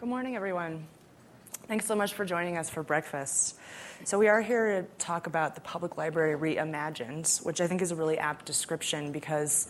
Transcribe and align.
Good 0.00 0.08
morning, 0.08 0.34
everyone. 0.34 0.86
Thanks 1.68 1.84
so 1.84 1.94
much 1.94 2.14
for 2.14 2.24
joining 2.24 2.56
us 2.56 2.70
for 2.70 2.82
breakfast. 2.82 3.58
So, 4.04 4.18
we 4.18 4.28
are 4.28 4.40
here 4.40 4.80
to 4.80 4.88
talk 4.96 5.26
about 5.26 5.54
the 5.54 5.60
Public 5.60 5.98
Library 5.98 6.34
Reimagined, 6.56 7.44
which 7.44 7.60
I 7.60 7.66
think 7.66 7.82
is 7.82 7.90
a 7.90 7.94
really 7.94 8.16
apt 8.16 8.46
description 8.46 9.12
because 9.12 9.68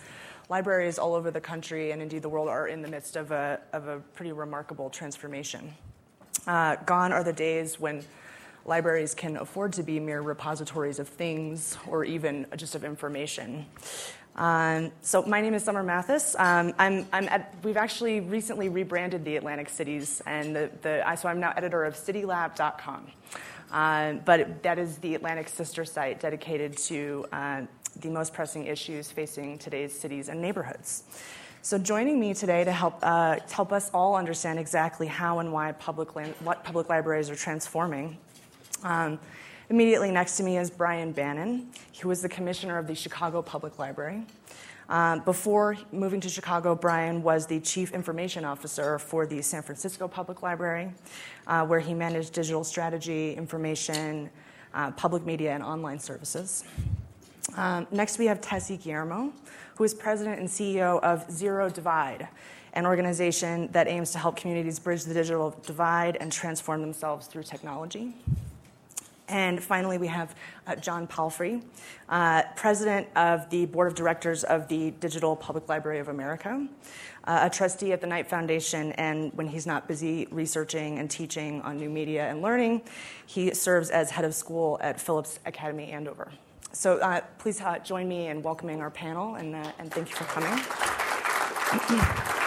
libraries 0.48 1.00
all 1.00 1.16
over 1.16 1.32
the 1.32 1.40
country 1.40 1.90
and 1.90 2.00
indeed 2.00 2.22
the 2.22 2.28
world 2.28 2.48
are 2.48 2.68
in 2.68 2.80
the 2.80 2.86
midst 2.86 3.16
of 3.16 3.32
a, 3.32 3.58
of 3.72 3.88
a 3.88 3.98
pretty 4.14 4.30
remarkable 4.30 4.88
transformation. 4.88 5.74
Uh, 6.46 6.76
gone 6.76 7.12
are 7.12 7.24
the 7.24 7.32
days 7.32 7.80
when 7.80 8.04
libraries 8.64 9.16
can 9.16 9.36
afford 9.36 9.72
to 9.72 9.82
be 9.82 9.98
mere 9.98 10.20
repositories 10.20 11.00
of 11.00 11.08
things 11.08 11.76
or 11.88 12.04
even 12.04 12.46
just 12.54 12.76
of 12.76 12.84
information. 12.84 13.66
Um, 14.40 14.90
so 15.02 15.22
my 15.24 15.42
name 15.42 15.52
is 15.52 15.62
Sommer 15.62 15.82
Mathis. 15.82 16.34
Um, 16.38 16.72
I'm, 16.78 17.06
I'm 17.12 17.28
at, 17.28 17.54
we've 17.62 17.76
actually 17.76 18.20
recently 18.20 18.70
rebranded 18.70 19.22
the 19.22 19.36
Atlantic 19.36 19.68
Cities, 19.68 20.22
and 20.24 20.56
the, 20.56 20.70
the, 20.80 21.14
so 21.16 21.28
I'm 21.28 21.40
now 21.40 21.52
editor 21.54 21.84
of 21.84 21.94
CityLab.com. 21.94 23.06
Uh, 23.70 24.14
but 24.24 24.62
that 24.62 24.78
is 24.78 24.96
the 24.96 25.14
Atlantic 25.14 25.46
sister 25.46 25.84
site 25.84 26.20
dedicated 26.20 26.74
to 26.78 27.26
uh, 27.32 27.60
the 28.00 28.08
most 28.08 28.32
pressing 28.32 28.64
issues 28.64 29.10
facing 29.12 29.58
today's 29.58 29.92
cities 29.92 30.30
and 30.30 30.40
neighborhoods. 30.40 31.04
So, 31.60 31.76
joining 31.76 32.18
me 32.18 32.32
today 32.32 32.64
to 32.64 32.72
help, 32.72 32.98
uh, 33.02 33.36
help 33.50 33.74
us 33.74 33.90
all 33.92 34.16
understand 34.16 34.58
exactly 34.58 35.06
how 35.06 35.40
and 35.40 35.52
why 35.52 35.72
public, 35.72 36.08
what 36.40 36.64
public 36.64 36.88
libraries 36.88 37.28
are 37.28 37.36
transforming 37.36 38.16
um, 38.84 39.18
Immediately 39.70 40.10
next 40.10 40.36
to 40.36 40.42
me 40.42 40.58
is 40.58 40.68
Brian 40.68 41.12
Bannon. 41.12 41.68
He 41.92 42.04
was 42.04 42.22
the 42.22 42.28
commissioner 42.28 42.76
of 42.76 42.88
the 42.88 42.94
Chicago 42.96 43.40
Public 43.40 43.78
Library. 43.78 44.24
Um, 44.88 45.20
before 45.20 45.76
moving 45.92 46.20
to 46.22 46.28
Chicago, 46.28 46.74
Brian 46.74 47.22
was 47.22 47.46
the 47.46 47.60
chief 47.60 47.92
information 47.92 48.44
officer 48.44 48.98
for 48.98 49.26
the 49.26 49.40
San 49.42 49.62
Francisco 49.62 50.08
Public 50.08 50.42
Library, 50.42 50.90
uh, 51.46 51.64
where 51.64 51.78
he 51.78 51.94
managed 51.94 52.32
digital 52.32 52.64
strategy, 52.64 53.34
information, 53.34 54.28
uh, 54.74 54.90
public 54.90 55.24
media, 55.24 55.52
and 55.52 55.62
online 55.62 56.00
services. 56.00 56.64
Um, 57.56 57.86
next, 57.92 58.18
we 58.18 58.26
have 58.26 58.40
Tessie 58.40 58.76
Guillermo, 58.76 59.32
who 59.76 59.84
is 59.84 59.94
president 59.94 60.40
and 60.40 60.48
CEO 60.48 61.00
of 61.04 61.30
Zero 61.30 61.70
Divide, 61.70 62.26
an 62.72 62.86
organization 62.86 63.68
that 63.70 63.86
aims 63.86 64.10
to 64.10 64.18
help 64.18 64.34
communities 64.34 64.80
bridge 64.80 65.04
the 65.04 65.14
digital 65.14 65.56
divide 65.64 66.16
and 66.16 66.32
transform 66.32 66.80
themselves 66.80 67.28
through 67.28 67.44
technology. 67.44 68.16
And 69.30 69.62
finally, 69.62 69.96
we 69.96 70.08
have 70.08 70.34
uh, 70.66 70.74
John 70.76 71.06
Palfrey, 71.06 71.62
uh, 72.08 72.42
president 72.56 73.06
of 73.14 73.48
the 73.48 73.66
board 73.66 73.86
of 73.86 73.94
directors 73.94 74.42
of 74.42 74.66
the 74.66 74.90
Digital 74.90 75.36
Public 75.36 75.68
Library 75.68 76.00
of 76.00 76.08
America, 76.08 76.66
uh, 77.24 77.38
a 77.44 77.50
trustee 77.50 77.92
at 77.92 78.00
the 78.00 78.08
Knight 78.08 78.28
Foundation, 78.28 78.90
and 78.92 79.32
when 79.34 79.46
he's 79.46 79.66
not 79.66 79.86
busy 79.86 80.26
researching 80.32 80.98
and 80.98 81.08
teaching 81.08 81.62
on 81.62 81.76
new 81.76 81.88
media 81.88 82.28
and 82.28 82.42
learning, 82.42 82.82
he 83.24 83.54
serves 83.54 83.90
as 83.90 84.10
head 84.10 84.24
of 84.24 84.34
school 84.34 84.78
at 84.80 85.00
Phillips 85.00 85.38
Academy 85.46 85.92
Andover. 85.92 86.32
So 86.72 86.98
uh, 86.98 87.20
please 87.38 87.60
uh, 87.60 87.78
join 87.78 88.08
me 88.08 88.26
in 88.26 88.42
welcoming 88.42 88.80
our 88.80 88.90
panel, 88.90 89.36
and, 89.36 89.54
uh, 89.54 89.72
and 89.78 89.92
thank 89.92 90.10
you 90.10 90.16
for 90.16 90.24
coming. 90.24 90.60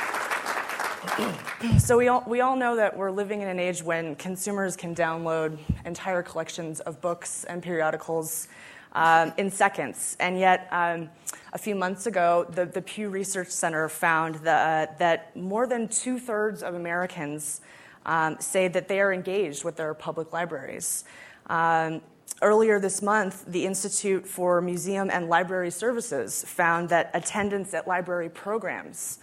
so 1.77 1.97
we 1.97 2.07
all, 2.07 2.23
we 2.25 2.41
all 2.41 2.55
know 2.55 2.75
that 2.75 2.95
we're 2.95 3.11
living 3.11 3.41
in 3.41 3.47
an 3.47 3.59
age 3.59 3.83
when 3.83 4.15
consumers 4.15 4.75
can 4.75 4.95
download 4.95 5.57
entire 5.85 6.23
collections 6.23 6.79
of 6.81 7.01
books 7.01 7.43
and 7.43 7.61
periodicals 7.61 8.47
um, 8.93 9.31
in 9.37 9.51
seconds. 9.51 10.17
And 10.19 10.39
yet, 10.39 10.67
um, 10.71 11.09
a 11.53 11.57
few 11.57 11.75
months 11.75 12.07
ago, 12.07 12.47
the, 12.49 12.65
the 12.65 12.81
Pew 12.81 13.09
Research 13.09 13.49
Center 13.49 13.87
found 13.89 14.35
that, 14.35 14.89
uh, 14.89 14.93
that 14.97 15.35
more 15.35 15.67
than 15.67 15.87
two 15.87 16.17
thirds 16.17 16.63
of 16.63 16.73
Americans 16.73 17.61
um, 18.05 18.37
say 18.39 18.67
that 18.67 18.87
they 18.87 18.99
are 18.99 19.13
engaged 19.13 19.63
with 19.63 19.75
their 19.75 19.93
public 19.93 20.33
libraries. 20.33 21.03
Um, 21.47 22.01
earlier 22.41 22.79
this 22.79 23.03
month, 23.03 23.45
the 23.45 23.65
Institute 23.65 24.25
for 24.27 24.61
Museum 24.61 25.11
and 25.11 25.29
Library 25.29 25.69
Services 25.69 26.43
found 26.47 26.89
that 26.89 27.11
attendance 27.13 27.73
at 27.75 27.87
library 27.87 28.29
programs 28.29 29.19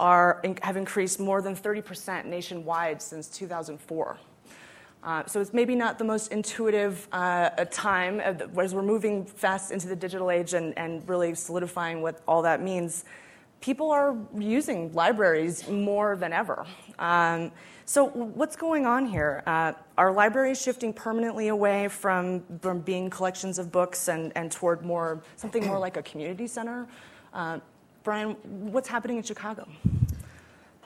are, 0.00 0.42
have 0.62 0.76
increased 0.76 1.20
more 1.20 1.42
than 1.42 1.54
30% 1.54 2.24
nationwide 2.24 3.00
since 3.00 3.28
2004. 3.28 4.18
Uh, 5.02 5.24
so 5.26 5.40
it's 5.40 5.54
maybe 5.54 5.74
not 5.74 5.98
the 5.98 6.04
most 6.04 6.32
intuitive 6.32 7.06
uh, 7.12 7.50
time 7.70 8.20
as 8.20 8.74
we're 8.74 8.82
moving 8.82 9.24
fast 9.24 9.70
into 9.70 9.86
the 9.88 9.96
digital 9.96 10.30
age 10.30 10.54
and, 10.54 10.76
and 10.76 11.06
really 11.08 11.34
solidifying 11.34 12.02
what 12.02 12.20
all 12.26 12.42
that 12.42 12.62
means. 12.62 13.04
People 13.60 13.90
are 13.90 14.16
using 14.38 14.92
libraries 14.92 15.68
more 15.68 16.16
than 16.16 16.32
ever. 16.32 16.66
Um, 16.98 17.52
so 17.84 18.06
what's 18.06 18.56
going 18.56 18.86
on 18.86 19.06
here? 19.06 19.42
Uh, 19.46 19.72
are 19.98 20.12
libraries 20.12 20.60
shifting 20.60 20.92
permanently 20.92 21.48
away 21.48 21.88
from, 21.88 22.42
from 22.60 22.80
being 22.80 23.10
collections 23.10 23.58
of 23.58 23.72
books 23.72 24.08
and, 24.08 24.32
and 24.36 24.50
toward 24.50 24.82
more 24.82 25.22
something 25.36 25.66
more 25.66 25.78
like 25.78 25.96
a 25.96 26.02
community 26.02 26.46
center? 26.46 26.86
Uh, 27.32 27.58
Brian, 28.02 28.30
what's 28.72 28.88
happening 28.88 29.18
in 29.18 29.22
Chicago? 29.22 29.68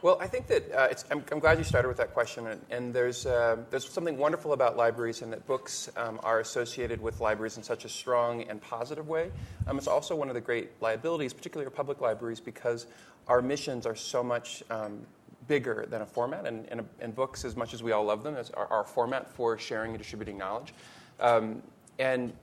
Well, 0.02 0.18
I 0.20 0.26
think 0.26 0.48
that 0.48 0.70
uh, 0.70 0.94
I'm, 1.10 1.24
I'm, 1.32 1.38
glad 1.38 1.56
you 1.56 1.64
started 1.64 1.88
with 1.88 1.96
that 1.96 2.12
question. 2.12 2.46
And, 2.48 2.60
and 2.68 2.92
there's, 2.92 3.24
uh, 3.24 3.56
there's 3.70 3.88
something 3.88 4.18
wonderful 4.18 4.52
about 4.52 4.76
libraries 4.76 5.22
in 5.22 5.30
that 5.30 5.46
books 5.46 5.90
um, 5.96 6.20
are 6.22 6.40
associated 6.40 7.00
with 7.00 7.20
libraries 7.20 7.56
in 7.56 7.62
such 7.62 7.86
a 7.86 7.88
strong 7.88 8.42
and 8.42 8.60
positive 8.60 9.08
way. 9.08 9.30
Um, 9.66 9.78
it's 9.78 9.86
also 9.86 10.14
one 10.14 10.28
of 10.28 10.34
the 10.34 10.42
great 10.42 10.72
liabilities, 10.82 11.32
particularly 11.32 11.70
for 11.70 11.74
public 11.74 12.02
libraries, 12.02 12.38
because 12.38 12.86
our 13.28 13.40
missions 13.40 13.86
are 13.86 13.94
so 13.94 14.22
much 14.22 14.62
um, 14.68 15.06
bigger 15.48 15.86
than 15.88 16.02
a 16.02 16.06
format. 16.06 16.46
And, 16.46 16.66
and, 16.70 16.86
and, 17.00 17.14
books, 17.14 17.46
as 17.46 17.56
much 17.56 17.72
as 17.72 17.82
we 17.82 17.92
all 17.92 18.04
love 18.04 18.22
them, 18.22 18.36
are 18.54 18.66
our 18.66 18.84
format 18.84 19.30
for 19.30 19.56
sharing 19.56 19.92
and 19.92 19.98
distributing 19.98 20.36
knowledge. 20.36 20.74
Um, 21.18 21.62
and 21.98 22.34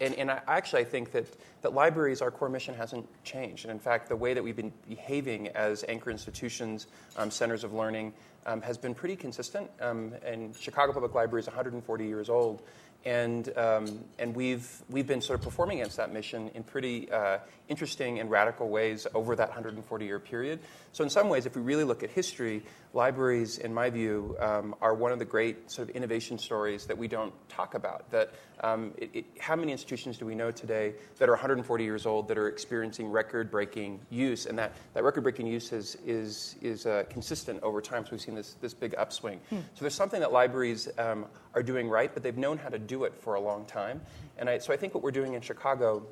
and, 0.00 0.14
and 0.14 0.30
I, 0.30 0.40
actually, 0.48 0.80
I 0.80 0.84
think 0.84 1.12
that, 1.12 1.26
that 1.62 1.74
libraries, 1.74 2.22
our 2.22 2.30
core 2.30 2.48
mission 2.48 2.74
hasn't 2.74 3.06
changed. 3.24 3.64
And 3.64 3.70
in 3.70 3.78
fact, 3.78 4.08
the 4.08 4.16
way 4.16 4.32
that 4.34 4.42
we've 4.42 4.56
been 4.56 4.72
behaving 4.88 5.48
as 5.48 5.84
anchor 5.88 6.10
institutions, 6.10 6.86
um, 7.16 7.30
centers 7.30 7.64
of 7.64 7.74
learning, 7.74 8.14
um, 8.46 8.62
has 8.62 8.78
been 8.78 8.94
pretty 8.94 9.16
consistent. 9.16 9.70
Um, 9.80 10.14
and 10.24 10.56
Chicago 10.56 10.92
Public 10.92 11.14
Library 11.14 11.40
is 11.40 11.46
140 11.46 12.06
years 12.06 12.30
old. 12.30 12.62
And, 13.04 13.56
um, 13.56 14.04
and 14.18 14.34
we've, 14.34 14.68
we've 14.90 15.06
been 15.06 15.22
sort 15.22 15.38
of 15.38 15.44
performing 15.44 15.80
against 15.80 15.96
that 15.96 16.12
mission 16.12 16.50
in 16.54 16.62
pretty 16.62 17.10
uh, 17.10 17.38
interesting 17.70 18.18
and 18.18 18.30
radical 18.30 18.68
ways 18.68 19.06
over 19.14 19.34
that 19.36 19.48
140 19.48 20.04
year 20.04 20.18
period. 20.18 20.58
So, 20.92 21.04
in 21.04 21.08
some 21.08 21.28
ways, 21.28 21.46
if 21.46 21.54
we 21.54 21.62
really 21.62 21.84
look 21.84 22.02
at 22.02 22.10
history, 22.10 22.62
libraries, 22.92 23.58
in 23.58 23.72
my 23.72 23.88
view, 23.88 24.36
um, 24.40 24.74
are 24.80 24.94
one 24.94 25.12
of 25.12 25.20
the 25.20 25.24
great 25.24 25.70
sort 25.70 25.88
of 25.88 25.94
innovation 25.94 26.36
stories 26.36 26.86
that 26.86 26.98
we 26.98 27.06
don't 27.06 27.32
talk 27.48 27.74
about. 27.74 28.10
That 28.10 28.34
um, 28.62 28.92
it, 28.98 29.10
it, 29.14 29.24
how 29.38 29.54
many 29.54 29.70
institutions 29.70 30.18
do 30.18 30.26
we 30.26 30.34
know 30.34 30.50
today 30.50 30.94
that 31.18 31.28
are 31.28 31.32
140 31.32 31.84
years 31.84 32.06
old 32.06 32.26
that 32.28 32.36
are 32.36 32.48
experiencing 32.48 33.08
record-breaking 33.08 34.00
use, 34.10 34.46
and 34.46 34.58
that, 34.58 34.72
that 34.94 35.04
record-breaking 35.04 35.46
use 35.46 35.72
is 35.72 35.96
is 36.04 36.56
is 36.60 36.86
uh, 36.86 37.04
consistent 37.08 37.62
over 37.62 37.80
time. 37.80 38.04
So 38.04 38.12
we've 38.12 38.20
seen 38.20 38.34
this 38.34 38.54
this 38.60 38.74
big 38.74 38.94
upswing. 38.98 39.40
Hmm. 39.48 39.58
So 39.74 39.80
there's 39.82 39.94
something 39.94 40.20
that 40.20 40.32
libraries 40.32 40.88
um, 40.98 41.26
are 41.54 41.62
doing 41.62 41.88
right, 41.88 42.12
but 42.12 42.22
they've 42.22 42.36
known 42.36 42.58
how 42.58 42.68
to 42.68 42.78
do 42.78 43.04
it 43.04 43.14
for 43.14 43.34
a 43.34 43.40
long 43.40 43.64
time. 43.64 44.00
And 44.38 44.48
I, 44.48 44.58
so 44.58 44.72
I 44.72 44.76
think 44.76 44.94
what 44.94 45.02
we're 45.02 45.10
doing 45.10 45.34
in 45.34 45.40
Chicago 45.40 46.06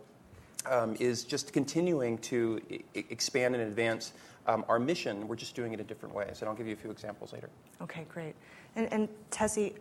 um, 0.66 0.96
is 0.98 1.24
just 1.24 1.52
continuing 1.52 2.18
to 2.18 2.60
I- 2.70 3.04
expand 3.10 3.54
and 3.54 3.64
advance 3.64 4.12
um, 4.46 4.64
our 4.68 4.78
mission. 4.78 5.28
We're 5.28 5.36
just 5.36 5.54
doing 5.54 5.72
it 5.72 5.80
in 5.80 5.86
different 5.86 6.14
ways. 6.14 6.40
And 6.40 6.48
I'll 6.48 6.56
give 6.56 6.66
you 6.66 6.72
a 6.72 6.76
few 6.76 6.90
examples 6.90 7.32
later. 7.32 7.50
Okay, 7.82 8.06
great. 8.08 8.34
And, 8.76 8.92
and 8.92 9.08
Tessie, 9.30 9.74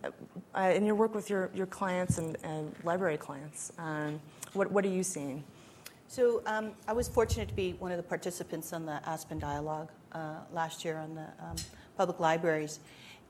uh, 0.56 0.62
in 0.74 0.86
your 0.86 0.96
work 0.96 1.16
with 1.16 1.30
your, 1.30 1.50
your 1.54 1.66
clients 1.66 2.18
and, 2.18 2.38
and 2.44 2.74
library 2.84 3.18
clients, 3.18 3.72
um, 3.78 4.20
what, 4.54 4.72
what 4.72 4.86
are 4.86 4.90
you 4.90 5.04
seeing? 5.04 5.44
So 6.08 6.42
um, 6.46 6.72
I 6.88 6.94
was 6.94 7.08
fortunate 7.08 7.48
to 7.50 7.54
be 7.54 7.74
one 7.74 7.92
of 7.92 7.98
the 7.98 8.04
participants 8.04 8.72
on 8.72 8.86
the 8.86 9.02
Aspen 9.08 9.40
Dialogue 9.40 9.90
uh, 10.14 10.36
last 10.54 10.86
year 10.86 10.98
on 10.98 11.16
the 11.16 11.28
um, 11.44 11.56
public 11.98 12.20
libraries. 12.20 12.80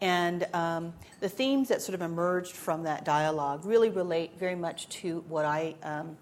And 0.02 0.48
um, 0.54 0.94
the 1.20 1.30
themes 1.30 1.70
that 1.70 1.82
sort 1.82 1.96
of 1.96 2.02
emerged 2.02 2.56
from 2.56 2.84
that 2.84 3.04
dialogue 3.04 3.66
really 3.66 3.90
relate 3.90 4.38
very 4.38 4.56
much 4.56 4.90
to 4.90 5.24
what 5.28 5.46
I 5.46 5.76
um, 5.82 6.18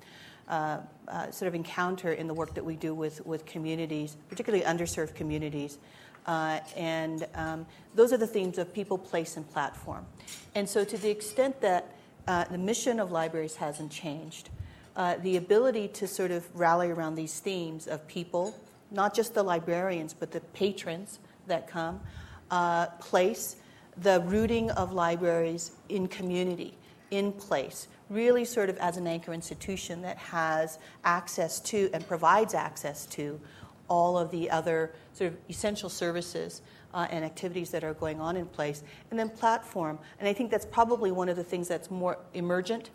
uh, 0.48 0.80
uh, 1.07 1.31
sort 1.31 1.48
of 1.48 1.56
encounter 1.56 2.13
in 2.13 2.27
the 2.27 2.33
work 2.33 2.54
that 2.54 2.63
we 2.63 2.75
do 2.75 2.94
with, 2.94 3.25
with 3.25 3.45
communities, 3.45 4.16
particularly 4.30 4.63
underserved 4.63 5.16
communities. 5.16 5.77
Uh, 6.25 6.60
and 6.75 7.27
um, 7.36 7.66
those 7.94 8.12
are 8.13 8.18
the 8.18 8.27
themes 8.27 8.57
of 8.57 8.74
people, 8.74 8.98
place, 8.98 9.38
and 9.38 9.50
platform. 9.51 10.06
And 10.56 10.68
so, 10.68 10.83
to 10.83 10.98
the 10.98 11.10
extent 11.10 11.62
that 11.62 11.95
uh, 12.27 12.45
the 12.45 12.57
mission 12.57 13.00
of 13.00 13.12
libraries 13.12 13.56
hasn't 13.56 13.92
changed, 13.92 14.50
uh, 14.95 15.18
the 15.18 15.38
ability 15.38 15.88
to 15.89 16.07
sort 16.07 16.31
of 16.31 16.48
rally 16.57 16.89
around 16.89 17.16
these 17.16 17.39
themes 17.39 17.86
of 17.88 18.07
people, 18.07 18.56
not 18.89 19.13
just 19.13 19.33
the 19.33 19.44
librarians, 19.44 20.13
but 20.13 20.31
the 20.31 20.39
patrons 20.39 21.19
that 21.48 21.68
come, 21.68 22.00
uh, 22.50 22.88
place, 23.00 23.57
the 23.97 24.21
rooting 24.21 24.71
of 24.71 24.92
libraries 24.92 25.71
in 25.89 26.07
community, 26.07 26.77
in 27.12 27.31
place, 27.31 27.88
really 28.09 28.45
sort 28.45 28.69
of 28.69 28.77
as 28.77 28.97
an 28.97 29.07
anchor 29.07 29.33
institution 29.33 30.01
that 30.01 30.18
has 30.18 30.80
access 31.03 31.59
to 31.59 31.89
and 31.94 32.07
provides 32.07 32.53
access 32.53 33.06
to 33.06 33.39
all 33.88 34.18
of 34.18 34.31
the 34.31 34.50
other 34.50 34.92
sort 35.13 35.31
of 35.31 35.38
essential 35.50 35.89
services 35.89 36.62
uh, 36.94 37.07
and 37.12 37.24
activities 37.24 37.69
that 37.71 37.83
are 37.83 37.94
going 37.94 38.19
on 38.19 38.36
in 38.38 38.45
place. 38.45 38.83
And 39.12 39.19
then 39.19 39.30
platform. 39.30 40.00
And 40.19 40.27
I 40.27 40.33
think 40.33 40.50
that's 40.50 40.65
probably 40.65 41.12
one 41.12 41.30
of 41.30 41.36
the 41.36 41.44
things 41.44 41.68
that's 41.68 41.91
more 41.91 42.18
emergent 42.33 42.89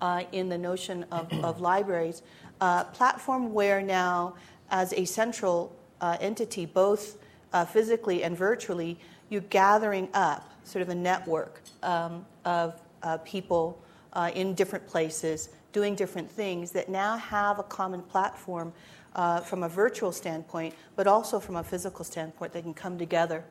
uh, 0.00 0.24
in 0.32 0.48
the 0.48 0.58
notion 0.58 1.04
of, 1.10 1.32
of 1.44 1.60
libraries. 1.60 2.22
Uh, 2.60 2.84
platform 2.84 3.52
where 3.52 3.80
now, 3.80 4.34
as 4.70 4.92
a 4.92 5.04
central 5.04 5.74
uh, 6.00 6.16
entity, 6.20 6.66
both 6.66 7.18
uh, 7.52 7.64
physically 7.64 8.22
and 8.22 8.36
virtually, 8.36 8.98
you're 9.30 9.40
gathering 9.42 10.08
up 10.14 10.52
sort 10.64 10.82
of 10.82 10.88
a 10.88 10.94
network 10.94 11.62
um, 11.82 12.24
of 12.44 12.80
uh, 13.02 13.18
people 13.18 13.80
uh, 14.12 14.30
in 14.34 14.54
different 14.54 14.86
places 14.86 15.50
doing 15.72 15.94
different 15.94 16.30
things 16.30 16.72
that 16.72 16.88
now 16.88 17.16
have 17.16 17.58
a 17.58 17.62
common 17.62 18.02
platform 18.02 18.72
uh, 19.14 19.40
from 19.40 19.62
a 19.62 19.68
virtual 19.68 20.12
standpoint, 20.12 20.74
but 20.96 21.06
also 21.06 21.38
from 21.40 21.56
a 21.56 21.64
physical 21.64 22.04
standpoint. 22.04 22.52
They 22.52 22.62
can 22.62 22.74
come 22.74 22.98
together 22.98 23.44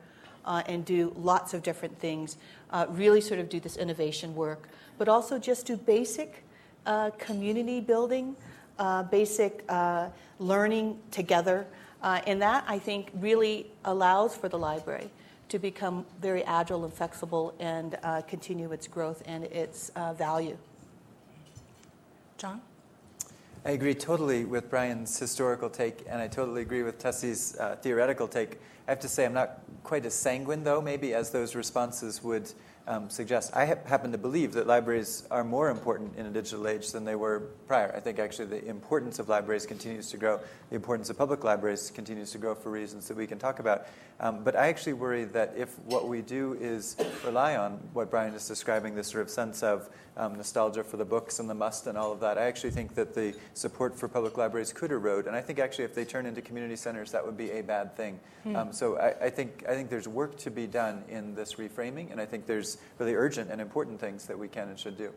uh, 0.44 0.62
and 0.66 0.84
do 0.84 1.12
lots 1.16 1.54
of 1.54 1.62
different 1.62 1.98
things, 1.98 2.36
uh, 2.70 2.86
really 2.90 3.20
sort 3.20 3.40
of 3.40 3.48
do 3.48 3.60
this 3.60 3.76
innovation 3.76 4.34
work, 4.34 4.68
but 4.98 5.08
also 5.08 5.38
just 5.38 5.66
do 5.66 5.76
basic 5.76 6.44
uh, 6.86 7.10
community 7.18 7.80
building, 7.80 8.34
basic 9.10 9.64
learning 10.38 10.98
together. 11.10 11.66
and 12.02 12.40
that, 12.40 12.64
I 12.66 12.78
think, 12.78 13.10
really 13.14 13.66
allows 13.84 14.36
for 14.36 14.48
the 14.48 14.58
library 14.58 15.10
to 15.48 15.58
become 15.58 16.04
very 16.20 16.44
agile 16.44 16.84
and 16.84 16.92
flexible 16.92 17.54
and 17.58 17.96
continue 18.26 18.72
its 18.72 18.86
growth 18.86 19.22
and 19.26 19.44
its 19.44 19.90
value. 20.16 20.56
John? 22.36 22.60
I 23.64 23.72
agree 23.72 23.94
totally 23.94 24.44
with 24.44 24.70
Brian's 24.70 25.18
historical 25.18 25.68
take, 25.68 26.04
and 26.08 26.22
I 26.22 26.28
totally 26.28 26.62
agree 26.62 26.84
with 26.84 26.98
Tessie's 26.98 27.56
uh, 27.58 27.76
theoretical 27.82 28.28
take. 28.28 28.60
I 28.86 28.92
have 28.92 29.00
to 29.00 29.08
say, 29.08 29.24
I'm 29.26 29.34
not 29.34 29.60
quite 29.82 30.06
as 30.06 30.14
sanguine, 30.14 30.62
though, 30.62 30.80
maybe, 30.80 31.12
as 31.12 31.30
those 31.30 31.54
responses 31.54 32.22
would 32.22 32.50
um, 32.88 33.10
suggest. 33.10 33.54
I 33.54 33.66
ha- 33.66 33.74
happen 33.84 34.12
to 34.12 34.18
believe 34.18 34.54
that 34.54 34.66
libraries 34.66 35.24
are 35.30 35.44
more 35.44 35.68
important 35.68 36.16
in 36.16 36.24
a 36.24 36.30
digital 36.30 36.66
age 36.66 36.90
than 36.90 37.04
they 37.04 37.14
were 37.14 37.40
prior. 37.66 37.92
I 37.94 38.00
think 38.00 38.18
actually 38.18 38.46
the 38.46 38.64
importance 38.64 39.18
of 39.18 39.28
libraries 39.28 39.66
continues 39.66 40.10
to 40.10 40.16
grow. 40.16 40.40
The 40.70 40.76
importance 40.76 41.10
of 41.10 41.18
public 41.18 41.44
libraries 41.44 41.92
continues 41.94 42.32
to 42.32 42.38
grow 42.38 42.54
for 42.54 42.70
reasons 42.70 43.06
that 43.08 43.16
we 43.16 43.26
can 43.26 43.38
talk 43.38 43.58
about. 43.58 43.86
Um, 44.20 44.42
but 44.42 44.56
I 44.56 44.68
actually 44.68 44.94
worry 44.94 45.24
that 45.26 45.52
if 45.56 45.78
what 45.80 46.08
we 46.08 46.22
do 46.22 46.56
is 46.60 46.96
rely 47.24 47.56
on 47.56 47.72
what 47.92 48.10
Brian 48.10 48.32
is 48.34 48.48
describing, 48.48 48.94
this 48.94 49.08
sort 49.08 49.22
of 49.22 49.30
sense 49.30 49.62
of 49.62 49.90
um, 50.18 50.36
nostalgia 50.36 50.84
for 50.84 50.96
the 50.96 51.04
books 51.04 51.38
and 51.38 51.48
the 51.48 51.54
must 51.54 51.86
and 51.86 51.96
all 51.96 52.12
of 52.12 52.20
that, 52.20 52.36
I 52.36 52.46
actually 52.46 52.72
think 52.72 52.94
that 52.96 53.14
the 53.14 53.34
support 53.54 53.96
for 53.96 54.08
public 54.08 54.36
libraries 54.36 54.72
could 54.72 54.90
erode. 54.90 55.26
And 55.26 55.36
I 55.36 55.40
think 55.40 55.58
actually 55.58 55.84
if 55.84 55.94
they 55.94 56.04
turn 56.04 56.26
into 56.26 56.42
community 56.42 56.76
centers, 56.76 57.12
that 57.12 57.24
would 57.24 57.36
be 57.36 57.52
a 57.52 57.62
bad 57.62 57.96
thing. 57.96 58.18
Hmm. 58.42 58.56
Um, 58.56 58.72
so 58.72 58.98
I, 58.98 59.26
I, 59.26 59.30
think, 59.30 59.64
I 59.68 59.74
think 59.74 59.88
there's 59.88 60.08
work 60.08 60.36
to 60.38 60.50
be 60.50 60.66
done 60.66 61.04
in 61.08 61.34
this 61.34 61.54
reframing, 61.54 62.10
and 62.10 62.20
I 62.20 62.26
think 62.26 62.46
there's 62.46 62.78
really 62.98 63.14
urgent 63.14 63.50
and 63.50 63.60
important 63.60 64.00
things 64.00 64.26
that 64.26 64.38
we 64.38 64.48
can 64.48 64.68
and 64.68 64.78
should 64.78 64.98
do. 64.98 65.12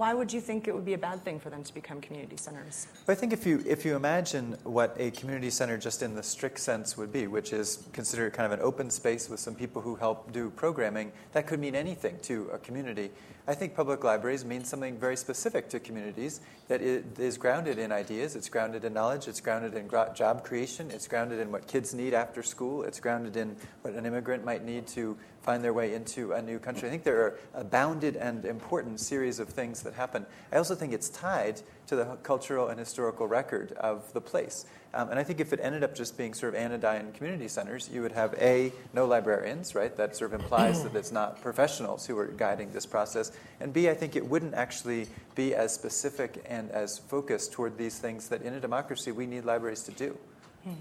Why 0.00 0.14
would 0.14 0.32
you 0.32 0.40
think 0.40 0.66
it 0.66 0.74
would 0.74 0.86
be 0.86 0.94
a 0.94 0.98
bad 0.98 1.22
thing 1.22 1.38
for 1.38 1.50
them 1.50 1.62
to 1.62 1.74
become 1.74 2.00
community 2.00 2.38
centers? 2.38 2.86
Well, 3.06 3.14
I 3.14 3.20
think 3.20 3.34
if 3.34 3.46
you 3.46 3.62
if 3.66 3.84
you 3.84 3.96
imagine 3.96 4.56
what 4.64 4.96
a 4.98 5.10
community 5.10 5.50
center 5.50 5.76
just 5.76 6.02
in 6.02 6.14
the 6.14 6.22
strict 6.22 6.58
sense 6.58 6.96
would 6.96 7.12
be, 7.12 7.26
which 7.26 7.52
is 7.52 7.86
considered 7.92 8.32
kind 8.32 8.50
of 8.50 8.58
an 8.58 8.64
open 8.64 8.88
space 8.88 9.28
with 9.28 9.40
some 9.40 9.54
people 9.54 9.82
who 9.82 9.96
help 9.96 10.32
do 10.32 10.48
programming, 10.48 11.12
that 11.32 11.46
could 11.46 11.60
mean 11.60 11.74
anything 11.74 12.18
to 12.22 12.48
a 12.50 12.56
community. 12.56 13.10
I 13.48 13.54
think 13.54 13.74
public 13.74 14.04
libraries 14.04 14.44
mean 14.44 14.64
something 14.64 14.98
very 14.98 15.16
specific 15.16 15.68
to 15.70 15.80
communities 15.80 16.40
that 16.68 16.82
is 16.82 17.36
grounded 17.36 17.78
in 17.78 17.90
ideas, 17.90 18.36
it's 18.36 18.48
grounded 18.48 18.84
in 18.84 18.92
knowledge, 18.92 19.26
it's 19.26 19.40
grounded 19.40 19.74
in 19.74 19.90
job 20.14 20.44
creation, 20.44 20.90
it's 20.90 21.08
grounded 21.08 21.40
in 21.40 21.50
what 21.50 21.66
kids 21.66 21.94
need 21.94 22.14
after 22.14 22.42
school, 22.42 22.82
it's 22.84 23.00
grounded 23.00 23.36
in 23.36 23.56
what 23.82 23.94
an 23.94 24.06
immigrant 24.06 24.44
might 24.44 24.64
need 24.64 24.86
to 24.88 25.16
find 25.42 25.64
their 25.64 25.72
way 25.72 25.94
into 25.94 26.32
a 26.32 26.42
new 26.42 26.58
country. 26.58 26.86
I 26.86 26.90
think 26.90 27.02
there 27.02 27.22
are 27.22 27.38
a 27.54 27.64
bounded 27.64 28.14
and 28.16 28.44
important 28.44 29.00
series 29.00 29.40
of 29.40 29.48
things 29.48 29.82
that 29.82 29.94
happen. 29.94 30.26
I 30.52 30.56
also 30.56 30.74
think 30.74 30.92
it's 30.92 31.08
tied 31.08 31.62
to 31.90 31.96
the 31.96 32.04
cultural 32.22 32.68
and 32.68 32.78
historical 32.78 33.26
record 33.26 33.72
of 33.72 34.12
the 34.12 34.20
place. 34.20 34.64
Um, 34.94 35.10
and 35.10 35.18
I 35.18 35.24
think 35.24 35.40
if 35.40 35.52
it 35.52 35.58
ended 35.60 35.82
up 35.82 35.92
just 35.92 36.16
being 36.16 36.34
sort 36.34 36.54
of 36.54 36.60
anodyne 36.60 37.10
community 37.12 37.48
centers, 37.48 37.90
you 37.92 38.00
would 38.02 38.12
have 38.12 38.32
A, 38.34 38.72
no 38.94 39.06
librarians, 39.06 39.74
right? 39.74 39.94
That 39.96 40.14
sort 40.14 40.32
of 40.32 40.40
implies 40.40 40.84
that 40.84 40.94
it's 40.94 41.10
not 41.10 41.42
professionals 41.42 42.06
who 42.06 42.16
are 42.16 42.28
guiding 42.28 42.72
this 42.72 42.86
process. 42.86 43.32
And 43.58 43.72
B, 43.72 43.90
I 43.90 43.94
think 43.94 44.14
it 44.14 44.24
wouldn't 44.24 44.54
actually 44.54 45.08
be 45.34 45.52
as 45.52 45.74
specific 45.74 46.44
and 46.48 46.70
as 46.70 46.98
focused 46.98 47.50
toward 47.52 47.76
these 47.76 47.98
things 47.98 48.28
that 48.28 48.42
in 48.42 48.54
a 48.54 48.60
democracy 48.60 49.10
we 49.10 49.26
need 49.26 49.44
libraries 49.44 49.82
to 49.82 49.90
do. 49.90 50.16
Hmm. 50.62 50.74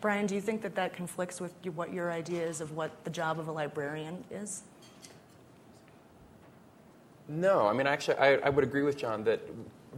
Brian, 0.00 0.26
do 0.26 0.34
you 0.34 0.40
think 0.40 0.60
that 0.62 0.74
that 0.74 0.92
conflicts 0.92 1.40
with 1.40 1.52
what 1.74 1.92
your 1.92 2.10
idea 2.10 2.44
is 2.44 2.60
of 2.60 2.72
what 2.72 3.04
the 3.04 3.10
job 3.10 3.38
of 3.38 3.46
a 3.46 3.52
librarian 3.52 4.24
is? 4.28 4.62
No, 7.28 7.68
I 7.68 7.72
mean, 7.74 7.86
actually, 7.86 8.16
I, 8.16 8.34
I 8.38 8.48
would 8.48 8.64
agree 8.64 8.82
with 8.82 8.96
John 8.96 9.22
that 9.24 9.40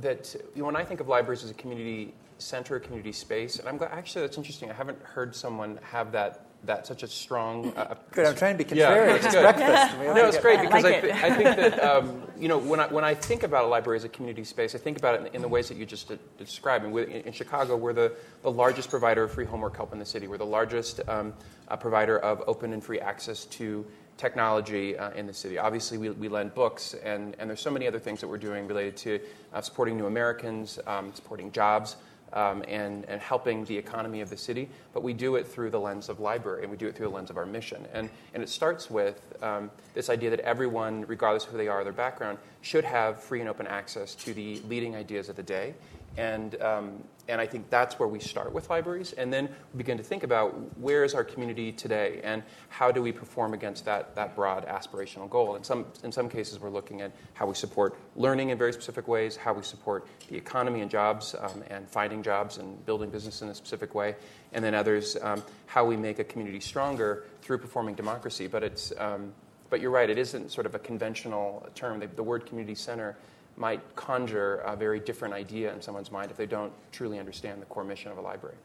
that 0.01 0.35
you 0.55 0.61
know, 0.61 0.67
when 0.67 0.77
I 0.77 0.85
think 0.85 1.01
of 1.01 1.09
libraries 1.09 1.45
as 1.45 1.51
a 1.51 1.55
community 1.55 2.15
center, 2.39 2.79
community 2.81 3.13
space, 3.13 3.59
and 3.59 3.69
I'm 3.69 3.77
glad, 3.77 3.93
actually 3.93 4.23
that's 4.23 4.37
interesting. 4.37 4.71
I 4.71 4.75
haven't 4.75 5.01
heard 5.03 5.35
someone 5.35 5.79
have 5.83 6.13
that 6.13 6.47
that 6.65 6.87
such 6.87 7.03
a 7.03 7.09
strong. 7.09 7.73
Uh, 7.77 7.95
good. 8.13 8.27
I'm 8.27 8.37
trying 8.37 8.57
to 8.57 8.65
be 8.65 8.71
contrarian. 8.71 8.77
Yeah, 8.77 9.15
it's 9.17 9.35
breakfast. 9.35 9.99
no, 9.99 10.27
it's 10.27 10.39
great 10.39 10.61
because 10.61 10.85
I, 10.85 10.89
like 10.89 10.97
I, 10.97 11.01
th- 11.01 11.15
I, 11.15 11.35
think 11.35 11.57
that 11.57 11.83
um, 11.97 12.23
you 12.39 12.49
know 12.49 12.59
when 12.59 12.81
I 12.81 12.87
when 12.87 13.05
I 13.05 13.15
think 13.15 13.43
about 13.43 13.65
a 13.65 13.67
library 13.67 13.97
as 13.97 14.05
a 14.05 14.09
community 14.09 14.45
space, 14.45 14.75
I 14.75 14.79
think 14.79 14.99
about 14.99 15.17
it 15.17 15.27
in, 15.27 15.37
in 15.37 15.43
the 15.43 15.49
ways 15.49 15.69
that 15.69 15.77
you 15.77 15.87
just 15.87 16.13
described. 16.39 16.85
And 16.85 16.97
in, 16.97 17.23
in, 17.23 17.33
Chicago, 17.33 17.77
we're 17.77 17.93
the, 17.93 18.13
the 18.43 18.51
largest 18.51 18.91
provider 18.91 19.25
of 19.25 19.33
free 19.33 19.45
homework 19.45 19.77
help 19.77 19.93
in 19.93 19.99
the 19.99 20.07
city. 20.07 20.29
We're 20.29 20.39
the 20.39 20.47
largest 20.47 21.01
um, 21.09 21.35
uh, 21.69 21.77
provider 21.77 22.19
of 22.19 22.43
open 22.47 22.73
and 22.73 22.83
free 22.83 23.01
access 23.01 23.45
to 23.47 23.85
technology 24.23 24.97
uh, 24.97 25.11
in 25.11 25.27
the 25.27 25.35
city. 25.35 25.59
Obviously, 25.59 25.99
we, 25.99 26.11
we 26.11 26.29
lend 26.29 26.55
books, 26.55 26.95
and, 27.03 27.35
and 27.39 27.51
there's 27.51 27.61
so 27.61 27.73
many 27.73 27.89
other 27.89 27.99
things 27.99 28.21
that 28.21 28.29
we're 28.29 28.39
doing 28.39 28.69
related 28.69 28.97
to 28.97 29.21
uh, 29.53 29.61
supporting 29.61 29.97
new 29.97 30.07
Americans, 30.07 30.79
um, 30.87 31.13
supporting 31.13 31.51
jobs 31.51 31.97
um, 32.33 32.63
and, 32.69 33.05
and 33.07 33.21
helping 33.21 33.65
the 33.65 33.77
economy 33.77 34.21
of 34.21 34.31
the 34.31 34.37
city, 34.37 34.69
but 34.95 35.03
we 35.03 35.13
do 35.13 35.35
it 35.35 35.45
through 35.47 35.71
the 35.71 35.81
lens 35.81 36.09
of 36.09 36.21
library, 36.21 36.63
and 36.63 36.71
we 36.71 36.77
do 36.77 36.87
it 36.87 36.95
through 36.95 37.09
the 37.09 37.15
lens 37.15 37.31
of 37.31 37.37
our 37.37 37.45
mission. 37.45 37.85
And, 37.93 38.09
and 38.33 38.45
it 38.45 38.49
starts 38.49 38.89
with 38.89 39.19
um, 39.43 39.73
this 39.93 40.09
idea 40.09 40.31
that 40.31 40.41
everyone, 40.41 41.05
regardless 41.09 41.45
of 41.45 41.51
who 41.51 41.59
they 41.59 41.69
are 41.69 41.81
or 41.81 41.85
their 41.85 41.93
background, 41.93 42.39
should 42.61 42.85
have 42.85 43.21
free 43.21 43.41
and 43.41 43.49
open 43.49 43.67
access 43.67 44.15
to 44.15 44.33
the 44.33 44.63
leading 44.69 44.95
ideas 44.95 45.29
of 45.31 45.35
the 45.35 45.43
day 45.43 45.75
and, 46.17 46.61
um, 46.61 47.05
and 47.29 47.41
I 47.41 47.47
think 47.47 47.71
that's 47.71 47.99
where 47.99 48.09
we 48.09 48.19
start 48.19 48.53
with 48.53 48.69
libraries. 48.69 49.13
And 49.13 49.33
then 49.33 49.49
we 49.73 49.79
begin 49.79 49.97
to 49.97 50.03
think 50.03 50.25
about 50.25 50.51
where 50.79 51.05
is 51.05 51.15
our 51.15 51.25
community 51.25 51.73
today 51.73 52.21
and 52.25 52.43
how 52.69 52.91
do 52.91 53.01
we 53.01 53.13
perform 53.13 53.55
against 53.55 53.85
that, 53.85 54.15
that 54.17 54.35
broad 54.35 54.67
aspirational 54.67 55.31
goal. 55.31 55.55
In 55.57 55.65
some, 55.65 55.87
in 56.03 56.13
some 56.13 56.29
cases, 56.29 56.59
we're 56.61 56.71
looking 56.71 57.01
at 57.01 57.13
how 57.35 57.47
we 57.47 57.55
support 57.55 57.97
learning 58.17 58.51
in 58.51 58.59
very 58.59 58.73
specific 58.73 59.09
ways, 59.09 59.37
how 59.37 59.53
we 59.53 59.63
support 59.63 60.07
the 60.29 60.37
economy 60.37 60.81
and 60.81 60.91
jobs 60.91 61.35
um, 61.39 61.63
and 61.71 61.89
finding 61.89 62.23
jobs 62.23 62.59
and 62.59 62.85
building 62.85 63.09
business 63.09 63.41
in 63.41 63.49
a 63.49 63.55
specific 63.55 63.95
way. 63.95 64.17
And 64.53 64.65
then 64.65 64.75
others, 64.75 65.17
um, 65.23 65.43
how 65.67 65.85
we 65.85 65.97
make 65.97 66.19
a 66.19 66.25
community 66.25 66.61
stronger 66.61 67.25
through 67.41 67.59
performing 67.59 67.95
democracy. 67.95 68.49
But, 68.49 68.65
it's, 68.65 68.93
um, 68.99 69.33
but 69.71 69.81
you're 69.81 69.91
right, 69.91 70.11
it 70.11 70.19
isn't 70.19 70.51
sort 70.51 70.67
of 70.67 70.75
a 70.75 70.79
conventional 70.79 71.67
term. 71.75 72.01
The, 72.01 72.09
the 72.09 72.23
word 72.23 72.47
community 72.47 72.75
center 72.75 73.17
might 73.57 73.81
conjure 73.97 74.57
a 74.57 74.77
very 74.77 75.01
different 75.01 75.35
idea 75.35 75.73
in 75.73 75.81
someone's 75.81 76.11
mind 76.11 76.31
if 76.31 76.37
they 76.37 76.47
don't 76.47 76.73
truly 76.91 77.19
understand 77.19 77.61
the 77.61 77.67
core 77.67 77.85
mission 77.85 78.11
of 78.11 78.19
a 78.19 78.21
library. 78.21 78.57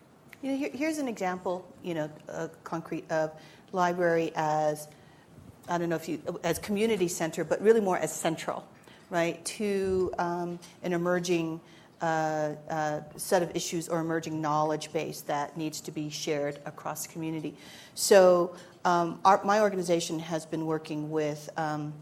You 0.42 0.52
know, 0.52 0.58
here, 0.58 0.70
here's 0.74 0.98
an 0.98 1.08
example, 1.08 1.66
you 1.84 1.94
know, 1.94 2.10
a 2.28 2.50
concrete 2.64 3.10
of 3.12 3.32
library 3.72 4.32
as 4.36 4.88
I 5.70 5.78
don't 5.78 5.90
know 5.90 5.96
if 5.96 6.08
you 6.08 6.22
as 6.44 6.60
community 6.60 7.08
center, 7.08 7.44
but 7.44 7.62
really 7.62 7.82
more 7.82 7.98
as 7.98 8.14
central, 8.14 8.66
right, 9.10 9.44
to 9.46 10.14
um, 10.18 10.60
an 10.84 10.94
emerging 10.94 11.60
uh, 12.02 12.52
uh, 12.70 13.02
set 13.18 13.42
of 13.42 13.54
issues 13.56 13.90
or 13.90 14.00
emerging 14.00 14.40
knowledge 14.40 14.94
base 14.94 15.22
that 15.22 15.58
needs 15.58 15.82
to 15.82 15.92
be 15.92 16.10
shared 16.10 16.60
across 16.66 17.06
the 17.06 17.12
community. 17.12 17.56
So, 17.96 18.56
um, 18.86 19.20
our, 19.26 19.44
my 19.44 19.60
organization 19.60 20.20
has 20.20 20.46
been 20.46 20.66
working 20.66 21.12
with. 21.12 21.50
Um, 21.58 21.94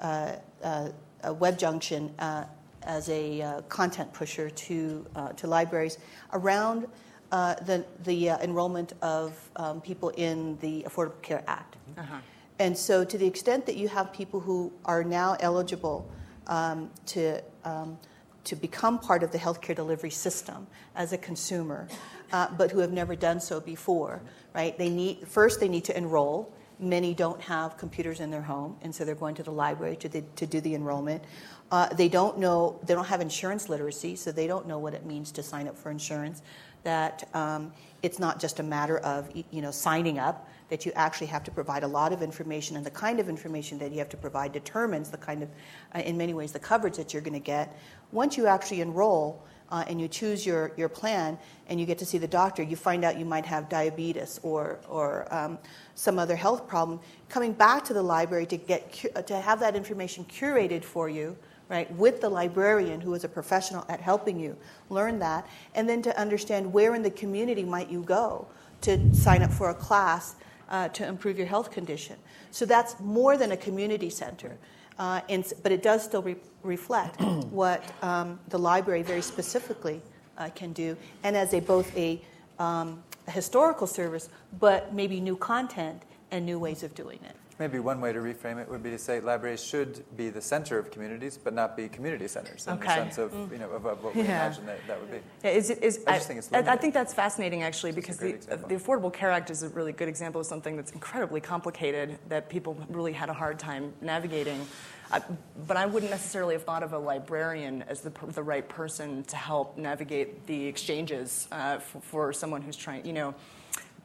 uh, 0.00 0.36
uh 0.62 0.90
WebJunction 1.24 2.10
uh, 2.18 2.44
as 2.82 3.08
a 3.08 3.42
uh, 3.42 3.60
content 3.62 4.12
pusher 4.12 4.50
to, 4.50 5.06
uh, 5.16 5.32
to 5.32 5.46
libraries 5.46 5.98
around 6.32 6.86
uh, 7.30 7.54
the, 7.66 7.84
the 8.04 8.30
uh, 8.30 8.38
enrollment 8.38 8.94
of 9.02 9.38
um, 9.56 9.80
people 9.80 10.08
in 10.10 10.56
the 10.60 10.82
Affordable 10.84 11.20
Care 11.22 11.44
Act. 11.46 11.76
Uh-huh. 11.96 12.16
And 12.58 12.76
so, 12.76 13.04
to 13.04 13.18
the 13.18 13.26
extent 13.26 13.66
that 13.66 13.76
you 13.76 13.88
have 13.88 14.12
people 14.12 14.40
who 14.40 14.72
are 14.84 15.04
now 15.04 15.36
eligible 15.40 16.10
um, 16.46 16.90
to, 17.06 17.40
um, 17.64 17.98
to 18.44 18.56
become 18.56 18.98
part 18.98 19.22
of 19.22 19.30
the 19.30 19.38
healthcare 19.38 19.76
delivery 19.76 20.10
system 20.10 20.66
as 20.96 21.12
a 21.12 21.18
consumer, 21.18 21.86
uh, 22.32 22.48
but 22.56 22.70
who 22.70 22.80
have 22.80 22.92
never 22.92 23.14
done 23.14 23.40
so 23.40 23.60
before, 23.60 24.20
right? 24.54 24.76
They 24.76 24.88
need 24.88 25.28
first 25.28 25.60
they 25.60 25.68
need 25.68 25.84
to 25.84 25.96
enroll. 25.96 26.52
Many 26.80 27.12
don't 27.12 27.40
have 27.40 27.76
computers 27.76 28.20
in 28.20 28.30
their 28.30 28.42
home, 28.42 28.76
and 28.82 28.94
so 28.94 29.04
they're 29.04 29.14
going 29.14 29.34
to 29.36 29.42
the 29.42 29.50
library 29.50 29.96
to, 29.96 30.08
the, 30.08 30.22
to 30.36 30.46
do 30.46 30.60
the 30.60 30.74
enrollment. 30.74 31.24
Uh, 31.70 31.88
they 31.88 32.08
don't 32.08 32.38
know, 32.38 32.78
they 32.84 32.94
don't 32.94 33.06
have 33.06 33.20
insurance 33.20 33.68
literacy, 33.68 34.16
so 34.16 34.30
they 34.30 34.46
don't 34.46 34.66
know 34.66 34.78
what 34.78 34.94
it 34.94 35.04
means 35.04 35.32
to 35.32 35.42
sign 35.42 35.66
up 35.68 35.76
for 35.76 35.90
insurance. 35.90 36.42
That 36.84 37.28
um, 37.34 37.72
it's 38.02 38.18
not 38.18 38.40
just 38.40 38.60
a 38.60 38.62
matter 38.62 38.98
of 38.98 39.28
you 39.34 39.60
know 39.60 39.72
signing 39.72 40.18
up, 40.18 40.48
that 40.68 40.86
you 40.86 40.92
actually 40.94 41.26
have 41.26 41.42
to 41.44 41.50
provide 41.50 41.82
a 41.82 41.88
lot 41.88 42.12
of 42.12 42.22
information, 42.22 42.76
and 42.76 42.86
the 42.86 42.90
kind 42.90 43.20
of 43.20 43.28
information 43.28 43.78
that 43.78 43.90
you 43.90 43.98
have 43.98 44.08
to 44.10 44.16
provide 44.16 44.52
determines 44.52 45.10
the 45.10 45.18
kind 45.18 45.42
of, 45.42 45.48
uh, 45.94 46.00
in 46.00 46.16
many 46.16 46.34
ways, 46.34 46.52
the 46.52 46.58
coverage 46.58 46.96
that 46.96 47.12
you're 47.12 47.22
going 47.22 47.32
to 47.32 47.40
get. 47.40 47.76
Once 48.12 48.36
you 48.36 48.46
actually 48.46 48.80
enroll, 48.80 49.42
uh, 49.70 49.84
and 49.86 50.00
you 50.00 50.08
choose 50.08 50.46
your, 50.46 50.72
your 50.76 50.88
plan 50.88 51.38
and 51.68 51.78
you 51.78 51.86
get 51.86 51.98
to 51.98 52.06
see 52.06 52.18
the 52.18 52.28
doctor, 52.28 52.62
you 52.62 52.76
find 52.76 53.04
out 53.04 53.18
you 53.18 53.24
might 53.24 53.44
have 53.44 53.68
diabetes 53.68 54.40
or, 54.42 54.78
or 54.88 55.32
um, 55.34 55.58
some 55.94 56.18
other 56.18 56.36
health 56.36 56.66
problem. 56.66 56.98
Coming 57.28 57.52
back 57.52 57.84
to 57.84 57.94
the 57.94 58.02
library 58.02 58.46
to, 58.46 58.56
get, 58.56 58.92
to 59.26 59.40
have 59.40 59.60
that 59.60 59.76
information 59.76 60.24
curated 60.24 60.84
for 60.84 61.08
you, 61.08 61.36
right, 61.68 61.90
with 61.96 62.20
the 62.20 62.28
librarian 62.28 63.00
who 63.00 63.12
is 63.14 63.24
a 63.24 63.28
professional 63.28 63.84
at 63.88 64.00
helping 64.00 64.40
you 64.40 64.56
learn 64.88 65.18
that, 65.18 65.46
and 65.74 65.88
then 65.88 66.00
to 66.02 66.18
understand 66.18 66.72
where 66.72 66.94
in 66.94 67.02
the 67.02 67.10
community 67.10 67.64
might 67.64 67.90
you 67.90 68.02
go 68.02 68.46
to 68.80 69.14
sign 69.14 69.42
up 69.42 69.52
for 69.52 69.70
a 69.70 69.74
class 69.74 70.36
uh, 70.70 70.88
to 70.88 71.06
improve 71.06 71.36
your 71.36 71.46
health 71.46 71.70
condition. 71.70 72.16
So 72.50 72.64
that's 72.64 72.98
more 73.00 73.36
than 73.36 73.52
a 73.52 73.56
community 73.56 74.10
center. 74.10 74.56
Uh, 74.98 75.20
and, 75.28 75.52
but 75.62 75.70
it 75.70 75.82
does 75.82 76.02
still 76.02 76.22
re- 76.22 76.36
reflect 76.62 77.20
what 77.50 77.82
um, 78.02 78.38
the 78.48 78.58
library 78.58 79.02
very 79.02 79.22
specifically 79.22 80.00
uh, 80.36 80.48
can 80.54 80.72
do, 80.72 80.96
and 81.22 81.36
as 81.36 81.54
a 81.54 81.60
both 81.60 81.96
a, 81.96 82.20
um, 82.58 83.02
a, 83.26 83.30
historical 83.30 83.86
service, 83.86 84.28
but 84.58 84.92
maybe 84.92 85.20
new 85.20 85.36
content 85.36 86.02
and 86.30 86.44
new 86.44 86.58
ways 86.58 86.82
of 86.82 86.94
doing 86.94 87.18
it. 87.24 87.36
Maybe 87.58 87.80
one 87.80 88.00
way 88.00 88.12
to 88.12 88.20
reframe 88.20 88.60
it 88.62 88.68
would 88.68 88.84
be 88.84 88.90
to 88.90 88.98
say 88.98 89.18
libraries 89.20 89.62
should 89.62 90.04
be 90.16 90.30
the 90.30 90.40
center 90.40 90.78
of 90.78 90.92
communities, 90.92 91.36
but 91.42 91.52
not 91.52 91.76
be 91.76 91.88
community 91.88 92.28
centers 92.28 92.66
in 92.68 92.74
okay. 92.74 92.86
the 92.86 92.94
sense 92.94 93.18
of, 93.18 93.32
mm. 93.32 93.50
you 93.50 93.58
know, 93.58 93.70
of, 93.70 93.84
of 93.84 94.04
what 94.04 94.14
we 94.14 94.22
yeah. 94.22 94.46
imagine 94.46 94.66
that, 94.66 94.78
that 94.86 95.00
would 95.00 95.10
be. 95.10 95.18
Yeah, 95.42 95.50
is, 95.50 95.70
is, 95.70 96.04
I, 96.06 96.12
I, 96.12 96.72
I, 96.72 96.76
think 96.76 96.94
that's 96.94 97.12
fascinating, 97.12 97.64
actually, 97.64 97.90
because 97.90 98.16
the, 98.18 98.32
the 98.68 98.76
Affordable 98.76 99.12
Care 99.12 99.32
Act 99.32 99.50
is 99.50 99.64
a 99.64 99.68
really 99.70 99.90
good 99.90 100.08
example 100.08 100.40
of 100.40 100.46
something 100.46 100.76
that's 100.76 100.92
incredibly 100.92 101.40
complicated 101.40 102.18
that 102.28 102.48
people 102.48 102.76
really 102.88 103.12
had 103.12 103.28
a 103.28 103.34
hard 103.34 103.58
time 103.58 103.92
navigating. 104.00 104.64
I, 105.10 105.22
but 105.66 105.76
I 105.76 105.86
wouldn't 105.86 106.12
necessarily 106.12 106.54
have 106.54 106.64
thought 106.64 106.82
of 106.84 106.92
a 106.92 106.98
librarian 106.98 107.82
as 107.88 108.02
the, 108.02 108.12
the 108.28 108.42
right 108.42 108.68
person 108.68 109.24
to 109.24 109.36
help 109.36 109.76
navigate 109.76 110.46
the 110.46 110.66
exchanges 110.66 111.48
uh, 111.50 111.78
for, 111.78 112.00
for 112.02 112.32
someone 112.32 112.62
who's 112.62 112.76
trying, 112.76 113.04
you 113.04 113.14
know, 113.14 113.34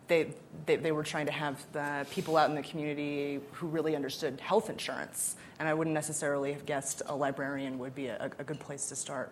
they, 0.08 0.28
they, 0.66 0.76
they, 0.76 0.92
were 0.92 1.04
trying 1.04 1.26
to 1.26 1.32
have 1.32 1.66
the 1.72 2.06
people 2.12 2.38
out 2.38 2.50
in 2.50 2.56
the 2.56 2.62
community 2.64 3.40
who 3.54 3.68
really 3.68 3.96
understood 3.96 4.40
health 4.40 4.70
insurance. 4.70 5.36
And 5.60 5.68
I 5.68 5.74
wouldn't 5.74 5.94
necessarily 5.94 6.54
have 6.54 6.66
guessed 6.66 7.02
a 7.08 7.16
librarian 7.16 7.80
would 7.80 7.96
be 7.96 8.08
a, 8.08 8.32
a 8.38 8.44
good 8.44 8.60
place 8.60 8.90
to 8.90 8.96
start. 8.96 9.32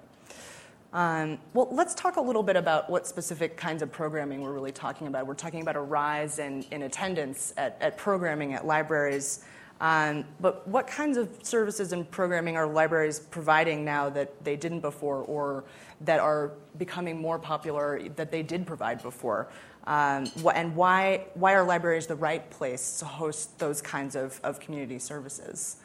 Um, 0.93 1.37
well, 1.53 1.69
let's 1.71 1.95
talk 1.95 2.17
a 2.17 2.21
little 2.21 2.43
bit 2.43 2.57
about 2.57 2.89
what 2.89 3.07
specific 3.07 3.55
kinds 3.55 3.81
of 3.81 3.91
programming 3.91 4.41
we're 4.41 4.51
really 4.51 4.73
talking 4.73 5.07
about. 5.07 5.25
We're 5.25 5.35
talking 5.35 5.61
about 5.61 5.77
a 5.77 5.81
rise 5.81 6.39
in, 6.39 6.65
in 6.71 6.83
attendance 6.83 7.53
at, 7.55 7.77
at 7.79 7.97
programming 7.97 8.53
at 8.53 8.65
libraries. 8.65 9.45
Um, 9.79 10.25
but 10.41 10.67
what 10.67 10.87
kinds 10.87 11.17
of 11.17 11.29
services 11.43 11.93
and 11.93 12.09
programming 12.11 12.57
are 12.57 12.67
libraries 12.67 13.19
providing 13.19 13.85
now 13.85 14.09
that 14.09 14.43
they 14.43 14.55
didn't 14.55 14.81
before 14.81 15.23
or 15.23 15.63
that 16.01 16.19
are 16.19 16.51
becoming 16.77 17.19
more 17.19 17.39
popular 17.39 18.01
that 18.17 18.29
they 18.29 18.43
did 18.43 18.67
provide 18.67 19.01
before? 19.01 19.47
Um, 19.85 20.31
and 20.53 20.75
why, 20.75 21.25
why 21.33 21.53
are 21.53 21.63
libraries 21.63 22.07
the 22.07 22.15
right 22.15 22.47
place 22.49 22.99
to 22.99 23.05
host 23.05 23.57
those 23.59 23.81
kinds 23.81 24.15
of, 24.15 24.39
of 24.43 24.59
community 24.59 24.99
services? 24.99 25.77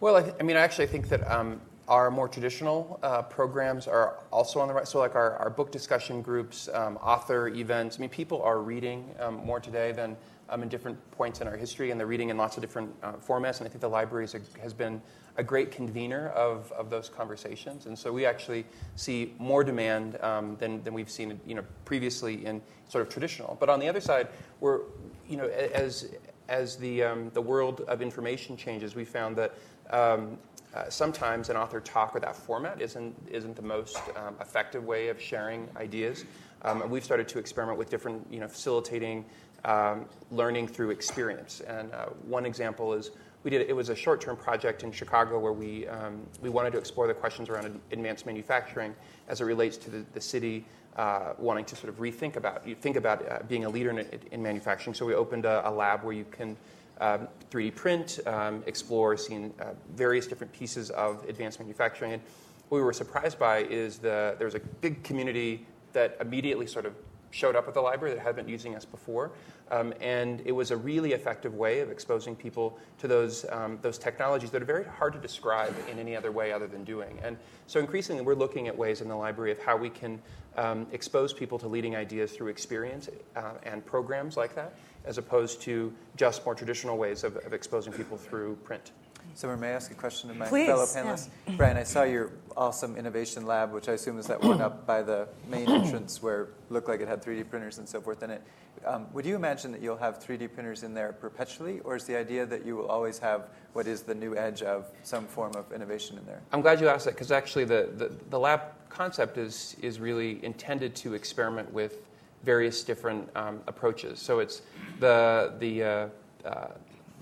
Well, 0.00 0.16
I, 0.16 0.22
th- 0.22 0.34
I 0.40 0.42
mean, 0.42 0.56
I 0.56 0.60
actually 0.60 0.86
think 0.86 1.08
that 1.10 1.30
um, 1.30 1.60
our 1.86 2.10
more 2.10 2.28
traditional 2.28 2.98
uh, 3.02 3.22
programs 3.22 3.86
are 3.86 4.18
also 4.30 4.60
on 4.60 4.68
the 4.68 4.74
right. 4.74 4.88
So, 4.88 4.98
like 4.98 5.14
our, 5.14 5.36
our 5.36 5.50
book 5.50 5.70
discussion 5.70 6.22
groups, 6.22 6.68
um, 6.72 6.96
author 6.96 7.48
events. 7.48 7.98
I 7.98 8.00
mean, 8.00 8.10
people 8.10 8.42
are 8.42 8.58
reading 8.60 9.08
um, 9.20 9.36
more 9.44 9.60
today 9.60 9.92
than 9.92 10.16
in 10.62 10.68
different 10.68 10.98
points 11.12 11.40
in 11.40 11.48
our 11.48 11.56
history, 11.56 11.90
and 11.90 11.98
they're 11.98 12.06
reading 12.06 12.30
in 12.30 12.36
lots 12.36 12.56
of 12.56 12.62
different 12.62 12.94
uh, 13.02 13.12
formats. 13.12 13.58
And 13.58 13.66
I 13.66 13.70
think 13.70 13.80
the 13.80 13.88
library 13.88 14.28
has 14.60 14.74
been 14.74 15.00
a 15.36 15.42
great 15.42 15.70
convener 15.70 16.28
of, 16.28 16.70
of 16.72 16.90
those 16.90 17.08
conversations. 17.08 17.86
And 17.86 17.98
so 17.98 18.12
we 18.12 18.26
actually 18.26 18.66
see 18.96 19.34
more 19.38 19.64
demand 19.64 20.20
um, 20.20 20.56
than, 20.58 20.82
than 20.82 20.92
we've 20.92 21.10
seen 21.10 21.40
you 21.46 21.54
know, 21.54 21.64
previously 21.84 22.44
in 22.44 22.60
sort 22.88 23.06
of 23.06 23.12
traditional. 23.12 23.56
But 23.58 23.70
on 23.70 23.80
the 23.80 23.88
other 23.88 24.00
side, 24.00 24.28
we're, 24.60 24.80
you 25.28 25.36
know, 25.36 25.46
as, 25.46 26.10
as 26.48 26.76
the, 26.76 27.02
um, 27.02 27.30
the 27.32 27.40
world 27.40 27.80
of 27.88 28.02
information 28.02 28.56
changes, 28.56 28.94
we 28.94 29.04
found 29.04 29.36
that 29.36 29.54
um, 29.90 30.36
uh, 30.74 30.88
sometimes 30.88 31.48
an 31.48 31.56
author 31.56 31.80
talk 31.80 32.14
or 32.14 32.20
that 32.20 32.36
format 32.36 32.80
isn't, 32.80 33.14
isn't 33.30 33.56
the 33.56 33.62
most 33.62 34.00
um, 34.16 34.34
effective 34.40 34.84
way 34.84 35.08
of 35.08 35.20
sharing 35.20 35.68
ideas. 35.76 36.24
Um, 36.62 36.82
and 36.82 36.90
we've 36.90 37.04
started 37.04 37.28
to 37.28 37.38
experiment 37.38 37.78
with 37.78 37.90
different, 37.90 38.26
you 38.30 38.40
know, 38.40 38.48
facilitating 38.48 39.24
um, 39.64 40.06
learning 40.30 40.68
through 40.68 40.90
experience. 40.90 41.60
And 41.60 41.92
uh, 41.92 42.06
one 42.26 42.46
example 42.46 42.92
is 42.92 43.10
we 43.42 43.50
did 43.50 43.68
it 43.68 43.74
was 43.74 43.88
a 43.88 43.96
short-term 43.96 44.36
project 44.36 44.82
in 44.82 44.92
Chicago 44.92 45.38
where 45.38 45.52
we 45.52 45.86
um, 45.88 46.22
we 46.40 46.48
wanted 46.48 46.72
to 46.72 46.78
explore 46.78 47.06
the 47.06 47.14
questions 47.14 47.48
around 47.48 47.80
advanced 47.90 48.26
manufacturing 48.26 48.94
as 49.28 49.40
it 49.40 49.44
relates 49.44 49.76
to 49.78 49.90
the, 49.90 50.04
the 50.12 50.20
city 50.20 50.64
uh, 50.96 51.32
wanting 51.38 51.64
to 51.64 51.74
sort 51.74 51.88
of 51.88 51.98
rethink 51.98 52.36
about 52.36 52.66
you 52.66 52.74
think 52.74 52.96
about 52.96 53.28
uh, 53.28 53.38
being 53.48 53.64
a 53.64 53.68
leader 53.68 53.90
in, 53.90 54.06
in, 54.30 54.42
manufacturing. 54.42 54.94
So 54.94 55.06
we 55.06 55.14
opened 55.14 55.44
a, 55.44 55.68
a 55.68 55.70
lab 55.70 56.04
where 56.04 56.12
you 56.12 56.26
can 56.30 56.56
um, 57.00 57.26
3D 57.50 57.74
print, 57.74 58.20
um, 58.26 58.62
explore, 58.66 59.16
seeing 59.16 59.52
uh, 59.60 59.70
various 59.94 60.26
different 60.26 60.52
pieces 60.52 60.90
of 60.90 61.24
advanced 61.28 61.58
manufacturing. 61.58 62.12
And 62.12 62.22
what 62.68 62.78
we 62.78 62.84
were 62.84 62.92
surprised 62.92 63.38
by 63.38 63.64
is 63.64 63.98
the 63.98 64.34
there 64.38 64.46
was 64.46 64.54
a 64.54 64.60
big 64.80 65.02
community 65.02 65.66
that 65.94 66.16
immediately 66.20 66.66
sort 66.66 66.86
of 66.86 66.94
showed 67.32 67.56
up 67.56 67.66
at 67.66 67.74
the 67.74 67.80
library 67.80 68.14
that 68.14 68.22
had 68.22 68.36
been 68.36 68.48
using 68.48 68.76
us 68.76 68.84
before. 68.84 69.32
Um, 69.70 69.94
and 70.00 70.42
it 70.44 70.52
was 70.52 70.70
a 70.70 70.76
really 70.76 71.12
effective 71.12 71.54
way 71.54 71.80
of 71.80 71.90
exposing 71.90 72.36
people 72.36 72.78
to 72.98 73.08
those, 73.08 73.46
um, 73.50 73.78
those 73.80 73.98
technologies 73.98 74.50
that 74.50 74.62
are 74.62 74.66
very 74.66 74.84
hard 74.84 75.14
to 75.14 75.18
describe 75.18 75.74
in 75.90 75.98
any 75.98 76.14
other 76.14 76.30
way 76.30 76.52
other 76.52 76.66
than 76.66 76.84
doing. 76.84 77.18
And 77.22 77.38
so 77.66 77.80
increasingly, 77.80 78.22
we're 78.22 78.34
looking 78.34 78.68
at 78.68 78.76
ways 78.76 79.00
in 79.00 79.08
the 79.08 79.16
library 79.16 79.50
of 79.50 79.58
how 79.58 79.76
we 79.76 79.88
can 79.88 80.20
um, 80.56 80.86
expose 80.92 81.32
people 81.32 81.58
to 81.58 81.68
leading 81.68 81.96
ideas 81.96 82.32
through 82.32 82.48
experience 82.48 83.08
uh, 83.34 83.52
and 83.62 83.84
programs 83.86 84.36
like 84.36 84.54
that, 84.54 84.74
as 85.06 85.16
opposed 85.16 85.62
to 85.62 85.90
just 86.16 86.44
more 86.44 86.54
traditional 86.54 86.98
ways 86.98 87.24
of, 87.24 87.36
of 87.38 87.54
exposing 87.54 87.94
people 87.94 88.18
through 88.18 88.56
print. 88.56 88.92
So, 89.34 89.54
may 89.56 89.68
I 89.68 89.72
ask 89.72 89.90
a 89.90 89.94
question 89.94 90.28
to 90.28 90.34
my 90.34 90.46
Please, 90.46 90.66
fellow 90.66 90.84
panelists? 90.84 91.28
Yeah. 91.46 91.54
Brian, 91.56 91.76
I 91.76 91.84
saw 91.84 92.02
your 92.02 92.32
awesome 92.56 92.96
innovation 92.96 93.46
lab, 93.46 93.72
which 93.72 93.88
I 93.88 93.92
assume 93.92 94.18
is 94.18 94.26
that 94.26 94.42
one 94.42 94.60
up 94.60 94.86
by 94.86 95.02
the 95.02 95.28
main 95.48 95.68
entrance 95.68 96.22
where 96.22 96.42
it 96.42 96.48
looked 96.70 96.88
like 96.88 97.00
it 97.00 97.08
had 97.08 97.22
3D 97.22 97.48
printers 97.48 97.78
and 97.78 97.88
so 97.88 98.00
forth 98.00 98.22
in 98.22 98.30
it. 98.30 98.42
Um, 98.84 99.06
would 99.12 99.24
you 99.24 99.36
imagine 99.36 99.72
that 99.72 99.80
you'll 99.80 99.96
have 99.96 100.18
3D 100.18 100.52
printers 100.52 100.82
in 100.82 100.92
there 100.92 101.12
perpetually, 101.12 101.80
or 101.80 101.96
is 101.96 102.04
the 102.04 102.16
idea 102.16 102.44
that 102.46 102.66
you 102.66 102.76
will 102.76 102.88
always 102.88 103.18
have 103.18 103.48
what 103.72 103.86
is 103.86 104.02
the 104.02 104.14
new 104.14 104.36
edge 104.36 104.62
of 104.62 104.86
some 105.02 105.26
form 105.26 105.54
of 105.54 105.72
innovation 105.72 106.18
in 106.18 106.26
there? 106.26 106.40
I'm 106.52 106.60
glad 106.60 106.80
you 106.80 106.88
asked 106.88 107.04
that 107.04 107.14
because 107.14 107.30
actually 107.30 107.64
the, 107.64 107.90
the, 107.96 108.12
the, 108.30 108.38
lab 108.38 108.60
concept 108.88 109.38
is, 109.38 109.76
is 109.80 110.00
really 110.00 110.44
intended 110.44 110.94
to 110.96 111.14
experiment 111.14 111.72
with 111.72 112.06
various 112.42 112.82
different 112.82 113.28
um, 113.36 113.60
approaches. 113.66 114.18
So 114.18 114.40
it's 114.40 114.62
the, 114.98 115.54
the 115.58 115.82
uh, 115.82 116.08
uh, 116.44 116.66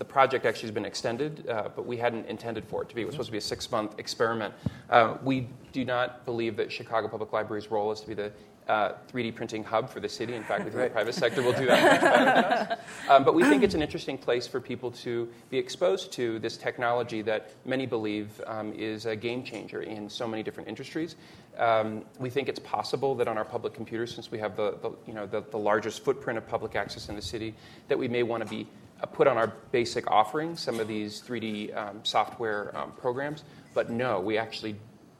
the 0.01 0.05
project 0.05 0.47
actually 0.47 0.63
has 0.63 0.71
been 0.71 0.83
extended, 0.83 1.47
uh, 1.47 1.69
but 1.75 1.85
we 1.85 1.95
hadn't 1.95 2.25
intended 2.25 2.65
for 2.65 2.81
it 2.81 2.89
to 2.89 2.95
be. 2.95 3.03
It 3.03 3.05
was 3.05 3.13
supposed 3.13 3.27
to 3.27 3.33
be 3.33 3.37
a 3.37 3.41
six 3.55 3.69
month 3.69 3.99
experiment. 3.99 4.51
Uh, 4.89 5.17
we 5.21 5.47
do 5.73 5.85
not 5.85 6.25
believe 6.25 6.57
that 6.57 6.71
Chicago 6.71 7.07
Public 7.07 7.31
Library's 7.31 7.69
role 7.69 7.91
is 7.91 8.01
to 8.01 8.07
be 8.07 8.15
the 8.15 8.31
uh, 8.67 8.93
3D 9.13 9.35
printing 9.35 9.63
hub 9.63 9.91
for 9.91 9.99
the 9.99 10.09
city. 10.09 10.33
In 10.33 10.43
fact, 10.43 10.63
we 10.63 10.71
think 10.71 10.79
right. 10.79 10.87
the 10.87 10.93
private 10.93 11.13
sector 11.13 11.43
will 11.43 11.53
do 11.53 11.67
that 11.67 11.83
much 11.83 12.01
better 12.01 12.81
um, 13.09 13.23
but 13.23 13.35
we 13.35 13.43
think 13.43 13.61
it's 13.61 13.75
an 13.75 13.81
interesting 13.83 14.17
place 14.17 14.47
for 14.47 14.59
people 14.59 14.89
to 14.89 15.29
be 15.51 15.57
exposed 15.57 16.11
to 16.13 16.39
this 16.39 16.57
technology 16.57 17.21
that 17.21 17.51
many 17.65 17.85
believe 17.85 18.41
um, 18.47 18.73
is 18.73 19.05
a 19.05 19.15
game 19.15 19.43
changer 19.43 19.83
in 19.83 20.09
so 20.09 20.27
many 20.27 20.41
different 20.41 20.67
industries. 20.67 21.15
Um, 21.57 22.05
we 22.17 22.29
think 22.29 22.49
it's 22.49 22.59
possible 22.59 23.13
that 23.15 23.27
on 23.27 23.37
our 23.37 23.45
public 23.45 23.73
computers, 23.73 24.15
since 24.15 24.31
we 24.31 24.39
have 24.39 24.55
the, 24.55 24.77
the 24.81 24.91
you 25.05 25.13
know, 25.13 25.27
the, 25.27 25.43
the 25.51 25.59
largest 25.59 26.03
footprint 26.03 26.37
of 26.37 26.47
public 26.47 26.75
access 26.75 27.09
in 27.09 27.15
the 27.15 27.21
city, 27.21 27.53
that 27.87 27.99
we 27.99 28.07
may 28.07 28.23
want 28.23 28.41
to 28.41 28.49
be 28.49 28.63
uh, 28.63 28.65
put 29.07 29.27
on 29.27 29.37
our 29.37 29.53
basic 29.71 30.09
offering 30.09 30.55
some 30.55 30.79
of 30.79 30.87
these 30.87 31.21
3D 31.21 31.75
um, 31.75 31.99
software 32.03 32.75
um, 32.77 32.91
programs. 32.93 33.43
But 33.73 33.89
no, 33.89 34.19
we 34.19 34.37
actually 34.37 34.75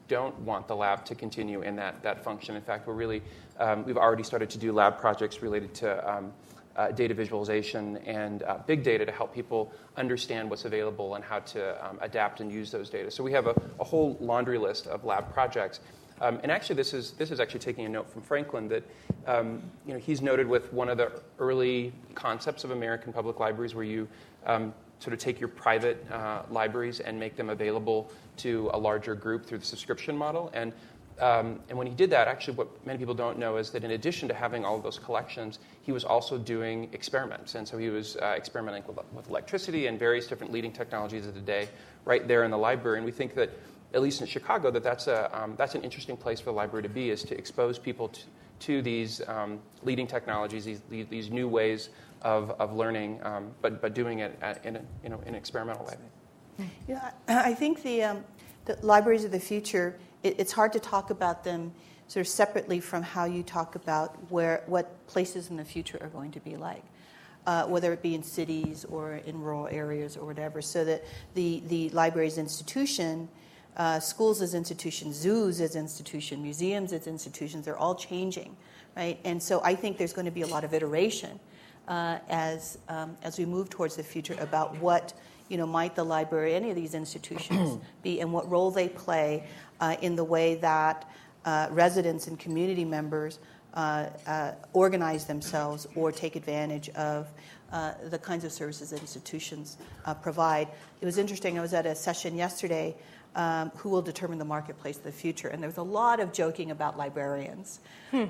don't 0.08 0.38
want 0.40 0.68
the 0.68 0.76
lab 0.76 1.04
to 1.06 1.14
continue 1.14 1.62
in 1.62 1.76
that, 1.76 2.02
that 2.02 2.22
function. 2.22 2.56
In 2.56 2.62
fact, 2.62 2.86
we're 2.86 2.94
really, 2.94 3.22
um, 3.58 3.84
we've 3.84 3.96
already 3.96 4.22
started 4.22 4.50
to 4.50 4.58
do 4.58 4.72
lab 4.72 4.98
projects 4.98 5.42
related 5.42 5.74
to 5.74 6.10
um, 6.10 6.32
uh, 6.76 6.90
data 6.90 7.14
visualization 7.14 7.98
and 7.98 8.42
uh, 8.42 8.58
big 8.66 8.82
data 8.82 9.04
to 9.04 9.12
help 9.12 9.34
people 9.34 9.72
understand 9.96 10.48
what's 10.48 10.64
available 10.64 11.14
and 11.14 11.24
how 11.24 11.38
to 11.40 11.86
um, 11.86 11.98
adapt 12.00 12.40
and 12.40 12.50
use 12.50 12.70
those 12.70 12.88
data. 12.88 13.10
So 13.10 13.22
we 13.22 13.32
have 13.32 13.46
a, 13.46 13.54
a 13.80 13.84
whole 13.84 14.16
laundry 14.20 14.58
list 14.58 14.86
of 14.86 15.04
lab 15.04 15.32
projects. 15.32 15.80
Um, 16.22 16.38
and 16.44 16.52
actually, 16.52 16.76
this 16.76 16.94
is, 16.94 17.10
this 17.12 17.32
is 17.32 17.40
actually 17.40 17.60
taking 17.60 17.84
a 17.84 17.88
note 17.88 18.08
from 18.08 18.22
Franklin 18.22 18.68
that 18.68 18.84
um, 19.26 19.60
you 19.86 19.92
know, 19.92 19.98
he's 19.98 20.22
noted 20.22 20.46
with 20.46 20.72
one 20.72 20.88
of 20.88 20.96
the 20.96 21.10
early 21.40 21.92
concepts 22.14 22.62
of 22.62 22.70
American 22.70 23.12
public 23.12 23.40
libraries 23.40 23.74
where 23.74 23.84
you 23.84 24.06
um, 24.46 24.72
sort 25.00 25.12
of 25.12 25.18
take 25.18 25.40
your 25.40 25.48
private 25.48 26.06
uh, 26.12 26.42
libraries 26.48 27.00
and 27.00 27.18
make 27.18 27.34
them 27.34 27.50
available 27.50 28.08
to 28.36 28.70
a 28.72 28.78
larger 28.78 29.16
group 29.16 29.44
through 29.44 29.58
the 29.58 29.64
subscription 29.64 30.16
model. 30.16 30.48
And 30.54 30.72
um, 31.20 31.60
and 31.68 31.76
when 31.76 31.86
he 31.86 31.92
did 31.92 32.10
that, 32.10 32.26
actually, 32.26 32.54
what 32.54 32.86
many 32.86 32.98
people 32.98 33.14
don't 33.14 33.38
know 33.38 33.56
is 33.56 33.70
that 33.70 33.84
in 33.84 33.92
addition 33.92 34.28
to 34.28 34.34
having 34.34 34.64
all 34.64 34.76
of 34.76 34.82
those 34.82 34.98
collections, 34.98 35.58
he 35.82 35.92
was 35.92 36.04
also 36.04 36.38
doing 36.38 36.88
experiments. 36.92 37.54
And 37.54 37.68
so 37.68 37.76
he 37.78 37.90
was 37.90 38.16
uh, 38.16 38.34
experimenting 38.36 38.82
with, 38.86 38.98
with, 39.12 39.28
electricity 39.28 39.86
and 39.86 39.98
various 39.98 40.26
different 40.26 40.52
leading 40.52 40.72
technologies 40.72 41.26
of 41.26 41.34
the 41.34 41.40
day 41.40 41.68
right 42.04 42.26
there 42.26 42.44
in 42.44 42.50
the 42.50 42.58
library. 42.58 42.96
And 42.96 43.04
we 43.04 43.12
think 43.12 43.34
that, 43.34 43.50
at 43.94 44.02
least 44.02 44.20
in 44.20 44.26
Chicago, 44.26 44.70
that 44.70 44.82
that's, 44.82 45.06
a, 45.06 45.30
um, 45.38 45.54
that's 45.56 45.74
an 45.74 45.82
interesting 45.82 46.16
place 46.16 46.40
for 46.40 46.46
the 46.46 46.52
library 46.52 46.82
to 46.82 46.88
be, 46.88 47.10
is 47.10 47.22
to 47.24 47.36
expose 47.36 47.78
people 47.78 48.08
to, 48.08 48.20
to 48.60 48.82
these 48.82 49.20
um, 49.28 49.58
leading 49.82 50.06
technologies, 50.06 50.64
these, 50.64 50.80
these, 50.88 51.30
new 51.30 51.48
ways 51.48 51.90
of, 52.22 52.50
of 52.52 52.74
learning, 52.74 53.20
um, 53.24 53.50
but, 53.60 53.82
but 53.82 53.94
doing 53.94 54.20
it 54.20 54.38
in, 54.64 54.76
a, 54.76 54.82
you 55.02 55.10
know, 55.10 55.20
in 55.22 55.28
an 55.30 55.34
experimental 55.34 55.84
way. 55.84 56.66
Yeah, 56.88 57.10
I 57.28 57.54
think 57.54 57.82
the, 57.82 58.04
um, 58.04 58.24
the 58.66 58.78
libraries 58.82 59.24
of 59.24 59.32
the 59.32 59.40
future 59.40 59.98
it, 60.22 60.36
it's 60.38 60.52
hard 60.52 60.72
to 60.72 60.80
talk 60.80 61.10
about 61.10 61.44
them 61.44 61.72
sort 62.08 62.26
of 62.26 62.28
separately 62.28 62.80
from 62.80 63.02
how 63.02 63.24
you 63.24 63.42
talk 63.42 63.74
about 63.74 64.16
where 64.30 64.62
what 64.66 65.06
places 65.06 65.50
in 65.50 65.56
the 65.56 65.64
future 65.64 65.98
are 66.00 66.08
going 66.08 66.30
to 66.32 66.40
be 66.40 66.56
like. 66.56 66.84
Uh, 67.44 67.66
whether 67.66 67.92
it 67.92 68.00
be 68.02 68.14
in 68.14 68.22
cities 68.22 68.84
or 68.84 69.14
in 69.26 69.40
rural 69.40 69.66
areas 69.66 70.16
or 70.16 70.24
whatever, 70.24 70.62
so 70.62 70.84
that 70.84 71.02
the, 71.34 71.60
the 71.66 71.88
library 71.88 72.28
as 72.28 72.38
institution, 72.38 73.28
uh, 73.76 74.00
schools 74.00 74.42
as 74.42 74.54
institutions, 74.54 75.16
zoos 75.16 75.60
as 75.60 75.76
institutions, 75.76 76.42
museums 76.42 76.92
as 76.92 77.06
institutions, 77.06 77.64
they're 77.64 77.76
all 77.76 77.94
changing, 77.94 78.56
right? 78.96 79.18
And 79.24 79.42
so 79.42 79.60
I 79.64 79.74
think 79.74 79.98
there's 79.98 80.12
going 80.12 80.26
to 80.26 80.30
be 80.30 80.42
a 80.42 80.46
lot 80.46 80.64
of 80.64 80.74
iteration 80.74 81.40
uh, 81.88 82.18
as, 82.28 82.78
um, 82.88 83.16
as 83.22 83.38
we 83.38 83.44
move 83.44 83.70
towards 83.70 83.96
the 83.96 84.02
future 84.02 84.36
about 84.40 84.76
what 84.78 85.14
you 85.48 85.58
know, 85.58 85.66
might 85.66 85.94
the 85.94 86.04
library, 86.04 86.54
any 86.54 86.70
of 86.70 86.76
these 86.76 86.94
institutions 86.94 87.78
be, 88.02 88.20
and 88.20 88.32
what 88.32 88.50
role 88.50 88.70
they 88.70 88.88
play 88.88 89.46
uh, 89.80 89.96
in 90.00 90.16
the 90.16 90.24
way 90.24 90.54
that 90.56 91.10
uh, 91.44 91.68
residents 91.70 92.26
and 92.26 92.38
community 92.38 92.84
members 92.84 93.38
uh, 93.74 94.06
uh 94.26 94.52
organize 94.74 95.24
themselves 95.24 95.86
or 95.94 96.12
take 96.12 96.36
advantage 96.36 96.90
of 96.90 97.26
uh, 97.72 97.92
the 98.10 98.18
kinds 98.18 98.44
of 98.44 98.52
services 98.52 98.90
that 98.90 99.00
institutions 99.00 99.78
uh, 100.04 100.12
provide. 100.12 100.68
It 101.00 101.06
was 101.06 101.16
interesting, 101.16 101.58
I 101.58 101.62
was 101.62 101.72
at 101.72 101.86
a 101.86 101.94
session 101.94 102.36
yesterday. 102.36 102.94
Um, 103.34 103.70
who 103.76 103.88
will 103.88 104.02
determine 104.02 104.38
the 104.38 104.44
marketplace 104.44 104.98
of 104.98 105.04
the 105.04 105.12
future? 105.12 105.48
And 105.48 105.62
there 105.62 105.68
was 105.68 105.78
a 105.78 105.82
lot 105.82 106.20
of 106.20 106.34
joking 106.34 106.70
about 106.70 106.98
librarians, 106.98 107.80
hmm. 108.10 108.24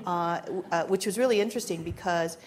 which 0.87 1.05
was 1.05 1.17
really 1.17 1.41
interesting 1.41 1.83
because 1.83 2.37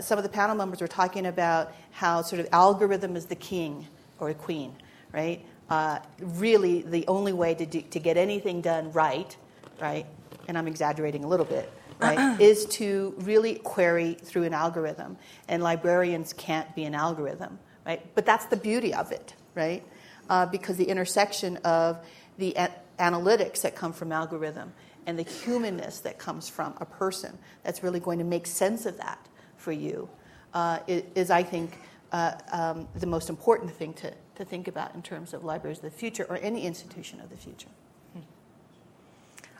some 0.00 0.18
of 0.18 0.22
the 0.22 0.28
panel 0.28 0.54
members 0.54 0.82
were 0.82 0.88
talking 0.88 1.24
about 1.24 1.72
how 1.92 2.20
sort 2.20 2.40
of 2.40 2.48
algorithm 2.52 3.16
is 3.16 3.24
the 3.24 3.34
king 3.34 3.86
or 4.18 4.28
the 4.28 4.34
queen, 4.34 4.74
right? 5.10 5.42
uh, 5.70 5.98
really 6.20 6.82
the 6.82 7.06
only 7.08 7.32
way 7.32 7.54
to, 7.54 7.66
do, 7.66 7.80
to 7.82 7.98
get 7.98 8.16
anything 8.16 8.60
done 8.60 8.92
right, 8.92 9.36
right, 9.80 10.06
and 10.48 10.56
I'm 10.56 10.68
exaggerating 10.68 11.24
a 11.24 11.28
little 11.28 11.46
bit, 11.46 11.70
right, 11.98 12.40
is 12.40 12.66
to 12.66 13.14
really 13.18 13.56
query 13.56 14.14
through 14.14 14.44
an 14.44 14.54
algorithm. 14.54 15.16
And 15.48 15.62
librarians 15.62 16.32
can't 16.32 16.72
be 16.74 16.84
an 16.84 16.94
algorithm, 16.94 17.58
right? 17.84 18.02
But 18.14 18.26
that's 18.26 18.46
the 18.46 18.56
beauty 18.56 18.94
of 18.94 19.12
it, 19.12 19.34
right? 19.54 19.84
Uh, 20.28 20.46
because 20.46 20.76
the 20.76 20.84
intersection 20.84 21.56
of 21.58 21.98
the 22.38 22.54
a- 22.56 22.70
analytics 22.98 23.62
that 23.62 23.76
come 23.76 23.92
from 23.92 24.12
algorithm 24.12 24.72
and 25.06 25.18
the 25.18 25.22
humanness 25.22 26.00
that 26.00 26.18
comes 26.18 26.48
from 26.48 26.74
a 26.80 26.84
person 26.84 27.38
that's 27.62 27.82
really 27.82 28.00
going 28.00 28.18
to 28.18 28.24
make 28.24 28.46
sense 28.46 28.86
of 28.86 28.96
that 28.96 29.24
for 29.56 29.72
you 29.72 30.08
uh, 30.54 30.78
is, 30.88 31.30
I 31.30 31.42
think, 31.42 31.78
uh, 32.12 32.32
um, 32.50 32.88
the 32.94 33.06
most 33.06 33.28
important 33.28 33.70
thing 33.70 33.92
to, 33.94 34.12
to 34.36 34.44
think 34.44 34.68
about 34.68 34.94
in 34.94 35.02
terms 35.02 35.34
of 35.34 35.44
libraries 35.44 35.78
of 35.78 35.84
the 35.84 35.90
future 35.90 36.26
or 36.28 36.36
any 36.38 36.66
institution 36.66 37.20
of 37.20 37.30
the 37.30 37.36
future. 37.36 37.68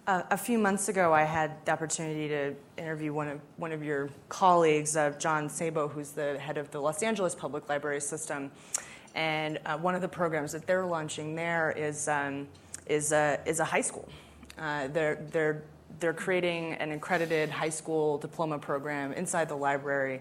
Uh, 0.06 0.22
a 0.30 0.38
few 0.38 0.56
months 0.56 0.88
ago, 0.88 1.12
I 1.12 1.24
had 1.24 1.64
the 1.64 1.72
opportunity 1.72 2.28
to 2.28 2.54
interview 2.78 3.12
one 3.12 3.26
of, 3.26 3.40
one 3.56 3.72
of 3.72 3.82
your 3.82 4.08
colleagues, 4.28 4.96
uh, 4.96 5.10
John 5.18 5.48
Szabo, 5.48 5.90
who's 5.90 6.12
the 6.12 6.38
head 6.38 6.58
of 6.58 6.70
the 6.70 6.80
Los 6.80 7.02
Angeles 7.02 7.34
Public 7.34 7.68
Library 7.68 8.00
System. 8.00 8.52
And 9.16 9.58
uh, 9.66 9.76
one 9.78 9.96
of 9.96 10.02
the 10.02 10.08
programs 10.08 10.52
that 10.52 10.66
they're 10.66 10.86
launching 10.86 11.34
there 11.34 11.72
is, 11.76 12.06
um, 12.06 12.46
is, 12.86 13.10
a, 13.10 13.40
is 13.44 13.58
a 13.58 13.64
high 13.64 13.80
school. 13.80 14.08
Uh, 14.58 14.86
they're, 14.88 15.16
they're, 15.32 15.62
they're 15.98 16.14
creating 16.14 16.74
an 16.74 16.92
accredited 16.92 17.50
high 17.50 17.70
school 17.70 18.18
diploma 18.18 18.58
program 18.58 19.12
inside 19.14 19.48
the 19.48 19.56
library 19.56 20.20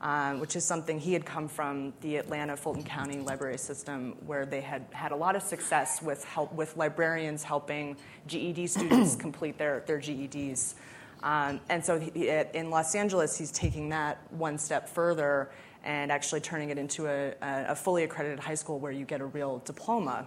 um, 0.00 0.40
which 0.40 0.56
is 0.56 0.64
something 0.64 1.00
he 1.00 1.12
had 1.12 1.24
come 1.24 1.48
from 1.48 1.92
the 2.02 2.16
Atlanta 2.16 2.56
Fulton 2.56 2.84
County 2.84 3.18
library 3.18 3.58
system, 3.58 4.14
where 4.26 4.44
they 4.44 4.60
had 4.60 4.84
had 4.92 5.12
a 5.12 5.16
lot 5.16 5.36
of 5.36 5.42
success 5.42 6.02
with 6.02 6.24
help 6.24 6.52
with 6.52 6.76
librarians 6.76 7.42
helping 7.42 7.96
GED 8.26 8.66
students 8.66 9.16
complete 9.16 9.58
their 9.58 9.82
their 9.86 9.98
GEDs. 9.98 10.74
Um, 11.22 11.60
and 11.70 11.84
so 11.84 11.98
he, 11.98 12.28
in 12.28 12.70
Los 12.70 12.94
Angeles, 12.94 13.38
he's 13.38 13.50
taking 13.50 13.88
that 13.88 14.18
one 14.30 14.58
step 14.58 14.88
further 14.88 15.50
and 15.86 16.12
actually 16.12 16.40
turning 16.40 16.68
it 16.70 16.78
into 16.78 17.06
a, 17.06 17.32
a 17.40 17.74
fully 17.74 18.02
accredited 18.02 18.40
high 18.40 18.54
school 18.54 18.78
where 18.78 18.92
you 18.92 19.06
get 19.06 19.20
a 19.20 19.24
real 19.24 19.62
diploma. 19.64 20.26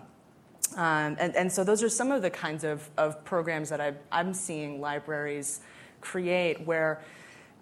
Um, 0.76 1.18
and, 1.20 1.36
and, 1.36 1.52
so 1.52 1.64
those 1.64 1.84
are 1.84 1.90
some 1.90 2.12
of 2.12 2.22
the 2.22 2.30
kinds 2.30 2.64
of, 2.64 2.88
of 2.96 3.24
programs 3.26 3.70
that 3.70 3.82
i 3.82 3.94
am 4.12 4.36
seeing 4.36 4.80
libraries 4.80 5.62
create 6.00 6.62
where 6.62 7.02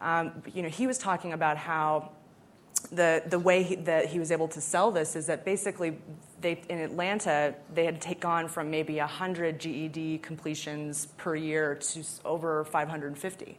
um, 0.01 0.43
you 0.53 0.61
know, 0.61 0.69
he 0.69 0.87
was 0.87 0.97
talking 0.97 1.33
about 1.33 1.57
how 1.57 2.11
the, 2.91 3.23
the 3.27 3.39
way 3.39 3.63
he, 3.63 3.75
that 3.75 4.07
he 4.07 4.19
was 4.19 4.31
able 4.31 4.47
to 4.49 4.61
sell 4.61 4.91
this 4.91 5.15
is 5.15 5.25
that 5.27 5.43
basically 5.43 5.97
they, 6.41 6.61
in 6.69 6.79
Atlanta, 6.79 7.55
they 7.73 7.85
had 7.85 7.99
taken 7.99 8.29
on 8.29 8.47
from 8.47 8.69
maybe 8.69 8.97
100 8.97 9.59
GED 9.59 10.19
completions 10.19 11.07
per 11.17 11.35
year 11.35 11.75
to 11.75 12.03
over 12.25 12.63
550. 12.65 13.57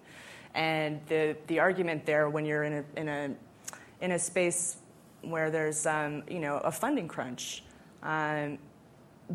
And 0.54 1.00
the, 1.08 1.36
the 1.48 1.58
argument 1.58 2.06
there, 2.06 2.28
when 2.30 2.44
you're 2.44 2.64
in 2.64 2.72
a, 2.72 3.00
in 3.00 3.08
a, 3.08 3.30
in 4.00 4.12
a 4.12 4.18
space 4.18 4.76
where 5.22 5.50
there's 5.50 5.86
um, 5.86 6.22
you 6.28 6.38
know, 6.38 6.58
a 6.58 6.70
funding 6.70 7.08
crunch, 7.08 7.64
um, 8.02 8.58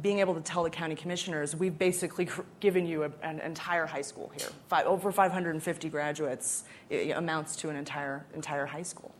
being 0.01 0.19
able 0.19 0.33
to 0.33 0.41
tell 0.41 0.63
the 0.63 0.69
county 0.69 0.95
commissioners, 0.95 1.55
we've 1.55 1.77
basically 1.77 2.27
given 2.59 2.85
you 2.85 3.03
a, 3.03 3.11
an 3.21 3.39
entire 3.41 3.85
high 3.85 4.01
school 4.01 4.31
here. 4.35 4.47
Five, 4.67 4.87
over 4.87 5.11
550 5.11 5.89
graduates 5.89 6.63
amounts 6.89 7.55
to 7.57 7.69
an 7.69 7.75
entire, 7.75 8.25
entire 8.33 8.65
high 8.65 8.81
school. 8.81 9.13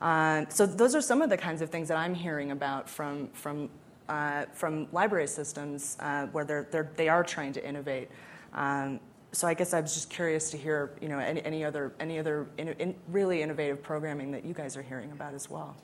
Uh, 0.00 0.46
so 0.48 0.66
those 0.66 0.94
are 0.94 1.00
some 1.00 1.22
of 1.22 1.30
the 1.30 1.36
kinds 1.36 1.62
of 1.62 1.70
things 1.70 1.86
that 1.88 1.96
I'm 1.96 2.14
hearing 2.14 2.50
about 2.50 2.88
from, 2.88 3.28
from, 3.28 3.68
uh, 4.08 4.46
from 4.52 4.88
library 4.92 5.28
systems 5.28 5.96
uh, 6.00 6.26
where 6.26 6.44
they're, 6.44 6.66
they're, 6.70 6.90
they 6.96 7.08
are 7.08 7.22
trying 7.22 7.52
to 7.52 7.66
innovate. 7.66 8.08
Um, 8.54 8.98
so 9.32 9.46
I 9.46 9.54
guess 9.54 9.72
I 9.74 9.80
was 9.80 9.94
just 9.94 10.10
curious 10.10 10.50
to 10.50 10.56
hear, 10.56 10.90
you 11.00 11.08
know, 11.08 11.18
any, 11.18 11.42
any 11.44 11.64
other, 11.64 11.92
any 12.00 12.18
other 12.18 12.48
in, 12.58 12.68
in 12.68 12.94
really 13.08 13.42
innovative 13.42 13.82
programming 13.82 14.32
that 14.32 14.44
you 14.44 14.54
guys 14.54 14.76
are 14.76 14.82
hearing 14.82 15.12
about 15.12 15.34
as 15.34 15.48
well. 15.48 15.76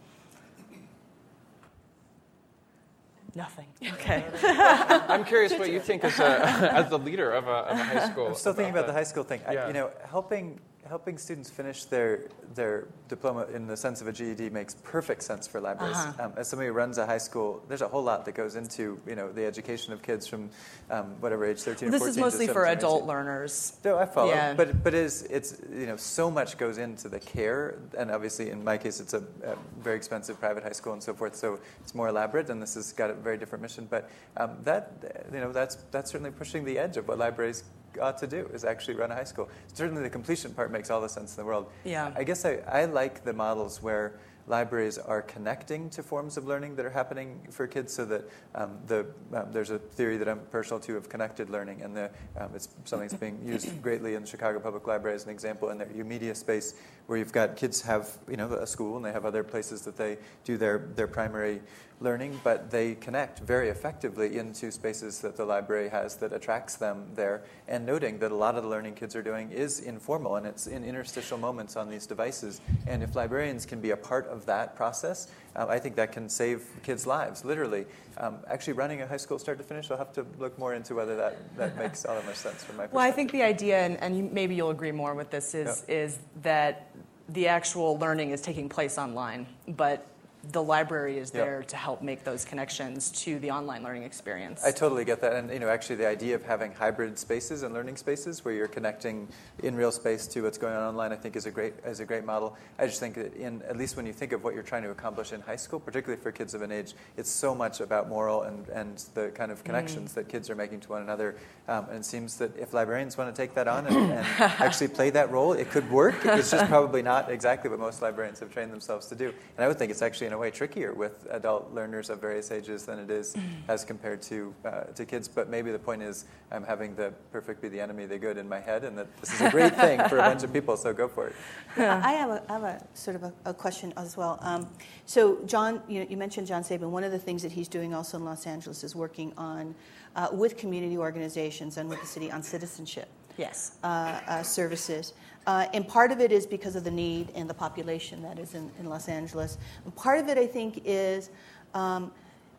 Nothing. 3.36 3.66
Okay. 3.82 4.24
I'm 4.42 5.24
curious 5.24 5.52
what 5.52 5.70
you 5.70 5.78
think 5.78 6.04
as, 6.04 6.18
a, 6.18 6.24
as 6.72 6.88
the 6.88 6.98
leader 6.98 7.32
of 7.32 7.46
a, 7.46 7.50
of 7.50 7.78
a 7.78 7.84
high 7.84 8.08
school. 8.10 8.28
I'm 8.28 8.34
still 8.34 8.54
thinking 8.54 8.72
about 8.72 8.86
the 8.86 8.94
high 8.94 9.04
school 9.04 9.24
thing. 9.24 9.42
Yeah. 9.42 9.64
I, 9.64 9.66
you 9.68 9.74
know, 9.74 9.90
helping 10.08 10.58
helping 10.88 11.18
students 11.18 11.50
finish 11.50 11.84
their 11.84 12.28
their 12.54 12.88
diploma 13.08 13.46
in 13.54 13.66
the 13.66 13.76
sense 13.76 14.00
of 14.00 14.08
a 14.08 14.12
GED 14.12 14.50
makes 14.50 14.74
perfect 14.82 15.22
sense 15.22 15.46
for 15.46 15.60
libraries. 15.60 15.96
Uh-huh. 15.96 16.24
Um, 16.24 16.32
as 16.36 16.48
somebody 16.48 16.68
who 16.68 16.72
runs 16.72 16.98
a 16.98 17.06
high 17.06 17.18
school, 17.18 17.62
there's 17.68 17.82
a 17.82 17.88
whole 17.88 18.02
lot 18.02 18.24
that 18.24 18.34
goes 18.34 18.56
into 18.56 19.00
you 19.06 19.14
know 19.14 19.30
the 19.30 19.44
education 19.44 19.92
of 19.92 20.02
kids 20.02 20.26
from 20.26 20.50
um, 20.90 21.20
whatever 21.20 21.44
age, 21.44 21.60
13 21.60 21.90
this 21.90 22.00
or 22.00 22.06
14 22.06 22.06
This 22.06 22.08
is 22.08 22.16
mostly 22.18 22.46
for 22.46 22.66
adult 22.66 23.04
learners. 23.04 23.78
No, 23.84 23.98
I 23.98 24.06
follow. 24.06 24.30
Yeah. 24.30 24.54
But 24.54 24.82
but 24.82 24.94
it 24.94 25.00
is 25.00 25.22
it's 25.24 25.60
you 25.72 25.86
know 25.86 25.96
so 25.96 26.30
much 26.30 26.58
goes 26.58 26.78
into 26.78 27.08
the 27.08 27.20
care, 27.20 27.78
and 27.96 28.10
obviously 28.10 28.50
in 28.50 28.62
my 28.64 28.78
case 28.78 29.00
it's 29.00 29.14
a, 29.14 29.22
a 29.44 29.56
very 29.80 29.96
expensive 29.96 30.38
private 30.40 30.62
high 30.62 30.72
school 30.72 30.92
and 30.92 31.02
so 31.02 31.14
forth, 31.14 31.36
so 31.36 31.58
it's 31.80 31.94
more 31.94 32.08
elaborate, 32.08 32.50
and 32.50 32.62
this 32.62 32.74
has 32.74 32.92
got 32.92 33.10
a 33.10 33.14
very 33.14 33.36
different 33.36 33.62
mission. 33.62 33.86
But 33.88 34.08
um, 34.36 34.56
that 34.64 35.26
you 35.32 35.40
know 35.40 35.52
that's 35.52 35.76
that's 35.90 36.10
certainly 36.10 36.30
pushing 36.30 36.64
the 36.64 36.78
edge 36.78 36.96
of 36.96 37.08
what 37.08 37.18
libraries 37.18 37.64
ought 38.00 38.18
to 38.18 38.26
do 38.26 38.48
is 38.52 38.64
actually 38.64 38.94
run 38.94 39.10
a 39.10 39.14
high 39.14 39.24
school. 39.24 39.48
Certainly, 39.72 40.02
the 40.02 40.10
completion 40.10 40.52
part 40.52 40.70
makes 40.70 40.90
all 40.90 41.00
the 41.00 41.08
sense 41.08 41.36
in 41.36 41.42
the 41.42 41.46
world. 41.46 41.70
Yeah. 41.84 42.12
I 42.16 42.24
guess 42.24 42.44
I, 42.44 42.58
I 42.66 42.84
like 42.86 43.24
the 43.24 43.32
models 43.32 43.82
where 43.82 44.18
libraries 44.48 44.98
are 44.98 45.22
connecting 45.22 45.90
to 45.90 46.02
forms 46.02 46.36
of 46.36 46.46
learning 46.46 46.76
that 46.76 46.86
are 46.86 46.90
happening 46.90 47.40
for 47.50 47.66
kids 47.66 47.92
so 47.92 48.04
that 48.04 48.28
um, 48.54 48.78
the, 48.86 49.06
um, 49.34 49.50
there's 49.52 49.70
a 49.70 49.78
theory 49.78 50.16
that 50.16 50.28
I'm 50.28 50.40
partial 50.52 50.78
to 50.80 50.96
of 50.96 51.08
connected 51.08 51.50
learning, 51.50 51.82
and 51.82 51.96
the, 51.96 52.10
um, 52.38 52.50
it's 52.54 52.68
something 52.84 53.08
that's 53.08 53.20
being 53.20 53.40
used 53.44 53.82
greatly 53.82 54.14
in 54.14 54.22
the 54.22 54.28
Chicago 54.28 54.60
Public 54.60 54.86
Library 54.86 55.16
as 55.16 55.24
an 55.24 55.30
example 55.30 55.70
in 55.70 55.78
their 55.78 55.88
media 56.04 56.34
space, 56.34 56.74
where 57.06 57.18
you've 57.18 57.32
got 57.32 57.56
kids 57.56 57.82
have 57.82 58.16
you 58.28 58.36
know 58.36 58.52
a 58.52 58.66
school 58.66 58.96
and 58.96 59.04
they 59.04 59.12
have 59.12 59.24
other 59.24 59.42
places 59.42 59.82
that 59.82 59.96
they 59.96 60.18
do 60.44 60.56
their, 60.56 60.90
their 60.94 61.08
primary 61.08 61.60
learning, 62.00 62.38
but 62.44 62.70
they 62.70 62.94
connect 62.94 63.40
very 63.40 63.70
effectively 63.70 64.36
into 64.36 64.70
spaces 64.70 65.20
that 65.20 65.36
the 65.36 65.44
library 65.44 65.88
has 65.88 66.16
that 66.16 66.32
attracts 66.32 66.76
them 66.76 67.06
there. 67.14 67.42
And 67.68 67.86
noting 67.86 68.18
that 68.18 68.30
a 68.30 68.34
lot 68.34 68.54
of 68.56 68.64
the 68.64 68.68
learning 68.68 68.94
kids 68.94 69.16
are 69.16 69.22
doing 69.22 69.50
is 69.50 69.80
informal 69.80 70.36
and 70.36 70.46
it's 70.46 70.66
in 70.66 70.84
interstitial 70.84 71.38
moments 71.38 71.74
on 71.74 71.88
these 71.88 72.06
devices. 72.06 72.60
And 72.86 73.02
if 73.02 73.16
librarians 73.16 73.64
can 73.64 73.80
be 73.80 73.90
a 73.90 73.96
part 73.96 74.26
of 74.28 74.44
that 74.46 74.76
process, 74.76 75.28
um, 75.56 75.70
I 75.70 75.78
think 75.78 75.96
that 75.96 76.12
can 76.12 76.28
save 76.28 76.66
kids' 76.82 77.06
lives, 77.06 77.44
literally. 77.44 77.86
Um, 78.18 78.38
actually, 78.48 78.74
running 78.74 79.00
a 79.00 79.06
high 79.06 79.16
school 79.16 79.38
start 79.38 79.56
to 79.58 79.64
finish, 79.64 79.90
I'll 79.90 79.96
have 79.96 80.12
to 80.12 80.26
look 80.38 80.58
more 80.58 80.74
into 80.74 80.94
whether 80.94 81.16
that, 81.16 81.56
that 81.56 81.76
makes 81.78 82.04
all 82.04 82.14
that 82.14 82.26
much 82.26 82.36
sense 82.36 82.62
from 82.62 82.76
my 82.76 82.82
perspective. 82.82 82.94
Well, 82.94 83.06
I 83.06 83.10
think 83.10 83.32
the 83.32 83.42
idea, 83.42 83.78
and, 83.78 83.96
and 84.02 84.32
maybe 84.32 84.54
you'll 84.54 84.70
agree 84.70 84.92
more 84.92 85.14
with 85.14 85.30
this, 85.30 85.54
is, 85.54 85.84
Yep. 85.88 85.96
is 85.96 86.18
that 86.42 86.90
the 87.30 87.48
actual 87.48 87.98
learning 87.98 88.30
is 88.30 88.40
taking 88.40 88.68
place 88.68 88.98
online, 88.98 89.46
but 89.68 90.06
the 90.52 90.62
library 90.62 91.18
is 91.18 91.32
Yep. 91.34 91.44
there 91.44 91.62
to 91.64 91.76
help 91.76 92.02
make 92.02 92.24
those 92.24 92.44
connections 92.44 93.10
to 93.24 93.38
the 93.38 93.50
online 93.50 93.82
learning 93.82 94.02
experience. 94.04 94.64
I 94.64 94.70
totally 94.70 95.04
get 95.04 95.20
that, 95.20 95.34
and 95.34 95.50
you 95.50 95.58
know, 95.58 95.68
actually, 95.68 95.96
the 95.96 96.06
idea 96.06 96.34
of 96.34 96.44
having 96.44 96.72
hybrid 96.72 97.18
spaces 97.18 97.62
and 97.62 97.74
learning 97.74 97.96
spaces 97.96 98.44
where 98.44 98.54
you're 98.54 98.68
connecting 98.68 99.28
in 99.62 99.74
real 99.74 99.92
space 99.92 100.26
to 100.28 100.42
what's 100.42 100.58
going 100.58 100.74
on 100.74 100.82
online, 100.82 101.12
I 101.12 101.16
think, 101.16 101.36
is 101.36 101.46
a 101.46 101.50
great 101.50 101.74
is 101.84 102.00
a 102.00 102.04
great 102.04 102.24
model. 102.24 102.56
I 102.78 102.86
just 102.86 103.00
think 103.00 103.14
that 103.14 103.34
in 103.34 103.62
at 103.62 103.76
least 103.76 103.96
when 103.96 104.06
you 104.06 104.12
think 104.12 104.32
of 104.32 104.44
what 104.44 104.54
you're 104.54 104.62
trying 104.62 104.82
to 104.84 104.90
accomplish 104.90 105.32
in 105.32 105.40
high 105.40 105.56
school, 105.56 105.80
particularly 105.80 106.20
for 106.22 106.32
kids 106.32 106.54
of 106.54 106.62
an 106.62 106.72
age, 106.72 106.94
it's 107.16 107.30
so 107.30 107.54
much 107.54 107.80
about 107.80 108.08
moral 108.08 108.42
and 108.42 108.68
and 108.68 109.04
the 109.14 109.30
kind 109.34 109.50
of 109.50 109.64
connections 109.64 110.12
that 110.14 110.28
kids 110.28 110.50
are 110.50 110.54
making 110.54 110.80
to 110.80 110.88
one 110.90 111.02
another. 111.02 111.36
Um, 111.68 111.86
and 111.88 111.98
it 111.98 112.04
seems 112.04 112.36
that 112.36 112.56
if 112.56 112.72
librarians 112.72 113.18
want 113.18 113.34
to 113.34 113.42
take 113.42 113.54
that 113.54 113.66
on 113.66 113.86
and, 113.86 113.96
and 113.96 114.26
actually 114.38 114.88
play 114.88 115.10
that 115.10 115.30
role, 115.30 115.52
it 115.52 115.70
could 115.70 115.90
work. 115.90 116.14
It's 116.24 116.50
just 116.50 116.66
probably 116.68 117.02
not 117.02 117.30
exactly 117.30 117.68
what 117.70 117.80
most 117.80 118.02
librarians 118.02 118.38
have 118.40 118.52
trained 118.52 118.72
themselves 118.72 119.06
to 119.08 119.14
do. 119.16 119.26
And 119.56 119.64
I 119.64 119.68
would 119.68 119.78
think 119.78 119.90
it's 119.90 120.02
actually 120.02 120.28
a 120.36 120.38
way 120.38 120.50
trickier 120.50 120.92
with 120.94 121.26
adult 121.30 121.72
learners 121.72 122.10
of 122.10 122.20
various 122.20 122.50
ages 122.50 122.84
than 122.84 122.98
it 122.98 123.10
is 123.10 123.34
as 123.68 123.84
compared 123.84 124.22
to 124.22 124.54
uh, 124.64 124.84
to 124.94 125.04
kids. 125.04 125.26
But 125.26 125.48
maybe 125.48 125.72
the 125.72 125.78
point 125.78 126.02
is 126.02 126.26
I'm 126.52 126.64
having 126.64 126.94
the 126.94 127.12
perfect 127.32 127.60
be 127.60 127.68
the 127.68 127.80
enemy 127.80 128.04
of 128.04 128.10
the 128.10 128.18
good 128.18 128.36
in 128.36 128.48
my 128.48 128.60
head, 128.60 128.84
and 128.84 128.96
that 128.98 129.08
this 129.20 129.32
is 129.34 129.40
a 129.40 129.50
great 129.50 129.74
thing 129.74 130.00
for 130.08 130.18
a 130.18 130.22
bunch 130.22 130.42
of 130.42 130.52
people. 130.52 130.76
So 130.76 130.92
go 130.92 131.08
for 131.08 131.28
it. 131.28 131.34
I 131.76 132.12
have 132.12 132.30
a, 132.30 132.42
I 132.48 132.52
have 132.52 132.62
a 132.62 132.86
sort 132.94 133.16
of 133.16 133.24
a, 133.24 133.32
a 133.46 133.54
question 133.54 133.92
as 133.96 134.16
well. 134.16 134.38
Um, 134.42 134.68
so, 135.06 135.38
John, 135.46 135.82
you, 135.88 136.00
know, 136.00 136.06
you 136.08 136.16
mentioned 136.16 136.46
John 136.46 136.62
Szabo. 136.62 136.88
One 136.88 137.04
of 137.04 137.12
the 137.12 137.18
things 137.18 137.42
that 137.42 137.52
he's 137.52 137.68
doing 137.68 137.94
also 137.94 138.18
in 138.18 138.24
Los 138.24 138.46
Angeles 138.46 138.84
is 138.84 138.94
working 138.94 139.32
on 139.36 139.74
uh, 140.14 140.28
with 140.32 140.56
community 140.56 140.98
organizations 140.98 141.76
and 141.76 141.88
with 141.88 142.00
the 142.00 142.06
city 142.06 142.30
on 142.30 142.42
citizenship 142.42 143.08
yes. 143.36 143.76
uh, 143.82 144.20
uh, 144.26 144.42
services. 144.42 145.12
Uh, 145.46 145.66
and 145.72 145.86
part 145.86 146.10
of 146.10 146.20
it 146.20 146.32
is 146.32 146.46
because 146.46 146.74
of 146.74 146.82
the 146.82 146.90
need 146.90 147.28
and 147.34 147.48
the 147.48 147.54
population 147.54 148.20
that 148.22 148.38
is 148.38 148.54
in, 148.54 148.70
in 148.80 148.88
Los 148.88 149.08
Angeles. 149.08 149.58
And 149.84 149.94
part 149.94 150.18
of 150.18 150.28
it, 150.28 150.38
I 150.38 150.46
think, 150.46 150.82
is 150.84 151.30
um, 151.72 152.10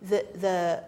the, 0.04 0.26
the, 0.36 0.84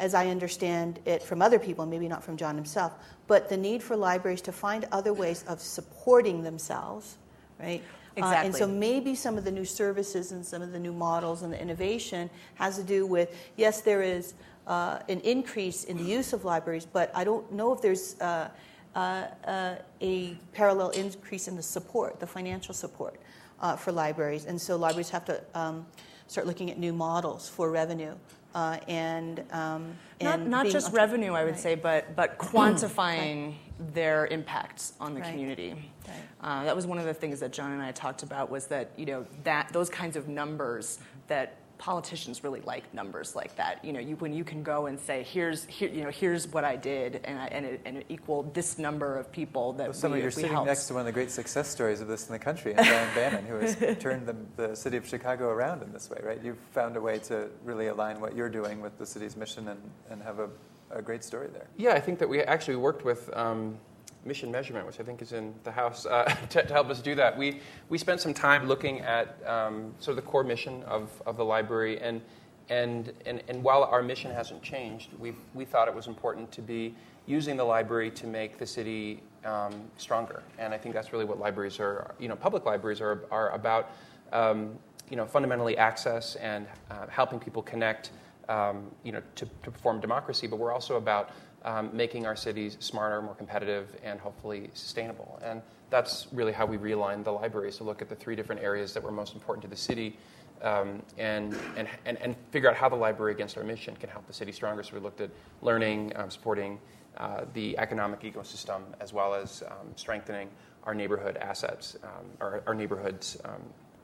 as 0.00 0.14
I 0.14 0.28
understand 0.28 1.00
it 1.04 1.22
from 1.22 1.42
other 1.42 1.58
people, 1.58 1.84
maybe 1.84 2.08
not 2.08 2.24
from 2.24 2.36
John 2.36 2.54
himself, 2.54 2.94
but 3.26 3.48
the 3.48 3.56
need 3.56 3.82
for 3.82 3.96
libraries 3.96 4.40
to 4.42 4.52
find 4.52 4.86
other 4.90 5.12
ways 5.12 5.44
of 5.46 5.60
supporting 5.60 6.42
themselves, 6.42 7.16
right? 7.60 7.82
Uh, 8.16 8.26
and 8.26 8.54
so 8.54 8.66
maybe 8.66 9.14
some 9.14 9.36
of 9.36 9.44
the 9.44 9.50
new 9.50 9.64
services 9.64 10.30
and 10.30 10.46
some 10.46 10.62
of 10.62 10.70
the 10.70 10.78
new 10.78 10.92
models 10.92 11.42
and 11.42 11.52
the 11.52 11.60
innovation 11.60 12.30
has 12.54 12.76
to 12.76 12.84
do 12.84 13.06
with 13.06 13.36
yes, 13.56 13.80
there 13.80 14.02
is 14.02 14.34
uh, 14.66 15.00
an 15.08 15.20
increase 15.20 15.84
in 15.84 15.96
the 15.96 16.04
use 16.04 16.32
of 16.32 16.44
libraries, 16.44 16.86
but 16.86 17.10
I 17.14 17.24
don't 17.24 17.50
know 17.52 17.72
if 17.72 17.82
there's 17.82 18.18
uh, 18.20 18.48
a 18.94 20.36
parallel 20.52 20.90
increase 20.90 21.48
in 21.48 21.56
the 21.56 21.62
support, 21.62 22.20
the 22.20 22.26
financial 22.26 22.74
support 22.74 23.20
uh, 23.60 23.76
for 23.76 23.92
libraries. 23.92 24.44
And 24.44 24.60
so 24.60 24.76
libraries 24.76 25.10
have 25.10 25.24
to 25.26 25.42
um, 25.54 25.86
start 26.26 26.46
looking 26.46 26.70
at 26.70 26.78
new 26.78 26.92
models 26.92 27.48
for 27.48 27.70
revenue 27.70 28.14
uh, 28.54 28.78
and, 28.86 29.40
um, 29.50 29.96
and 30.20 30.48
not 30.48 30.62
being 30.62 30.72
just 30.72 30.86
entre- 30.86 30.96
revenue, 30.96 31.32
I 31.32 31.44
would 31.44 31.54
right. 31.54 31.60
say, 31.60 31.74
but, 31.74 32.14
but 32.14 32.38
quantifying 32.38 33.54
their 33.92 34.26
impacts 34.26 34.92
on 35.00 35.14
the 35.14 35.20
Right. 35.20 35.30
community. 35.30 35.90
Right. 36.06 36.14
Uh, 36.40 36.64
that 36.64 36.76
was 36.76 36.86
one 36.86 36.98
of 36.98 37.04
the 37.04 37.14
things 37.14 37.40
that 37.40 37.52
John 37.52 37.72
and 37.72 37.82
I 37.82 37.90
talked 37.90 38.22
about 38.22 38.50
was 38.50 38.66
that, 38.68 38.90
you 38.96 39.06
know, 39.06 39.26
that 39.42 39.72
those 39.72 39.90
kinds 39.90 40.16
of 40.16 40.28
numbers 40.28 40.98
that 41.26 41.56
politicians 41.78 42.44
really 42.44 42.60
like 42.62 42.92
numbers 42.94 43.34
like 43.34 43.56
that. 43.56 43.84
You 43.84 43.92
know, 43.92 44.00
you, 44.00 44.16
when 44.16 44.32
you 44.32 44.44
can 44.44 44.62
go 44.62 44.86
and 44.86 44.98
say, 44.98 45.22
here's, 45.22 45.64
here, 45.64 45.88
you 45.88 46.04
know, 46.04 46.10
here's 46.10 46.48
what 46.48 46.64
I 46.64 46.76
did, 46.76 47.20
and, 47.24 47.38
I, 47.38 47.46
and, 47.46 47.66
it, 47.66 47.80
and 47.84 47.96
it 47.98 48.06
equaled 48.08 48.54
this 48.54 48.78
number 48.78 49.16
of 49.16 49.30
people 49.32 49.72
that 49.74 49.88
Well, 49.88 49.94
Sommer, 49.94 50.14
we, 50.14 50.20
you're 50.20 50.28
we 50.28 50.32
sitting 50.34 50.52
helped. 50.52 50.68
next 50.68 50.86
to 50.86 50.94
one 50.94 51.00
of 51.00 51.06
the 51.06 51.12
great 51.12 51.30
success 51.30 51.68
stories 51.68 52.00
of 52.00 52.08
this 52.08 52.26
in 52.26 52.32
the 52.32 52.38
country, 52.38 52.74
and 52.74 52.86
Brian 52.86 53.14
Bannon, 53.14 53.46
who 53.46 53.56
has 53.56 53.76
turned 53.98 54.26
the, 54.26 54.36
the 54.56 54.74
city 54.74 54.96
of 54.96 55.06
Chicago 55.06 55.48
around 55.48 55.82
in 55.82 55.92
this 55.92 56.10
way, 56.10 56.18
right? 56.22 56.40
You've 56.42 56.58
found 56.72 56.96
a 56.96 57.00
way 57.00 57.18
to 57.20 57.48
really 57.64 57.88
align 57.88 58.20
what 58.20 58.36
you're 58.36 58.48
doing 58.48 58.80
with 58.80 58.98
the 58.98 59.06
city's 59.06 59.36
mission 59.36 59.68
and, 59.68 59.80
and 60.10 60.22
have 60.22 60.38
a, 60.38 60.48
a 60.90 61.02
great 61.02 61.24
story 61.24 61.48
there. 61.52 61.68
Yeah, 61.76 61.92
I 61.94 62.00
think 62.00 62.18
that 62.20 62.28
we 62.28 62.42
actually 62.42 62.76
worked 62.76 63.04
with 63.04 63.34
um, 63.36 63.78
Mission 64.24 64.50
Measurement, 64.50 64.86
which 64.86 65.00
I 65.00 65.02
think 65.02 65.22
is 65.22 65.32
in 65.32 65.54
the 65.64 65.72
House, 65.72 66.06
uh, 66.06 66.24
to, 66.50 66.62
to 66.62 66.72
help 66.72 66.88
us 66.90 67.00
do 67.00 67.14
that. 67.14 67.36
We, 67.36 67.60
we 67.88 67.98
spent 67.98 68.20
some 68.20 68.34
time 68.34 68.66
looking 68.66 69.00
at 69.00 69.36
um, 69.46 69.94
sort 69.98 70.16
of 70.18 70.24
the 70.24 70.30
core 70.30 70.44
mission 70.44 70.82
of, 70.84 71.10
of 71.26 71.36
the 71.36 71.44
library, 71.44 72.00
and, 72.00 72.20
and, 72.68 73.12
and, 73.26 73.42
and 73.48 73.62
while 73.62 73.84
our 73.84 74.02
mission 74.02 74.30
hasn't 74.30 74.62
changed, 74.62 75.10
we, 75.18 75.34
we 75.52 75.64
thought 75.64 75.88
it 75.88 75.94
was 75.94 76.06
important 76.06 76.50
to 76.52 76.62
be 76.62 76.94
using 77.26 77.56
the 77.56 77.64
library 77.64 78.10
to 78.10 78.26
make 78.26 78.58
the 78.58 78.66
city 78.66 79.22
um, 79.44 79.82
stronger. 79.96 80.42
And 80.58 80.72
I 80.72 80.78
think 80.78 80.94
that's 80.94 81.12
really 81.12 81.24
what 81.24 81.38
libraries 81.38 81.80
are, 81.80 82.14
you 82.18 82.28
know, 82.28 82.36
public 82.36 82.64
libraries 82.64 83.00
are, 83.00 83.24
are 83.30 83.50
about, 83.50 83.90
um, 84.32 84.78
you 85.10 85.16
know, 85.16 85.26
fundamentally 85.26 85.76
access 85.76 86.36
and 86.36 86.66
uh, 86.90 87.06
helping 87.08 87.38
people 87.38 87.62
connect 87.62 88.10
um, 88.48 88.90
you 89.02 89.12
know, 89.12 89.22
to, 89.36 89.46
to 89.62 89.70
perform 89.70 90.00
democracy, 90.00 90.46
but 90.46 90.58
we're 90.58 90.72
also 90.72 90.96
about 90.96 91.30
um, 91.64 91.90
making 91.92 92.26
our 92.26 92.36
cities 92.36 92.76
smarter, 92.80 93.22
more 93.22 93.34
competitive, 93.34 93.88
and 94.02 94.20
hopefully 94.20 94.70
sustainable. 94.74 95.40
And 95.42 95.62
that's 95.90 96.26
really 96.32 96.52
how 96.52 96.66
we 96.66 96.76
realigned 96.76 97.24
the 97.24 97.32
libraries 97.32 97.76
to 97.78 97.84
look 97.84 98.02
at 98.02 98.08
the 98.08 98.14
three 98.14 98.36
different 98.36 98.62
areas 98.62 98.92
that 98.94 99.02
were 99.02 99.12
most 99.12 99.34
important 99.34 99.62
to 99.62 99.68
the 99.68 99.76
city 99.76 100.16
um, 100.62 101.02
and, 101.18 101.56
and, 101.76 101.88
and, 102.04 102.18
and 102.18 102.36
figure 102.50 102.70
out 102.70 102.76
how 102.76 102.88
the 102.88 102.96
library 102.96 103.32
against 103.32 103.56
our 103.56 103.64
mission 103.64 103.94
can 103.96 104.08
help 104.08 104.26
the 104.26 104.32
city 104.32 104.52
stronger. 104.52 104.82
So 104.82 104.94
we 104.94 105.00
looked 105.00 105.20
at 105.20 105.30
learning, 105.62 106.12
um, 106.16 106.30
supporting 106.30 106.78
uh, 107.16 107.44
the 107.52 107.78
economic 107.78 108.20
ecosystem, 108.20 108.80
as 109.00 109.12
well 109.12 109.34
as 109.34 109.62
um, 109.68 109.88
strengthening 109.96 110.48
our 110.84 110.94
neighborhood 110.94 111.36
assets, 111.36 111.96
um, 112.02 112.26
our, 112.40 112.62
our 112.66 112.74
neighborhoods 112.74 113.38
um, 113.44 113.62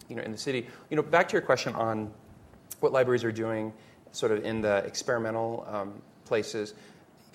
you 0.09 0.17
know, 0.17 0.23
in 0.23 0.33
the 0.33 0.39
city. 0.39 0.67
You 0.91 0.97
know, 0.97 1.03
back 1.03 1.29
to 1.29 1.33
your 1.33 1.43
question 1.43 1.75
on 1.75 2.11
what 2.81 2.93
libraries 2.93 3.25
are 3.25 3.33
doing 3.33 3.73
sort 4.13 4.33
of 4.33 4.45
in 4.45 4.61
the 4.61 4.79
experimental 4.79 5.67
um, 5.69 6.03
places. 6.25 6.75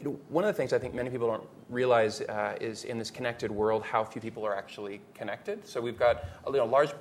One 0.06 0.44
of 0.44 0.48
the 0.48 0.54
things 0.54 0.74
I 0.74 0.80
think 0.80 0.94
many 0.94 1.10
people 1.10 1.28
don't 1.28 1.48
realize 1.70 2.22
uh, 2.22 2.58
is 2.62 2.84
in 2.84 2.98
this 2.98 3.12
connected 3.12 3.52
world 3.52 3.84
how 3.84 4.04
few 4.04 4.22
people 4.22 4.46
are 4.46 4.56
actually 4.56 5.02
connected. 5.14 5.68
So 5.68 5.82
we've 5.82 5.98
got 5.98 6.24
a 6.46 6.52
you 6.52 6.58
know, 6.58 6.66
large 6.66 6.92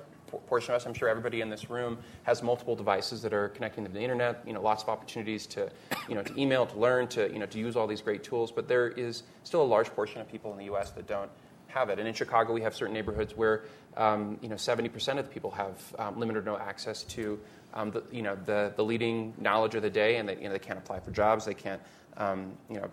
portion 0.47 0.71
of 0.73 0.77
us, 0.77 0.85
I'm 0.85 0.93
sure 0.93 1.07
everybody 1.07 1.41
in 1.41 1.49
this 1.49 1.69
room 1.69 1.97
has 2.23 2.41
multiple 2.43 2.75
devices 2.75 3.21
that 3.21 3.33
are 3.33 3.49
connecting 3.49 3.85
to 3.85 3.91
the 3.91 4.01
internet, 4.01 4.41
you 4.45 4.53
know, 4.53 4.61
lots 4.61 4.83
of 4.83 4.89
opportunities 4.89 5.45
to, 5.47 5.69
you 6.09 6.15
know, 6.15 6.23
to 6.23 6.39
email, 6.39 6.65
to 6.65 6.77
learn, 6.77 7.07
to, 7.09 7.31
you 7.31 7.39
know, 7.39 7.45
to 7.45 7.59
use 7.59 7.75
all 7.75 7.87
these 7.87 8.01
great 8.01 8.23
tools, 8.23 8.51
but 8.51 8.67
there 8.67 8.89
is 8.89 9.23
still 9.43 9.61
a 9.61 9.63
large 9.63 9.89
portion 9.91 10.21
of 10.21 10.29
people 10.29 10.51
in 10.51 10.57
the 10.57 10.65
US 10.73 10.91
that 10.91 11.07
don't 11.07 11.29
have 11.67 11.89
it. 11.89 11.99
And 11.99 12.07
in 12.07 12.13
Chicago, 12.13 12.53
we 12.53 12.61
have 12.61 12.75
certain 12.75 12.93
neighborhoods 12.93 13.35
where 13.35 13.63
um, 13.97 14.37
you 14.41 14.49
know 14.49 14.55
70% 14.55 15.19
of 15.19 15.25
the 15.25 15.31
people 15.31 15.51
have 15.51 15.95
um, 15.99 16.19
limited 16.19 16.39
or 16.39 16.43
no 16.43 16.57
access 16.57 17.03
to 17.03 17.39
um, 17.73 17.91
the, 17.91 18.03
you 18.11 18.21
know 18.21 18.37
the, 18.45 18.73
the 18.75 18.83
leading 18.83 19.33
knowledge 19.37 19.75
of 19.75 19.81
the 19.81 19.89
day, 19.89 20.17
and 20.17 20.27
they, 20.27 20.35
you 20.37 20.43
know, 20.43 20.51
they 20.51 20.59
can't 20.59 20.79
apply 20.79 20.99
for 20.99 21.11
jobs, 21.11 21.45
they 21.45 21.53
can't 21.53 21.81
um, 22.17 22.53
you 22.69 22.77
know 22.77 22.89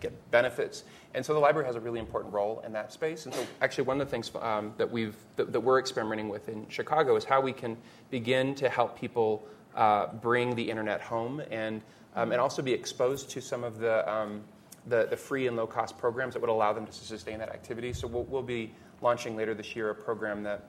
get 0.00 0.30
benefits. 0.30 0.84
And 1.14 1.24
so 1.24 1.34
the 1.34 1.40
library 1.40 1.66
has 1.66 1.76
a 1.76 1.80
really 1.80 1.98
important 1.98 2.32
role 2.32 2.62
in 2.64 2.72
that 2.72 2.92
space. 2.92 3.26
And 3.26 3.34
so 3.34 3.46
actually, 3.60 3.84
one 3.84 4.00
of 4.00 4.06
the 4.06 4.10
things 4.10 4.30
um, 4.40 4.72
that 4.78 4.90
we've 4.90 5.16
that, 5.36 5.52
that 5.52 5.60
we're 5.60 5.78
experimenting 5.78 6.28
with 6.28 6.48
in 6.48 6.66
Chicago 6.68 7.16
is 7.16 7.24
how 7.24 7.40
we 7.40 7.52
can 7.52 7.76
begin 8.10 8.54
to 8.56 8.68
help 8.68 8.98
people 8.98 9.46
uh, 9.74 10.06
bring 10.14 10.54
the 10.54 10.70
internet 10.70 11.00
home 11.00 11.42
and 11.50 11.82
um, 12.16 12.32
and 12.32 12.40
also 12.40 12.62
be 12.62 12.72
exposed 12.72 13.30
to 13.30 13.40
some 13.40 13.64
of 13.64 13.78
the 13.78 14.10
um, 14.10 14.42
the, 14.86 15.06
the 15.10 15.16
free 15.16 15.46
and 15.46 15.56
low 15.56 15.66
cost 15.66 15.98
programs 15.98 16.34
that 16.34 16.40
would 16.40 16.50
allow 16.50 16.72
them 16.72 16.86
to 16.86 16.92
sustain 16.92 17.38
that 17.38 17.50
activity. 17.50 17.92
So 17.92 18.06
we'll, 18.06 18.24
we'll 18.24 18.42
be 18.42 18.72
launching 19.02 19.36
later 19.36 19.54
this 19.54 19.76
year 19.76 19.90
a 19.90 19.94
program 19.94 20.42
that 20.44 20.64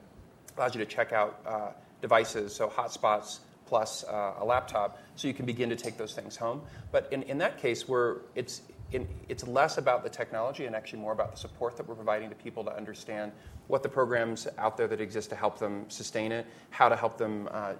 allows 0.56 0.74
you 0.74 0.80
to 0.80 0.86
check 0.86 1.12
out 1.12 1.40
uh, 1.46 1.68
devices, 2.02 2.54
so 2.54 2.68
hotspots 2.68 3.38
plus 3.72 4.04
uh, 4.04 4.34
a 4.38 4.44
laptop, 4.44 4.98
so 5.16 5.26
you 5.26 5.32
can 5.32 5.46
begin 5.46 5.70
to 5.70 5.76
take 5.76 5.96
those 5.96 6.12
things 6.12 6.36
home. 6.36 6.60
But 6.90 7.08
in, 7.10 7.22
in 7.22 7.38
that 7.38 7.56
case, 7.56 7.88
we're, 7.88 8.18
it's, 8.34 8.60
in, 8.92 9.08
it's 9.30 9.46
less 9.46 9.78
about 9.78 10.02
the 10.04 10.10
technology 10.10 10.66
and 10.66 10.76
actually 10.76 10.98
more 10.98 11.14
about 11.14 11.32
the 11.32 11.38
support 11.38 11.78
that 11.78 11.88
we're 11.88 11.94
providing 11.94 12.28
to 12.28 12.34
people 12.34 12.62
to 12.64 12.76
understand 12.76 13.32
what 13.68 13.82
the 13.82 13.88
programs 13.88 14.46
out 14.58 14.76
there 14.76 14.86
that 14.88 15.00
exist 15.00 15.30
to 15.30 15.36
help 15.36 15.58
them 15.58 15.86
sustain 15.88 16.32
it, 16.32 16.44
how 16.68 16.90
to 16.90 16.96
help 16.96 17.16
them 17.16 17.48
uh, 17.50 17.72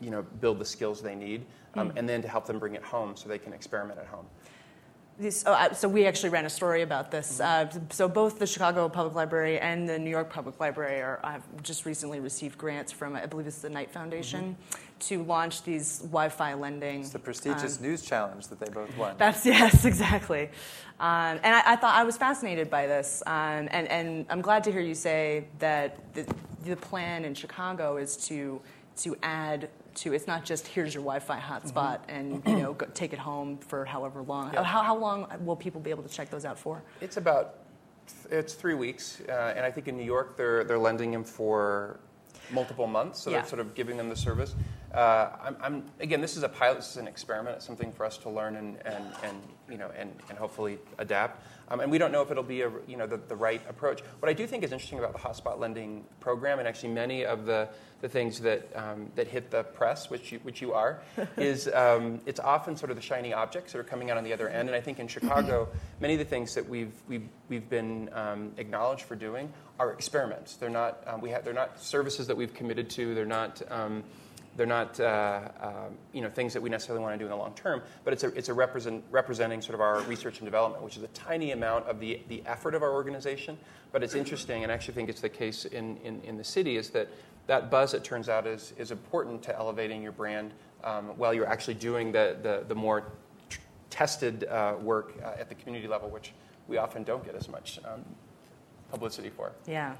you 0.00 0.10
know, 0.10 0.22
build 0.40 0.60
the 0.60 0.64
skills 0.64 1.02
they 1.02 1.16
need, 1.16 1.44
um, 1.74 1.92
and 1.96 2.08
then 2.08 2.22
to 2.22 2.28
help 2.28 2.46
them 2.46 2.60
bring 2.60 2.76
it 2.76 2.84
home 2.84 3.16
so 3.16 3.28
they 3.28 3.38
can 3.38 3.52
experiment 3.52 3.98
at 3.98 4.06
home. 4.06 4.26
These, 5.18 5.44
oh, 5.46 5.68
so 5.72 5.88
we 5.88 6.06
actually 6.06 6.30
ran 6.30 6.44
a 6.44 6.50
story 6.50 6.82
about 6.82 7.12
this. 7.12 7.38
Uh, 7.38 7.70
so 7.90 8.08
both 8.08 8.40
the 8.40 8.46
Chicago 8.46 8.88
Public 8.88 9.14
Library 9.14 9.60
and 9.60 9.88
the 9.88 9.96
New 9.96 10.10
York 10.10 10.28
Public 10.28 10.58
Library 10.58 11.00
are, 11.00 11.20
have 11.22 11.42
just 11.62 11.86
recently 11.86 12.18
received 12.18 12.58
grants 12.58 12.90
from, 12.90 13.14
I 13.14 13.26
believe 13.26 13.46
it's 13.46 13.60
the 13.60 13.70
Knight 13.70 13.92
Foundation, 13.92 14.56
to 15.00 15.22
launch 15.22 15.62
these 15.62 16.00
Wi-Fi 16.00 16.54
lending. 16.54 17.00
It's 17.00 17.10
the 17.10 17.20
prestigious 17.20 17.76
um, 17.78 17.84
news 17.84 18.02
challenge 18.02 18.48
that 18.48 18.58
they 18.58 18.70
both 18.72 18.96
won. 18.96 19.14
That's 19.16 19.46
yes, 19.46 19.84
exactly. 19.84 20.50
Um, 20.98 21.38
and 21.42 21.54
I, 21.54 21.62
I 21.72 21.76
thought 21.76 21.94
I 21.94 22.02
was 22.02 22.16
fascinated 22.16 22.68
by 22.68 22.86
this, 22.86 23.22
um, 23.26 23.68
and 23.70 23.88
and 23.88 24.26
I'm 24.30 24.40
glad 24.40 24.64
to 24.64 24.72
hear 24.72 24.80
you 24.80 24.94
say 24.94 25.46
that 25.58 26.14
the, 26.14 26.32
the 26.64 26.76
plan 26.76 27.24
in 27.24 27.34
Chicago 27.34 27.96
is 27.96 28.16
to 28.28 28.60
to 28.96 29.16
add 29.22 29.68
to 29.94 30.12
it's 30.12 30.26
not 30.26 30.44
just 30.44 30.66
here's 30.66 30.94
your 30.94 31.02
Wi-Fi 31.02 31.38
hotspot 31.38 32.00
mm-hmm. 32.00 32.10
and 32.10 32.42
you 32.46 32.56
know 32.56 32.74
go, 32.74 32.86
take 32.94 33.12
it 33.12 33.18
home 33.18 33.58
for 33.58 33.84
however 33.84 34.22
long. 34.22 34.52
Yeah. 34.52 34.62
How, 34.62 34.82
how 34.82 34.96
long 34.96 35.26
will 35.40 35.56
people 35.56 35.80
be 35.80 35.90
able 35.90 36.02
to 36.02 36.08
check 36.08 36.30
those 36.30 36.44
out 36.44 36.58
for? 36.58 36.82
It's 37.00 37.16
about 37.16 37.60
it's 38.30 38.54
three 38.54 38.74
weeks, 38.74 39.22
uh, 39.28 39.54
and 39.56 39.64
I 39.64 39.70
think 39.70 39.88
in 39.88 39.96
New 39.96 40.04
York 40.04 40.36
they're 40.36 40.64
they're 40.64 40.78
lending 40.78 41.10
them 41.10 41.24
for 41.24 42.00
multiple 42.50 42.86
months, 42.86 43.20
so 43.20 43.30
yeah. 43.30 43.38
they're 43.38 43.48
sort 43.48 43.60
of 43.60 43.74
giving 43.74 43.96
them 43.96 44.08
the 44.08 44.16
service. 44.16 44.54
Uh, 44.92 45.30
I'm, 45.42 45.56
I'm, 45.60 45.84
again, 45.98 46.20
this 46.20 46.36
is 46.36 46.42
a 46.42 46.48
pilot, 46.48 46.76
this 46.76 46.90
is 46.90 46.98
an 46.98 47.08
experiment. 47.08 47.56
It's 47.56 47.66
something 47.66 47.90
for 47.90 48.04
us 48.04 48.16
to 48.18 48.30
learn 48.30 48.56
and, 48.56 48.76
and, 48.86 49.04
and 49.24 49.42
you 49.68 49.78
know 49.78 49.90
and, 49.96 50.12
and 50.28 50.38
hopefully 50.38 50.78
adapt. 50.98 51.42
Um, 51.68 51.80
and 51.80 51.90
we 51.90 51.98
don't 51.98 52.12
know 52.12 52.22
if 52.22 52.30
it'll 52.30 52.42
be 52.42 52.62
a, 52.62 52.70
you 52.86 52.96
know, 52.96 53.06
the, 53.06 53.16
the 53.16 53.36
right 53.36 53.62
approach. 53.68 54.00
What 54.20 54.28
I 54.28 54.32
do 54.32 54.46
think 54.46 54.64
is 54.64 54.72
interesting 54.72 54.98
about 54.98 55.12
the 55.12 55.18
hotspot 55.18 55.58
lending 55.58 56.04
program, 56.20 56.58
and 56.58 56.68
actually 56.68 56.90
many 56.90 57.24
of 57.24 57.46
the, 57.46 57.68
the 58.00 58.08
things 58.08 58.40
that, 58.40 58.68
um, 58.74 59.10
that 59.14 59.28
hit 59.28 59.50
the 59.50 59.64
press, 59.64 60.10
which 60.10 60.32
you, 60.32 60.38
which 60.40 60.60
you 60.60 60.72
are, 60.72 61.00
is 61.36 61.68
um, 61.68 62.20
it's 62.26 62.40
often 62.40 62.76
sort 62.76 62.90
of 62.90 62.96
the 62.96 63.02
shiny 63.02 63.32
objects 63.32 63.72
that 63.72 63.78
are 63.78 63.84
coming 63.84 64.10
out 64.10 64.18
on 64.18 64.24
the 64.24 64.32
other 64.32 64.48
end. 64.48 64.68
And 64.68 64.76
I 64.76 64.80
think 64.80 64.98
in 64.98 65.08
Chicago, 65.08 65.68
many 66.00 66.14
of 66.14 66.18
the 66.18 66.24
things 66.24 66.54
that 66.54 66.68
we've, 66.68 66.92
we've, 67.08 67.28
we've 67.48 67.68
been 67.68 68.10
um, 68.12 68.52
acknowledged 68.58 69.02
for 69.02 69.16
doing 69.16 69.52
are 69.78 69.92
experiments. 69.92 70.56
They're 70.56 70.70
not, 70.70 71.02
um, 71.06 71.20
we 71.20 71.30
have, 71.30 71.44
they're 71.44 71.54
not 71.54 71.80
services 71.80 72.26
that 72.26 72.36
we've 72.36 72.54
committed 72.54 72.90
to. 72.90 73.14
They're 73.14 73.24
not 73.24 73.62
um, 73.70 74.04
they're 74.56 74.66
not 74.66 74.98
uh, 75.00 75.48
uh, 75.60 75.70
you 76.12 76.20
know, 76.20 76.28
things 76.28 76.52
that 76.52 76.62
we 76.62 76.70
necessarily 76.70 77.02
want 77.02 77.14
to 77.14 77.18
do 77.18 77.24
in 77.24 77.30
the 77.30 77.36
long 77.36 77.54
term, 77.54 77.82
but 78.04 78.12
it's 78.12 78.24
a, 78.24 78.28
it's 78.28 78.48
a 78.48 78.54
represent, 78.54 79.04
representing 79.10 79.60
sort 79.60 79.74
of 79.74 79.80
our 79.80 80.00
research 80.02 80.38
and 80.38 80.46
development, 80.46 80.82
which 80.82 80.96
is 80.96 81.02
a 81.02 81.08
tiny 81.08 81.52
amount 81.52 81.86
of 81.86 81.98
the, 81.98 82.20
the 82.28 82.42
effort 82.46 82.74
of 82.74 82.82
our 82.82 82.92
organization. 82.92 83.58
But 83.92 84.02
it's 84.02 84.14
interesting, 84.14 84.62
and 84.62 84.72
I 84.72 84.74
actually 84.74 84.94
think 84.94 85.08
it's 85.08 85.20
the 85.20 85.28
case 85.28 85.64
in, 85.64 85.96
in, 85.98 86.20
in 86.22 86.36
the 86.36 86.44
city, 86.44 86.76
is 86.76 86.90
that 86.90 87.08
that 87.46 87.70
buzz, 87.70 87.94
it 87.94 88.04
turns 88.04 88.28
out, 88.28 88.46
is, 88.46 88.72
is 88.78 88.90
important 88.90 89.42
to 89.44 89.56
elevating 89.56 90.02
your 90.02 90.12
brand 90.12 90.52
um, 90.82 91.06
while 91.16 91.34
you're 91.34 91.46
actually 91.46 91.74
doing 91.74 92.12
the, 92.12 92.36
the, 92.42 92.64
the 92.68 92.74
more 92.74 93.12
tested 93.90 94.44
uh, 94.44 94.74
work 94.80 95.14
uh, 95.22 95.32
at 95.38 95.48
the 95.48 95.54
community 95.54 95.86
level, 95.86 96.08
which 96.08 96.32
we 96.68 96.78
often 96.78 97.02
don't 97.04 97.24
get 97.24 97.34
as 97.34 97.48
much 97.48 97.78
um, 97.84 98.04
publicity 98.90 99.30
for. 99.30 99.52
Yeah. 99.66 99.94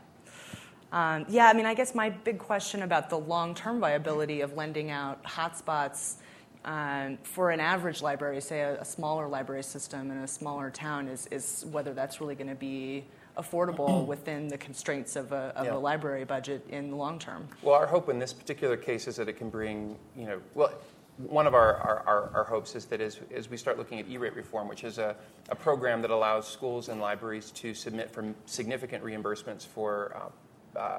Um, 0.94 1.26
yeah, 1.28 1.48
I 1.48 1.54
mean, 1.54 1.66
I 1.66 1.74
guess 1.74 1.92
my 1.92 2.08
big 2.08 2.38
question 2.38 2.82
about 2.82 3.10
the 3.10 3.18
long 3.18 3.52
term 3.52 3.80
viability 3.80 4.42
of 4.42 4.54
lending 4.54 4.92
out 4.92 5.22
hotspots 5.24 6.18
um, 6.64 7.18
for 7.24 7.50
an 7.50 7.58
average 7.58 8.00
library, 8.00 8.40
say 8.40 8.60
a, 8.60 8.84
smaller 8.84 9.26
library 9.26 9.64
system 9.64 10.12
in 10.12 10.18
a 10.18 10.28
smaller 10.28 10.70
town, 10.70 11.08
is, 11.08 11.26
is 11.32 11.66
whether 11.72 11.92
that's 11.92 12.20
really 12.20 12.36
going 12.36 12.48
to 12.48 12.54
be 12.54 13.04
affordable 13.36 14.06
within 14.06 14.46
the 14.46 14.56
constraints 14.56 15.16
of, 15.16 15.32
a, 15.32 15.52
of 15.56 15.66
yeah. 15.66 15.74
a, 15.74 15.76
library 15.76 16.24
budget 16.24 16.64
in 16.70 16.90
the 16.90 16.96
long 16.96 17.18
term. 17.18 17.48
Well, 17.60 17.74
our 17.74 17.86
hope 17.86 18.08
in 18.08 18.20
this 18.20 18.32
particular 18.32 18.76
case 18.76 19.08
is 19.08 19.16
that 19.16 19.28
it 19.28 19.32
can 19.32 19.50
bring, 19.50 19.98
you 20.16 20.26
know, 20.26 20.40
well, 20.54 20.72
one 21.16 21.48
of 21.48 21.54
our, 21.54 21.76
our, 21.78 22.04
our, 22.06 22.30
our 22.34 22.44
hopes 22.44 22.76
is 22.76 22.84
that 22.86 23.00
as, 23.00 23.18
as 23.34 23.50
we 23.50 23.56
start 23.56 23.78
looking 23.78 23.98
at 23.98 24.08
E-rate 24.08 24.36
reform, 24.36 24.68
which 24.68 24.84
is 24.84 24.98
a, 24.98 25.16
a 25.48 25.56
program 25.56 26.02
that 26.02 26.12
allows 26.12 26.46
schools 26.46 26.88
and 26.88 27.00
libraries 27.00 27.50
to 27.50 27.74
submit 27.74 28.12
for 28.12 28.32
significant 28.46 29.02
reimbursements 29.02 29.66
for 29.66 30.12
uh, 30.16 30.28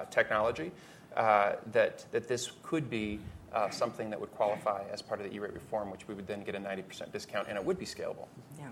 technology, 0.09 0.71
uh, 1.15 1.53
that, 1.71 2.05
that 2.11 2.27
this 2.27 2.51
could 2.63 2.89
be 2.89 3.19
uh, 3.53 3.69
something 3.69 4.09
that 4.09 4.19
would 4.19 4.31
qualify 4.31 4.83
as 4.91 5.01
part 5.01 5.21
of 5.21 5.29
the 5.29 5.33
E-rate 5.33 5.53
reform, 5.53 5.89
which 5.89 6.07
we 6.07 6.13
would 6.13 6.27
then 6.27 6.43
get 6.43 6.55
a 6.55 6.59
90% 6.59 7.11
discount, 7.11 7.47
and 7.47 7.57
it 7.57 7.63
would 7.63 7.79
be 7.79 7.85
scalable. 7.85 8.27
Yeah. 8.59 8.67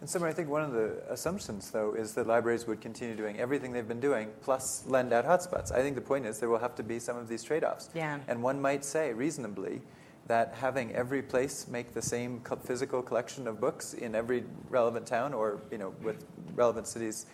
And 0.00 0.10
Sommer, 0.10 0.26
I 0.26 0.32
think 0.32 0.48
one 0.48 0.62
of 0.62 0.72
the 0.72 1.02
assumptions, 1.08 1.70
though, 1.70 1.94
is 1.94 2.14
that 2.14 2.26
libraries 2.26 2.66
would 2.66 2.80
continue 2.80 3.14
doing 3.14 3.38
everything 3.38 3.72
they've 3.72 3.86
been 3.86 4.00
doing, 4.00 4.28
plus 4.42 4.84
lend 4.86 5.12
out 5.12 5.24
hotspots. 5.24 5.72
I 5.72 5.82
think 5.82 5.94
the 5.94 6.00
point 6.00 6.26
is 6.26 6.40
there 6.40 6.48
will 6.48 6.58
have 6.58 6.74
to 6.74 6.82
be 6.82 6.98
some 6.98 7.16
of 7.16 7.28
these 7.28 7.44
trade-offs. 7.44 7.90
Yeah. 7.94 8.18
And 8.26 8.42
one 8.42 8.60
might 8.60 8.84
say, 8.84 9.12
reasonably, 9.12 9.80
that 10.26 10.54
having 10.58 10.92
every 10.94 11.22
place 11.22 11.68
make 11.68 11.94
the 11.94 12.02
same 12.02 12.42
physical 12.64 13.02
collection 13.02 13.46
of 13.46 13.60
books 13.60 13.94
in 13.94 14.14
every 14.14 14.44
relevant 14.68 15.06
town, 15.06 15.32
or 15.32 15.60
you 15.70 15.78
know, 15.78 15.94
with 16.02 16.24
relevant 16.54 16.86
cities 16.86 17.26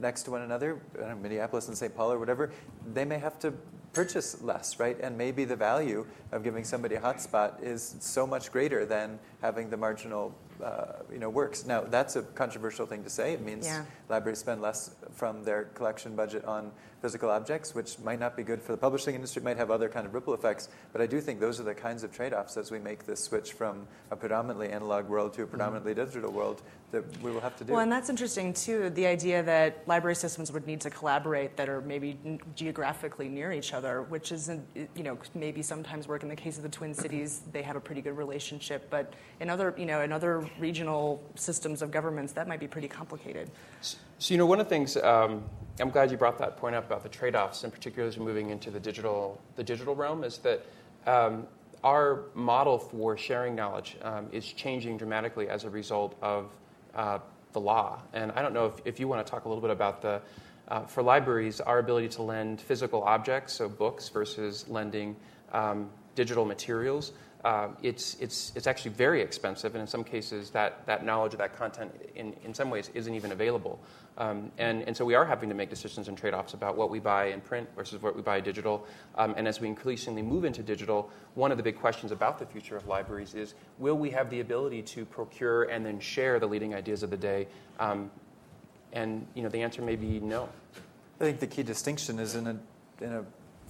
next 0.00 0.24
to 0.24 0.30
one 0.30 0.42
another, 0.42 0.80
know, 1.00 1.16
Minneapolis 1.16 1.68
and 1.68 1.76
St. 1.76 1.94
Paul 1.94 2.12
or 2.12 2.18
whatever, 2.18 2.50
they 2.92 3.04
may 3.04 3.18
have 3.18 3.38
to 3.40 3.52
purchase 3.92 4.42
less, 4.42 4.78
right? 4.78 4.98
And 5.00 5.16
maybe 5.16 5.44
the 5.44 5.56
value 5.56 6.04
of 6.32 6.42
giving 6.42 6.64
somebody 6.64 6.96
a 6.96 7.00
hotspot 7.00 7.62
is 7.62 7.96
so 8.00 8.26
much 8.26 8.50
greater 8.50 8.84
than 8.84 9.18
having 9.40 9.70
the 9.70 9.76
marginal, 9.76 10.34
uh, 10.62 10.94
you 11.10 11.18
know, 11.18 11.30
works. 11.30 11.64
Now 11.64 11.82
that's 11.82 12.16
a 12.16 12.22
controversial 12.22 12.86
thing 12.86 13.04
to 13.04 13.10
say. 13.10 13.32
It 13.32 13.40
means 13.40 13.66
yeah. 13.66 13.84
libraries 14.08 14.38
spend 14.38 14.60
less 14.60 14.96
from 15.12 15.44
their 15.44 15.64
collection 15.74 16.16
budget 16.16 16.44
on 16.44 16.72
physical 17.04 17.28
objects, 17.28 17.74
which 17.74 17.98
might 17.98 18.18
not 18.18 18.34
be 18.34 18.42
good 18.42 18.62
for 18.62 18.72
the 18.72 18.78
publishing 18.78 19.14
industry, 19.14 19.42
might 19.42 19.58
have 19.58 19.70
other 19.70 19.90
kind 19.90 20.06
of 20.06 20.14
ripple 20.14 20.32
effects. 20.32 20.70
But 20.90 21.02
I 21.02 21.06
do 21.06 21.20
think 21.20 21.38
those 21.38 21.60
are 21.60 21.62
the 21.62 21.74
kinds 21.74 22.02
of 22.02 22.10
trade-offs 22.10 22.56
as 22.56 22.70
we 22.70 22.78
make 22.78 23.04
this 23.04 23.22
switch 23.22 23.52
from 23.52 23.86
a 24.10 24.16
predominantly 24.16 24.70
analog 24.70 25.06
world 25.06 25.34
to 25.34 25.42
a 25.42 25.46
predominantly 25.46 25.92
mm-hmm. 25.92 26.06
digital 26.06 26.32
world 26.32 26.62
that 26.92 27.04
we 27.20 27.30
will 27.30 27.42
have 27.42 27.56
to 27.56 27.64
do. 27.64 27.74
Well, 27.74 27.82
and 27.82 27.92
that's 27.92 28.08
interesting 28.08 28.54
too. 28.54 28.88
The 28.88 29.04
idea 29.04 29.42
that 29.42 29.86
library 29.86 30.14
systems 30.14 30.50
would 30.50 30.66
need 30.66 30.80
to 30.80 30.88
collaborate 30.88 31.58
that 31.58 31.68
are 31.68 31.82
maybe 31.82 32.18
geographically 32.54 33.28
near 33.28 33.52
each 33.52 33.74
other, 33.74 34.04
which 34.04 34.32
isn't, 34.32 34.64
you 34.74 35.02
know, 35.02 35.18
maybe 35.34 35.60
sometimes 35.60 36.08
work 36.08 36.22
in 36.22 36.30
the 36.30 36.36
case 36.36 36.56
of 36.56 36.62
the 36.62 36.70
Twin 36.70 36.94
Cities. 36.94 37.42
They 37.52 37.62
have 37.62 37.76
a 37.76 37.80
pretty 37.80 38.00
good 38.00 38.16
relationship, 38.16 38.88
but 38.88 39.12
in 39.40 39.50
other, 39.50 39.74
you 39.76 39.84
know, 39.84 40.00
in 40.00 40.10
other 40.10 40.48
regional 40.58 41.22
systems 41.34 41.82
of 41.82 41.90
governments, 41.90 42.32
that 42.32 42.48
might 42.48 42.60
be 42.60 42.68
pretty 42.68 42.88
complicated. 42.88 43.50
So, 44.18 44.32
you 44.32 44.38
know, 44.38 44.46
one 44.46 44.60
of 44.60 44.66
the 44.66 44.70
things 44.70 44.96
um, 44.96 45.42
I'm 45.80 45.90
glad 45.90 46.12
you 46.12 46.16
brought 46.16 46.38
that 46.38 46.56
point 46.56 46.76
up 46.76 46.86
about 46.86 47.02
the 47.02 47.08
trade-offs, 47.08 47.64
in 47.64 47.70
particular 47.70 48.08
as 48.08 48.16
we're 48.16 48.24
moving 48.24 48.50
into 48.50 48.70
the 48.70 48.78
digital, 48.78 49.40
the 49.56 49.64
digital 49.64 49.96
realm, 49.96 50.22
is 50.22 50.38
that 50.38 50.64
um, 51.04 51.48
our 51.82 52.26
model 52.34 52.78
for 52.78 53.16
sharing 53.16 53.56
knowledge 53.56 53.96
um, 54.02 54.28
is 54.30 54.46
changing 54.46 54.98
dramatically 54.98 55.48
as 55.48 55.64
a 55.64 55.70
result 55.70 56.16
of 56.22 56.52
uh, 56.94 57.18
the 57.52 57.60
law. 57.60 58.00
And 58.12 58.30
I 58.32 58.42
don't 58.42 58.54
know 58.54 58.66
if, 58.66 58.74
if 58.84 59.00
you 59.00 59.08
want 59.08 59.26
to 59.26 59.28
talk 59.28 59.46
a 59.46 59.48
little 59.48 59.60
bit 59.60 59.70
about 59.70 60.00
the, 60.00 60.22
uh, 60.68 60.82
for 60.82 61.02
libraries, 61.02 61.60
our 61.60 61.80
ability 61.80 62.08
to 62.10 62.22
lend 62.22 62.60
physical 62.60 63.02
objects, 63.02 63.54
so 63.54 63.68
books, 63.68 64.08
versus 64.08 64.68
lending 64.68 65.16
um, 65.52 65.90
digital 66.14 66.44
materials. 66.44 67.10
Uh, 67.44 67.68
it's, 67.82 68.16
it's, 68.20 68.52
it's 68.56 68.66
actually 68.66 68.90
very 68.92 69.20
expensive, 69.20 69.74
and 69.74 69.82
in 69.82 69.86
some 69.86 70.02
cases, 70.02 70.48
that, 70.48 70.86
that 70.86 71.04
knowledge 71.04 71.34
of 71.34 71.38
that 71.38 71.54
content, 71.54 71.92
in, 72.14 72.34
in 72.42 72.54
some 72.54 72.70
ways, 72.70 72.90
isn't 72.94 73.14
even 73.14 73.32
available. 73.32 73.78
Um, 74.16 74.50
and, 74.56 74.82
and 74.82 74.96
so 74.96 75.04
we 75.04 75.14
are 75.14 75.26
having 75.26 75.50
to 75.50 75.54
make 75.54 75.68
decisions 75.68 76.08
and 76.08 76.16
trade 76.16 76.32
offs 76.32 76.54
about 76.54 76.76
what 76.76 76.88
we 76.88 77.00
buy 77.00 77.26
in 77.26 77.42
print 77.42 77.68
versus 77.76 78.00
what 78.00 78.16
we 78.16 78.22
buy 78.22 78.40
digital. 78.40 78.86
Um, 79.16 79.34
and 79.36 79.46
as 79.46 79.60
we 79.60 79.68
increasingly 79.68 80.22
move 80.22 80.44
into 80.44 80.62
digital, 80.62 81.10
one 81.34 81.50
of 81.50 81.58
the 81.58 81.62
big 81.62 81.78
questions 81.78 82.12
about 82.12 82.38
the 82.38 82.46
future 82.46 82.76
of 82.76 82.86
libraries 82.86 83.34
is 83.34 83.54
will 83.78 83.98
we 83.98 84.10
have 84.10 84.30
the 84.30 84.40
ability 84.40 84.82
to 84.82 85.04
procure 85.04 85.64
and 85.64 85.84
then 85.84 86.00
share 86.00 86.38
the 86.38 86.46
leading 86.46 86.74
ideas 86.74 87.02
of 87.02 87.10
the 87.10 87.16
day? 87.16 87.46
Um, 87.78 88.10
and 88.92 89.26
you 89.34 89.42
know, 89.42 89.48
the 89.48 89.60
answer 89.60 89.82
may 89.82 89.96
be 89.96 90.20
no. 90.20 90.48
I 91.20 91.24
think 91.24 91.40
the 91.40 91.46
key 91.46 91.62
distinction 91.62 92.18
is 92.18 92.36
in 92.36 92.46
a, 92.46 92.56
in 93.04 93.12
a 93.12 93.24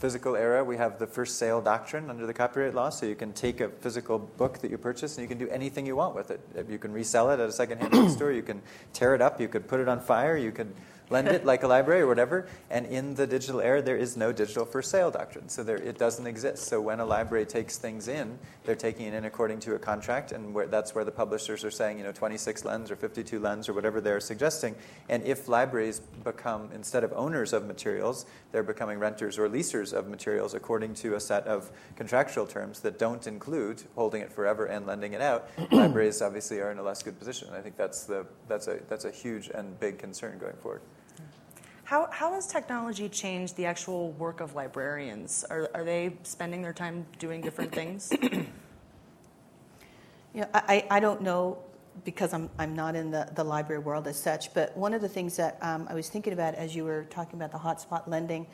physical 0.05 0.37
era, 0.37 0.63
we 0.63 0.77
have 0.77 0.99
the 0.99 1.07
first 1.07 1.39
sale 1.39 1.63
doctrine 1.63 2.11
under 2.11 2.27
the 2.27 2.35
copyright 2.35 2.75
law. 2.75 2.91
So 2.91 3.07
you 3.07 3.15
can 3.15 3.33
take 3.33 3.63
a 3.63 3.71
physical 3.71 4.19
book 4.19 4.59
that 4.59 4.71
you 4.71 4.77
purchase 4.77 5.17
and 5.17 5.23
you 5.23 5.29
can 5.35 5.39
do 5.39 5.51
anything 5.51 5.87
you 5.87 5.97
want 5.97 6.15
with 6.15 6.31
it. 6.31 6.41
You 6.69 6.77
can 6.77 6.93
resell 6.93 7.31
it 7.31 7.41
at 7.41 7.49
a 7.49 7.53
secondhand 7.53 7.91
bookstore. 7.99 8.31
You 8.31 8.43
can 8.43 8.61
tear 8.93 9.15
it 9.15 9.23
up. 9.23 9.41
You 9.41 9.49
could 9.49 9.67
put 9.67 9.81
it 9.81 9.89
on 9.89 10.01
fire. 10.01 10.37
You 10.37 10.53
could 10.53 10.75
lend 11.11 11.29
it 11.29 11.45
like 11.45 11.63
a 11.63 11.67
library 11.67 12.01
or 12.01 12.07
whatever. 12.07 12.47
And 12.71 12.87
in 12.87 13.15
the 13.15 13.27
digital 13.27 13.61
era, 13.61 13.83
there 13.83 13.97
is 13.97 14.17
no 14.17 14.33
digital 14.33 14.65
first 14.65 14.91
sale 14.91 15.11
doctrine. 15.11 15.49
So 15.49 15.63
there, 15.63 15.77
it 15.77 15.99
doesn't 15.99 16.27
exist. 16.27 16.65
So 16.65 16.81
when 16.81 17.01
a 17.01 17.05
library 17.05 17.47
takes 17.47 17.77
things 17.77 18.09
in, 18.09 18.39
they're 18.65 18.75
taking 18.75 19.07
it 19.07 19.15
in 19.15 19.25
according 19.25 19.61
to 19.61 19.75
a 19.75 19.79
contract, 19.79 20.33
and 20.33 20.55
where, 20.55 20.67
that's 20.67 20.95
where 20.95 21.05
the 21.05 21.13
publishers 21.13 21.65
are 21.65 21.71
saying, 21.71 21.99
you 21.99 22.05
know, 22.05 22.13
26 22.13 22.65
lens 22.65 22.91
or 22.91 22.97
52 22.97 23.39
lens 23.39 23.69
or 23.69 23.75
whatever 23.75 24.01
they're 24.01 24.21
suggesting. 24.21 24.75
And 25.09 25.23
if 25.25 25.49
libraries 25.49 26.01
become, 26.23 26.71
instead 26.75 27.05
of 27.05 27.13
owners 27.13 27.53
of 27.53 27.67
materials, 27.67 28.27
they're 28.53 28.63
becoming 28.63 28.99
renters 28.99 29.39
or 29.39 29.49
leasers 29.49 29.93
of 29.93 30.09
materials 30.09 30.55
according 30.55 30.95
to 30.95 31.15
a 31.15 31.21
set 31.21 31.47
of 31.47 31.71
contractual 31.97 32.47
terms 32.47 32.81
that 32.81 32.99
don't 32.99 33.27
include 33.27 33.83
holding 33.95 34.23
it 34.23 34.33
forever 34.33 34.67
and 34.67 34.87
lending 34.87 35.13
it 35.13 35.21
out, 35.21 35.49
libraries 35.73 36.23
obviously 36.23 36.61
are 36.61 36.71
in 36.71 36.79
a 36.79 36.83
less 36.83 37.03
good 37.03 37.19
position. 37.19 37.49
I 37.53 37.61
think 37.61 37.77
that's, 37.77 38.05
the, 38.05 38.27
that's, 38.49 38.67
a, 38.69 38.81
that's 38.89 39.05
a 39.05 39.11
huge 39.11 39.49
and 39.49 39.79
big 39.79 39.99
concern 39.99 40.39
going 40.39 40.57
forward. 40.57 40.81
How, 41.85 42.09
how 42.11 42.33
has 42.33 42.47
technology 42.47 43.11
changed 43.11 43.57
the 43.57 43.67
actual 43.67 44.13
work 44.13 44.41
of 44.41 44.55
librarians? 44.55 45.45
Are, 45.51 45.71
are 45.75 45.85
they 45.85 46.17
spending 46.23 46.63
their 46.63 46.73
time 46.73 47.07
doing 47.19 47.41
different 47.43 47.73
things? 47.73 48.13
Yeah, 50.37 50.47
I, 50.53 50.85
I 50.91 50.99
don't 50.99 51.23
know 51.23 51.59
because 52.05 52.35
I'm, 52.35 52.51
I'm 52.59 52.75
not 52.75 52.97
in 52.97 53.13
the, 53.13 53.31
the 53.37 53.45
library 53.45 53.81
world 53.81 54.09
as 54.09 54.19
such, 54.19 54.53
but 54.53 54.77
one 54.77 54.93
of 54.93 55.01
the 55.01 55.09
things 55.09 55.37
that 55.37 55.59
um, 55.63 55.87
I 55.89 55.95
was 55.95 56.09
thinking 56.09 56.33
about 56.33 56.57
as 56.57 56.75
you 56.75 56.83
were 56.83 57.05
talking 57.05 57.39
about 57.39 57.53
the 57.53 57.59
hotspot 57.59 58.09
lending 58.09 58.49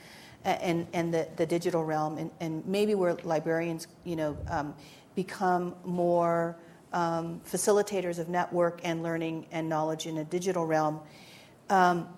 and, 0.45 0.87
and 0.93 1.15
the, 1.15 1.27
the 1.37 1.47
digital 1.47 1.83
realm, 1.83 2.19
and, 2.19 2.31
and 2.41 2.67
maybe 2.67 2.95
where 2.95 3.15
librarians, 3.25 3.87
you 4.05 4.15
know, 4.15 4.37
um, 4.49 4.75
become 5.15 5.75
more 5.87 6.59
um, 6.93 7.41
facilitators 7.51 8.19
of 8.19 8.29
network 8.29 8.81
and 8.85 9.03
learning 9.03 9.47
and 9.51 9.67
knowledge 9.67 10.05
in 10.05 10.19
a 10.19 10.25
digital 10.25 10.67
realm. 10.67 11.01
Um, 11.71 12.09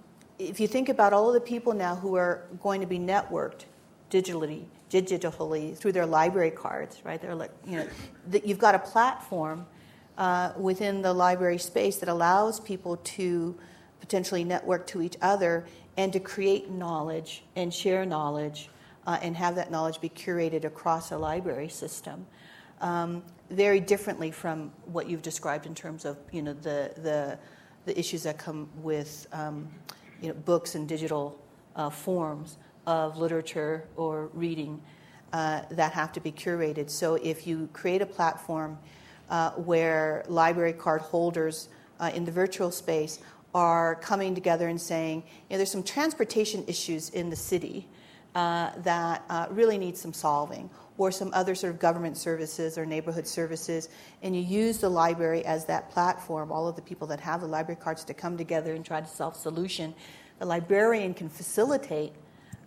if 0.49 0.61
you 0.61 0.69
think 0.69 0.89
about 0.89 1.13
all 1.13 1.29
of 1.29 1.35
the 1.35 1.41
people 1.41 1.73
now 1.73 1.95
who 1.95 2.17
are 2.17 2.45
going 2.63 2.81
to 2.81 2.87
be 2.87 2.99
networked 2.99 3.65
digitally 4.11 4.65
digitally 4.93 5.77
through 5.77 5.93
their 5.93 6.05
library 6.05 6.51
cards, 6.51 7.01
right? 7.03 7.21
They're 7.21 7.35
like, 7.35 7.51
you 7.67 7.79
know, 7.79 7.89
that 8.29 8.45
you've 8.47 8.59
got 8.59 8.75
a 8.75 8.79
platform 8.79 9.67
uh, 10.19 10.53
within 10.59 11.01
the 11.01 11.13
library 11.13 11.59
space 11.59 11.97
that 11.97 12.11
allows 12.11 12.61
people 12.61 12.99
to 12.99 13.57
potentially 14.01 14.45
network 14.45 14.87
to 14.89 15.01
each 15.01 15.17
other 15.23 15.65
and 15.97 16.13
to 16.13 16.21
create 16.21 16.71
knowledge 16.71 17.43
and 17.57 17.73
share 17.73 18.05
knowledge 18.05 18.69
uh, 19.07 19.19
and 19.23 19.37
have 19.37 19.55
that 19.55 19.71
knowledge 19.71 20.01
be 20.01 20.11
curated 20.11 20.65
across 20.65 21.11
a 21.11 21.17
library 21.17 21.69
system. 21.69 22.27
Um, 22.83 23.23
very 23.49 23.81
differently 23.81 24.31
from 24.31 24.73
what 24.87 25.09
you've 25.09 25.23
described 25.23 25.67
in 25.67 25.75
terms 25.75 26.05
of 26.05 26.19
you 26.33 26.43
know 26.43 26.53
the 26.53 26.93
the, 26.97 27.39
the 27.85 27.99
issues 27.99 28.25
that 28.25 28.39
come 28.39 28.69
with 28.83 29.27
um, 29.33 29.69
you 30.23 30.29
know 30.29 30.35
books 30.35 30.75
and 30.75 30.89
digital 30.89 31.39
uh, 31.77 31.91
forms 31.91 32.57
of 32.87 33.19
literature 33.19 33.85
or 33.97 34.31
reading 34.33 34.81
uh, 35.33 35.63
that 35.71 35.93
have 35.93 36.13
to 36.13 36.21
be 36.21 36.33
curated. 36.33 36.89
So 36.89 37.15
if 37.17 37.47
you 37.47 37.69
create 37.73 38.03
a 38.03 38.07
platform 38.07 38.79
uh, 39.31 39.51
where 39.53 40.25
library 40.29 40.73
card 40.73 41.01
holders 41.01 41.69
uh, 42.01 42.11
in 42.15 42.25
the 42.25 42.33
virtual 42.33 42.71
space 42.71 43.19
are 43.55 43.97
coming 43.97 44.35
together 44.35 44.69
and 44.69 44.81
saying, 44.81 45.23
you 45.27 45.55
know, 45.55 45.57
there's 45.59 45.71
some 45.71 45.83
transportation 45.83 46.65
issues 46.67 47.11
in 47.11 47.31
the 47.31 47.37
city 47.37 47.89
uh, 48.35 48.71
that 48.79 49.23
uh, 49.29 49.47
really 49.51 49.79
need 49.79 49.97
some 49.97 50.13
solving, 50.13 50.71
or 50.99 51.11
some 51.11 51.31
other 51.35 51.55
sort 51.55 51.73
of 51.73 51.81
government 51.81 52.17
services 52.17 52.79
or 52.79 52.87
neighborhood 52.87 53.27
services, 53.27 53.89
and 54.23 54.37
you 54.37 54.43
use 54.43 54.79
the 54.79 54.89
library 54.89 55.45
as 55.45 55.65
that 55.67 55.91
platform, 55.91 56.53
all 56.53 56.69
of 56.69 56.77
the 56.77 56.83
people 56.83 57.07
that 57.07 57.21
have 57.21 57.41
the 57.41 57.47
library 57.47 57.81
cards 57.81 58.05
to 58.05 58.15
come 58.15 58.37
together 58.37 58.75
and 58.75 58.85
try 58.85 59.01
to 59.01 59.07
solve 59.07 59.37
solution. 59.37 59.95
The 60.39 60.47
librarian 60.47 61.15
can 61.15 61.29
facilitate 61.29 62.13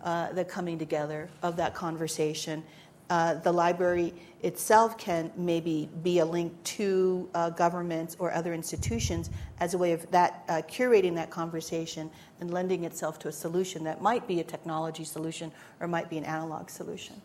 uh, 0.03 0.31
the 0.33 0.45
coming 0.45 0.77
together 0.77 1.29
of 1.41 1.55
that 1.57 1.73
conversation. 1.73 2.63
Uh, 3.09 3.35
the 3.35 3.51
library 3.51 4.13
itself 4.41 4.97
can 4.97 5.31
maybe 5.37 5.89
be 6.01 6.19
a 6.19 6.25
link 6.25 6.51
to 6.63 7.29
uh, 7.35 7.51
governments 7.51 8.15
or 8.17 8.33
other 8.33 8.53
institutions 8.53 9.29
as 9.59 9.75
a 9.75 9.77
way 9.77 9.91
of 9.91 10.09
that 10.09 10.43
uh, 10.47 10.61
curating 10.67 11.13
that 11.13 11.29
conversation 11.29 12.09
and 12.39 12.51
lending 12.51 12.83
itself 12.83 13.19
to 13.19 13.27
a 13.27 13.31
solution 13.31 13.83
that 13.83 14.01
might 14.01 14.27
be 14.27 14.39
a 14.39 14.43
technology 14.43 15.03
solution 15.03 15.51
or 15.79 15.87
might 15.87 16.09
be 16.09 16.17
an 16.17 16.23
analog 16.23 16.69
solution. 16.69 17.21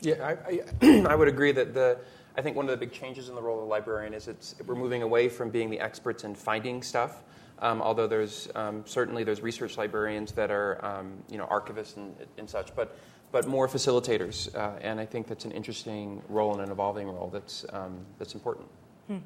Yeah, 0.00 0.34
I, 0.48 0.60
I, 0.86 1.06
I 1.08 1.14
would 1.14 1.28
agree 1.28 1.52
that 1.52 1.74
the 1.74 1.98
I 2.36 2.40
think 2.40 2.56
one 2.56 2.66
of 2.66 2.70
the 2.70 2.76
big 2.76 2.92
changes 2.92 3.28
in 3.28 3.34
the 3.34 3.42
role 3.42 3.58
of 3.58 3.64
the 3.64 3.68
librarian 3.68 4.14
is 4.14 4.28
it's 4.28 4.54
we're 4.66 4.76
moving 4.76 5.02
away 5.02 5.28
from 5.28 5.50
being 5.50 5.68
the 5.68 5.80
experts 5.80 6.24
in 6.24 6.34
finding 6.34 6.82
stuff 6.82 7.22
um, 7.60 7.82
although 7.82 8.06
there's 8.06 8.48
um, 8.54 8.82
certainly 8.86 9.24
there's 9.24 9.42
research 9.42 9.76
librarians 9.76 10.32
that 10.32 10.50
are 10.50 10.84
um, 10.84 11.12
you 11.30 11.38
know 11.38 11.46
archivists 11.46 11.96
and, 11.96 12.14
and, 12.36 12.48
such, 12.48 12.74
but 12.76 12.96
but 13.30 13.46
more 13.46 13.68
facilitators, 13.68 14.54
uh, 14.54 14.78
and 14.80 14.98
I 14.98 15.06
think 15.06 15.26
that's 15.26 15.44
an 15.44 15.52
interesting 15.52 16.22
role 16.28 16.52
and 16.52 16.62
an 16.62 16.70
evolving 16.70 17.08
role 17.08 17.28
that's 17.28 17.64
um, 17.72 17.98
that's 18.18 18.34
important. 18.34 18.66
Hmm. 19.06 19.18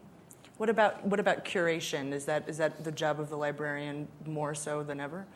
What 0.57 0.69
about 0.69 1.05
what 1.07 1.21
about 1.21 1.45
curation? 1.45 2.13
Is 2.13 2.25
that 2.25 2.49
is 2.49 2.59
that 2.59 2.85
the 2.85 2.93
job 2.93 3.21
of 3.21 3.29
the 3.29 3.37
librarian 3.37 4.09
more 4.27 4.55
so 4.55 4.83
than 4.83 5.01
ever? 5.01 5.27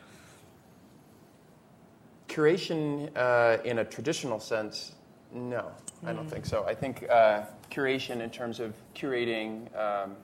Curation, 2.27 3.09
uh, 3.15 3.61
in 3.63 3.79
a 3.79 3.85
traditional 3.85 4.39
sense, 4.39 4.93
no, 5.33 5.71
I 6.05 6.13
don't 6.13 6.23
hmm. 6.23 6.29
think 6.29 6.45
so. 6.45 6.65
I 6.65 6.73
think 6.75 7.09
uh, 7.09 7.43
curation 7.71 8.21
in 8.21 8.29
terms 8.29 8.59
of 8.59 8.75
curating 8.93 9.73
um, 9.77 10.15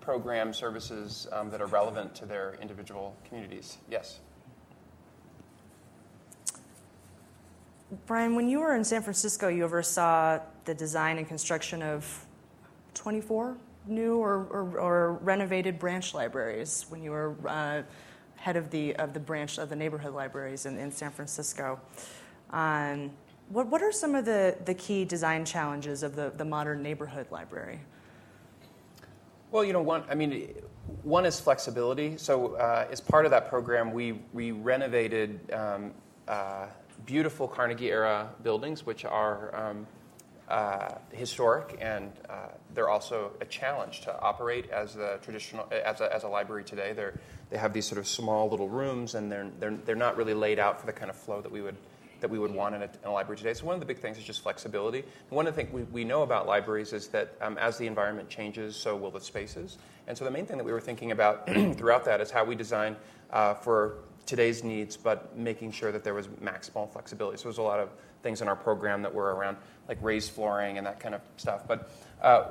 program 0.00 0.52
services 0.52 1.26
um, 1.32 1.50
that 1.50 1.60
are 1.60 1.66
relevant 1.66 2.14
to 2.14 2.26
their 2.26 2.56
individual 2.60 3.16
communities. 3.26 3.78
Yes. 3.90 4.20
Brian, 8.06 8.34
when 8.34 8.48
you 8.48 8.60
were 8.60 8.74
in 8.74 8.82
San 8.82 9.02
Francisco, 9.02 9.48
you 9.48 9.64
oversaw 9.64 10.40
the 10.64 10.74
design 10.74 11.18
and 11.18 11.28
construction 11.28 11.82
of 11.82 12.26
24 12.94 13.56
new 13.86 14.16
or, 14.16 14.46
or, 14.50 14.78
or 14.78 15.12
renovated 15.22 15.78
branch 15.78 16.12
libraries 16.12 16.86
when 16.88 17.00
you 17.00 17.12
were 17.12 17.36
uh, 17.46 17.82
head 18.36 18.56
of 18.56 18.70
the, 18.70 18.96
of 18.96 19.12
the 19.14 19.20
branch 19.20 19.58
of 19.58 19.68
the 19.68 19.76
neighborhood 19.76 20.14
libraries 20.14 20.66
in, 20.66 20.76
in 20.78 20.90
San 20.90 21.12
Francisco. 21.12 21.80
Um, 22.50 23.12
what, 23.50 23.68
what 23.68 23.80
are 23.82 23.92
some 23.92 24.16
of 24.16 24.24
the, 24.24 24.56
the 24.64 24.74
key 24.74 25.04
design 25.04 25.44
challenges 25.44 26.02
of 26.02 26.16
the, 26.16 26.32
the 26.36 26.44
modern 26.44 26.82
neighborhood 26.82 27.28
library? 27.30 27.80
Well, 29.52 29.64
you 29.64 29.72
know, 29.72 29.82
one, 29.82 30.02
I 30.10 30.16
mean, 30.16 30.54
one 31.04 31.24
is 31.24 31.38
flexibility. 31.38 32.16
So, 32.16 32.54
uh, 32.56 32.88
as 32.90 33.00
part 33.00 33.24
of 33.24 33.30
that 33.30 33.48
program, 33.48 33.92
we, 33.92 34.20
we 34.32 34.50
renovated 34.50 35.52
um, 35.52 35.92
uh, 36.26 36.66
beautiful 37.06 37.48
Carnegie 37.48 37.90
era 37.90 38.28
buildings, 38.42 38.84
which 38.84 39.04
are 39.04 39.54
um, 39.54 39.86
uh, 40.48 40.94
historic 41.12 41.78
and 41.80 42.12
uh, 42.28 42.48
they're 42.74 42.88
also 42.88 43.32
a 43.40 43.44
challenge 43.46 44.02
to 44.02 44.20
operate 44.20 44.70
as 44.70 44.96
a 44.96 45.18
traditional 45.22 45.66
as 45.72 46.00
a, 46.00 46.14
as 46.14 46.24
a 46.24 46.28
library 46.28 46.64
today. 46.64 46.92
They're, 46.92 47.18
they 47.50 47.58
have 47.58 47.72
these 47.72 47.86
sort 47.86 47.98
of 47.98 48.06
small 48.06 48.48
little 48.48 48.68
rooms 48.68 49.14
and 49.14 49.30
they're, 49.30 49.48
they're, 49.58 49.76
they're 49.84 49.96
not 49.96 50.16
really 50.16 50.34
laid 50.34 50.58
out 50.58 50.80
for 50.80 50.86
the 50.86 50.92
kind 50.92 51.10
of 51.10 51.16
flow 51.16 51.40
that 51.40 51.50
we 51.50 51.62
would 51.62 51.76
that 52.20 52.30
we 52.30 52.38
would 52.38 52.50
want 52.50 52.74
in 52.74 52.82
a, 52.82 52.84
in 52.84 53.08
a, 53.08 53.12
library 53.12 53.36
today. 53.36 53.52
So 53.52 53.66
one 53.66 53.74
of 53.74 53.80
the 53.80 53.86
big 53.86 53.98
things 53.98 54.16
is 54.16 54.24
just 54.24 54.40
flexibility. 54.40 55.04
One 55.28 55.46
of 55.46 55.54
the 55.54 55.62
things 55.62 55.72
we, 55.72 55.82
we 55.82 56.04
know 56.04 56.22
about 56.22 56.46
libraries 56.46 56.94
is 56.94 57.08
that 57.08 57.34
um, 57.42 57.58
as 57.58 57.76
the 57.76 57.86
environment 57.86 58.30
changes, 58.30 58.74
so 58.74 58.96
will 58.96 59.10
the 59.10 59.20
spaces. 59.20 59.76
And 60.06 60.16
so 60.16 60.24
the 60.24 60.30
main 60.30 60.46
thing 60.46 60.56
that 60.56 60.64
we 60.64 60.72
were 60.72 60.80
thinking 60.80 61.12
about 61.12 61.46
throughout 61.76 62.06
that 62.06 62.22
is 62.22 62.30
how 62.30 62.44
we 62.44 62.54
design 62.54 62.96
uh, 63.30 63.54
for 63.54 63.98
today's 64.26 64.62
needs, 64.64 64.96
but 64.96 65.36
making 65.36 65.70
sure 65.70 65.92
that 65.92 66.04
there 66.04 66.14
was 66.14 66.26
maximal 66.26 66.90
flexibility. 66.92 67.38
So 67.38 67.44
there's 67.44 67.58
a 67.58 67.62
lot 67.62 67.80
of 67.80 67.90
things 68.22 68.42
in 68.42 68.48
our 68.48 68.56
program 68.56 69.02
that 69.02 69.14
were 69.14 69.34
around 69.34 69.56
like 69.88 69.98
raised 70.02 70.32
flooring 70.32 70.78
and 70.78 70.86
that 70.86 71.00
kind 71.00 71.14
of 71.14 71.20
stuff. 71.36 71.66
But 71.66 71.90
uh, 72.20 72.50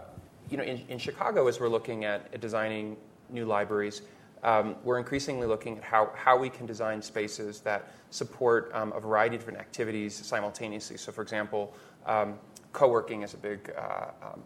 you 0.50 0.58
know, 0.58 0.64
in, 0.64 0.82
in 0.90 0.98
Chicago, 0.98 1.48
as 1.48 1.60
we're 1.60 1.70
looking 1.70 2.06
at, 2.06 2.40
designing 2.40 2.98
new 3.30 3.46
libraries, 3.46 4.02
um, 4.44 4.76
we're 4.84 5.00
increasingly 5.00 5.48
looking 5.48 5.78
at 5.78 5.84
how, 5.84 6.12
how 6.16 6.38
we 6.38 6.50
can 6.50 6.66
design 6.66 7.02
spaces 7.02 7.62
that 7.62 7.92
support 8.12 8.72
um, 8.74 8.94
a 8.94 9.00
variety 9.00 9.36
of 9.36 9.42
different 9.42 9.60
activities 9.60 10.14
simultaneously. 10.14 10.98
So, 10.98 11.12
for 11.12 11.24
example, 11.24 11.74
um, 12.06 12.38
co 12.72 12.88
working 12.88 13.24
is 13.24 13.34
a 13.34 13.38
big 13.38 13.74
uh, 13.76 14.12
um, 14.22 14.44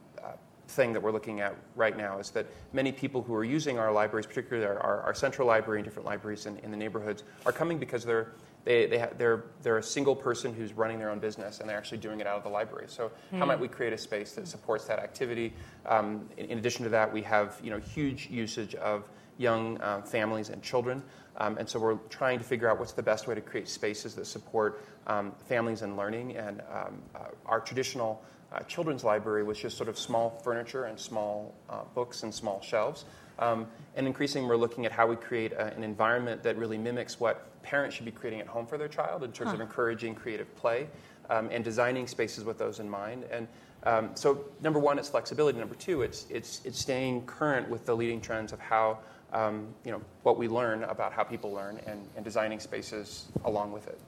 thing 0.70 0.94
that 0.94 1.02
we're 1.02 1.12
looking 1.12 1.42
at 1.42 1.56
right 1.76 1.98
now 1.98 2.20
is 2.20 2.30
that 2.32 2.46
many 2.74 2.92
people 2.92 3.22
who 3.22 3.34
are 3.34 3.44
using 3.44 3.80
our 3.80 3.92
libraries, 3.92 4.26
particularly 4.26 4.66
our, 4.66 4.80
our, 4.80 5.02
our 5.02 5.14
central 5.14 5.48
library 5.48 5.80
and 5.80 5.86
different 5.86 6.06
libraries 6.06 6.46
in, 6.46 6.58
in, 6.60 6.72
the 6.72 6.78
neighborhoods, 6.78 7.24
are 7.46 7.52
coming 7.52 7.78
because 7.80 8.06
they're 8.06 8.32
they, 8.66 8.88
they 8.88 9.00
ha- 9.00 9.10
they're, 9.18 9.46
they're 9.64 9.78
a 9.78 9.84
single 9.84 10.16
person 10.16 10.54
who's 10.54 10.74
running 10.74 11.00
their 11.00 11.10
own 11.10 11.20
business 11.20 11.60
and 11.60 11.70
they're 11.70 11.78
actually 11.78 11.98
doing 11.98 12.20
it 12.20 12.28
out 12.28 12.38
of 12.38 12.44
the 12.44 12.50
library. 12.50 12.86
So, 12.88 13.08
mm. 13.08 13.12
how 13.38 13.40
hmm. 13.40 13.48
might 13.48 13.60
we 13.60 13.70
create 13.70 13.94
a 13.94 13.98
space 13.98 14.34
that 14.34 14.48
supports 14.48 14.86
that 14.86 15.00
activity? 15.00 15.54
Um, 15.86 16.30
in, 16.38 16.48
in, 16.48 16.58
addition 16.58 16.84
to 16.84 16.90
that, 16.90 17.12
we 17.12 17.22
have 17.22 17.60
you 17.64 17.72
know, 17.72 17.80
huge 17.80 18.30
usage 18.30 18.76
of 18.76 19.08
young 19.38 19.80
uh, 19.82 20.02
families 20.02 20.50
and 20.50 20.62
children. 20.62 21.02
Um, 21.38 21.58
and 21.58 21.68
so 21.68 21.80
we're 21.80 21.96
trying 22.10 22.38
to 22.38 22.44
figure 22.44 22.70
out 22.70 22.80
what's 22.80 22.92
the 22.92 23.02
best 23.02 23.28
way 23.28 23.36
to 23.36 23.42
create 23.42 23.70
spaces 23.70 24.14
that 24.16 24.26
support 24.26 24.84
um, 25.08 25.32
families 25.48 25.82
and 25.82 25.96
learning. 25.96 26.36
And 26.36 26.62
um, 26.72 27.02
uh, 27.16 27.20
our 27.46 27.62
traditional 27.62 28.22
uh, 28.52 28.60
children's 28.62 29.04
library 29.04 29.44
was 29.44 29.58
just 29.58 29.78
sort 29.78 29.90
of 29.90 29.98
small 29.98 30.30
furniture 30.44 30.86
and 30.86 31.00
small 31.00 31.54
uh, 31.70 31.82
books 31.94 32.24
and 32.24 32.34
small 32.34 32.62
shelves. 32.62 33.06
Um, 33.38 33.68
and 33.96 34.06
increasingly, 34.08 34.48
we're 34.48 34.58
looking 34.58 34.86
at 34.86 34.92
how 34.92 35.08
we 35.08 35.16
create 35.16 35.54
a, 35.54 35.74
an 35.74 35.84
environment 35.84 36.44
that 36.44 36.58
really 36.58 36.78
mimics 36.78 37.20
what 37.20 37.62
parents 37.62 37.96
should 37.96 38.06
be 38.06 38.12
creating 38.12 38.42
at 38.42 38.48
home 38.48 38.66
for 38.66 38.78
their 38.78 38.88
child 38.88 39.24
in 39.24 39.32
terms 39.32 39.50
huh. 39.50 39.56
of 39.56 39.62
encouraging 39.62 40.16
creative 40.16 40.54
play 40.56 40.88
um, 41.30 41.50
and 41.52 41.64
designing 41.64 42.08
spaces 42.08 42.44
with 42.44 42.58
those 42.58 42.80
in 42.80 42.90
mind. 42.90 43.26
And 43.32 43.48
um, 43.84 44.10
so, 44.14 44.46
number 44.62 44.80
one, 44.80 45.00
it's 45.00 45.10
flexibility. 45.10 45.58
Number 45.58 45.76
two, 45.76 46.02
it's, 46.02 46.26
it's, 46.30 46.62
it's 46.66 46.80
staying 46.80 47.26
current 47.26 47.70
with 47.70 47.86
the 47.86 47.96
leading 47.96 48.20
trends 48.20 48.52
of 48.52 48.60
how 48.60 49.00
um, 49.32 49.68
you 49.86 49.92
know, 49.92 50.02
what 50.24 50.38
we 50.38 50.48
learn 50.48 50.84
about 50.84 51.14
how 51.14 51.24
people 51.24 51.52
learn 51.52 51.80
and, 51.86 52.08
and 52.16 52.26
designing 52.26 52.60
spaces 52.60 53.28
along 53.46 53.72
with 53.72 53.88
it. 53.88 54.00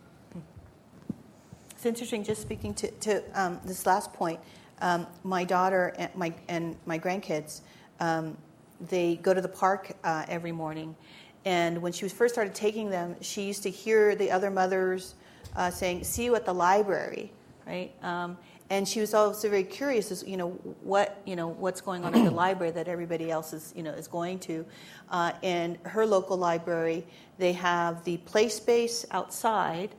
It's 1.81 1.87
interesting, 1.87 2.23
just 2.23 2.43
speaking 2.43 2.75
to, 2.75 2.91
to 2.91 3.23
um, 3.33 3.59
this 3.65 3.87
last 3.87 4.13
point. 4.13 4.39
Um, 4.81 5.07
my 5.23 5.43
daughter 5.43 5.95
and 5.97 6.13
my, 6.13 6.31
and 6.47 6.75
my 6.85 6.99
grandkids, 6.99 7.61
um, 7.99 8.37
they 8.79 9.15
go 9.15 9.33
to 9.33 9.41
the 9.41 9.49
park 9.49 9.93
uh, 10.03 10.23
every 10.27 10.51
morning. 10.51 10.95
And 11.43 11.81
when 11.81 11.91
she 11.91 12.05
was 12.05 12.13
first 12.13 12.35
started 12.35 12.53
taking 12.53 12.91
them, 12.91 13.15
she 13.21 13.47
used 13.47 13.63
to 13.63 13.71
hear 13.71 14.13
the 14.13 14.29
other 14.29 14.51
mothers 14.51 15.15
uh, 15.55 15.71
saying, 15.71 16.03
"See 16.03 16.23
you 16.23 16.35
at 16.35 16.45
the 16.45 16.53
library," 16.53 17.31
right? 17.65 17.91
Um, 18.03 18.37
and 18.69 18.87
she 18.87 18.99
was 18.99 19.15
also 19.15 19.49
very 19.49 19.63
curious 19.63 20.11
as 20.11 20.23
you 20.25 20.37
know 20.37 20.51
what 20.83 21.19
you 21.25 21.35
know 21.35 21.49
what's 21.49 21.81
going 21.81 22.05
on 22.05 22.13
at 22.13 22.23
the 22.23 22.31
library 22.31 22.71
that 22.71 22.87
everybody 22.87 23.29
else 23.29 23.53
is 23.53 23.73
you 23.75 23.83
know 23.83 23.91
is 23.91 24.07
going 24.07 24.39
to 24.39 24.65
uh, 25.09 25.33
and 25.43 25.77
her 25.83 26.05
local 26.05 26.37
library 26.37 27.05
they 27.37 27.51
have 27.51 28.03
the 28.05 28.17
play 28.17 28.47
space 28.47 29.05
outside 29.11 29.89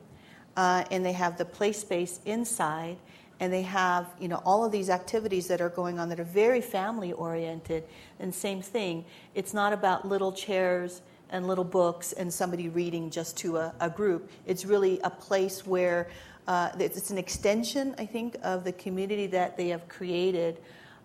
uh, 0.55 0.83
and 0.91 1.05
they 1.05 1.13
have 1.13 1.37
the 1.37 1.45
play 1.45 1.71
space 1.71 2.19
inside 2.25 2.97
and 3.39 3.51
they 3.51 3.63
have 3.63 4.07
you 4.19 4.27
know 4.27 4.41
all 4.45 4.63
of 4.63 4.71
these 4.71 4.89
activities 4.89 5.47
that 5.47 5.61
are 5.61 5.69
going 5.69 5.99
on 5.99 6.09
that 6.09 6.19
are 6.19 6.23
very 6.25 6.61
family 6.61 7.11
oriented 7.13 7.83
and 8.19 8.33
same 8.33 8.61
thing 8.61 9.03
it's 9.35 9.53
not 9.53 9.73
about 9.73 10.07
little 10.07 10.31
chairs 10.31 11.01
and 11.31 11.47
little 11.47 11.63
books 11.63 12.13
and 12.13 12.31
somebody 12.31 12.69
reading 12.69 13.09
just 13.09 13.35
to 13.35 13.57
a, 13.57 13.73
a 13.79 13.89
group 13.89 14.29
it's 14.45 14.65
really 14.65 14.99
a 15.03 15.09
place 15.09 15.65
where 15.65 16.07
uh, 16.47 16.69
it's 16.77 17.09
an 17.09 17.17
extension, 17.17 17.95
I 17.97 18.05
think, 18.05 18.35
of 18.43 18.63
the 18.63 18.73
community 18.73 19.27
that 19.27 19.55
they 19.55 19.69
have 19.69 19.87
created. 19.87 20.59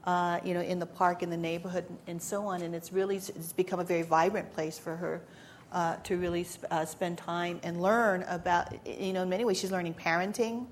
Uh, 0.04 0.40
you 0.42 0.54
know, 0.54 0.60
in 0.60 0.78
the 0.78 0.86
park, 0.86 1.22
in 1.22 1.28
the 1.28 1.36
neighborhood, 1.36 1.84
and 2.06 2.22
so 2.22 2.46
on, 2.46 2.62
and 2.62 2.74
it's 2.74 2.92
really 2.92 3.16
it's 3.16 3.52
become 3.52 3.78
a 3.78 3.84
very 3.84 4.02
vibrant 4.02 4.50
place 4.54 4.78
for 4.78 4.96
her 4.96 5.20
uh, 5.72 5.96
to 5.96 6.16
really 6.16 6.44
sp- 6.44 6.66
uh, 6.70 6.84
spend 6.84 7.18
time 7.18 7.60
and 7.62 7.80
learn 7.80 8.22
about. 8.28 8.74
You 8.86 9.12
know, 9.12 9.22
in 9.22 9.28
many 9.28 9.44
ways, 9.44 9.58
she's 9.58 9.72
learning 9.72 9.94
parenting. 9.94 10.66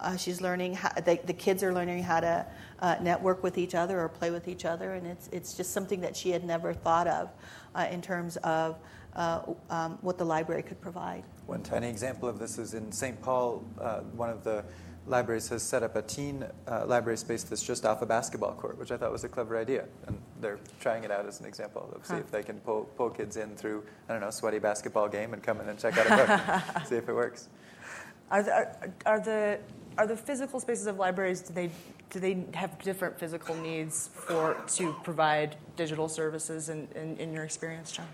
Uh, 0.00 0.16
she's 0.16 0.40
learning 0.40 0.74
how 0.74 0.90
the, 1.00 1.16
kids 1.32 1.62
are 1.62 1.72
learning 1.72 2.02
how 2.02 2.18
to 2.18 2.44
uh, 2.80 2.96
network 3.00 3.42
with 3.44 3.56
each 3.56 3.74
other 3.74 4.00
or 4.00 4.08
play 4.08 4.30
with 4.30 4.48
each 4.48 4.64
other, 4.64 4.94
and 4.94 5.06
it's 5.06 5.28
it's 5.28 5.54
just 5.54 5.72
something 5.72 6.00
that 6.00 6.16
she 6.16 6.30
had 6.30 6.44
never 6.44 6.72
thought 6.74 7.06
of 7.06 7.30
uh, 7.74 7.86
in 7.90 8.02
terms 8.02 8.36
of 8.38 8.78
uh, 9.14 9.42
um, 9.70 9.98
what 10.00 10.18
the 10.18 10.24
library 10.24 10.62
could 10.62 10.80
provide. 10.80 11.22
One 11.46 11.62
tiny 11.62 11.88
example 11.88 12.28
of 12.28 12.38
this 12.38 12.58
is 12.58 12.74
in 12.74 12.90
St. 12.90 13.20
Paul, 13.22 13.58
one 14.16 14.30
of 14.30 14.42
the 14.42 14.64
libraries 15.06 15.48
has 15.48 15.62
set 15.62 15.82
up 15.82 15.96
a 15.96 16.02
teen 16.02 16.44
uh, 16.68 16.86
library 16.86 17.16
space 17.16 17.42
that's 17.42 17.62
just 17.62 17.84
off 17.84 18.02
a 18.02 18.06
basketball 18.06 18.52
court, 18.52 18.78
which 18.78 18.92
I 18.92 18.96
thought 18.96 19.10
was 19.10 19.24
a 19.24 19.28
clever 19.28 19.58
idea. 19.58 19.86
And 20.06 20.18
they're 20.40 20.58
trying 20.80 21.04
it 21.04 21.10
out 21.10 21.26
as 21.26 21.40
an 21.40 21.46
example 21.46 21.92
of 21.94 22.06
see 22.06 22.14
huh. 22.14 22.20
if 22.20 22.30
they 22.30 22.42
can 22.42 22.58
pull, 22.60 22.84
pull 22.96 23.10
kids 23.10 23.36
in 23.36 23.56
through, 23.56 23.84
I 24.08 24.12
don't 24.12 24.20
know, 24.20 24.30
sweaty 24.30 24.58
basketball 24.58 25.08
game 25.08 25.32
and 25.32 25.42
come 25.42 25.60
in 25.60 25.68
and 25.68 25.78
check 25.78 25.96
out 25.98 26.06
a 26.06 26.26
book, 26.26 26.86
see 26.86 26.96
if 26.96 27.08
it 27.08 27.14
works. 27.14 27.48
Are 28.30 28.42
the, 28.42 28.52
are, 28.52 28.94
are, 29.06 29.20
the, 29.20 29.58
are 29.98 30.06
the 30.06 30.16
physical 30.16 30.60
spaces 30.60 30.86
of 30.86 30.98
libraries, 30.98 31.40
do 31.40 31.52
they, 31.52 31.70
do 32.10 32.20
they 32.20 32.44
have 32.54 32.80
different 32.80 33.18
physical 33.18 33.54
needs 33.56 34.08
for, 34.12 34.56
to 34.68 34.94
provide 35.02 35.56
digital 35.76 36.08
services 36.08 36.68
in, 36.68 36.88
in, 36.94 37.16
in 37.16 37.32
your 37.32 37.44
experience, 37.44 37.92
John? 37.92 38.06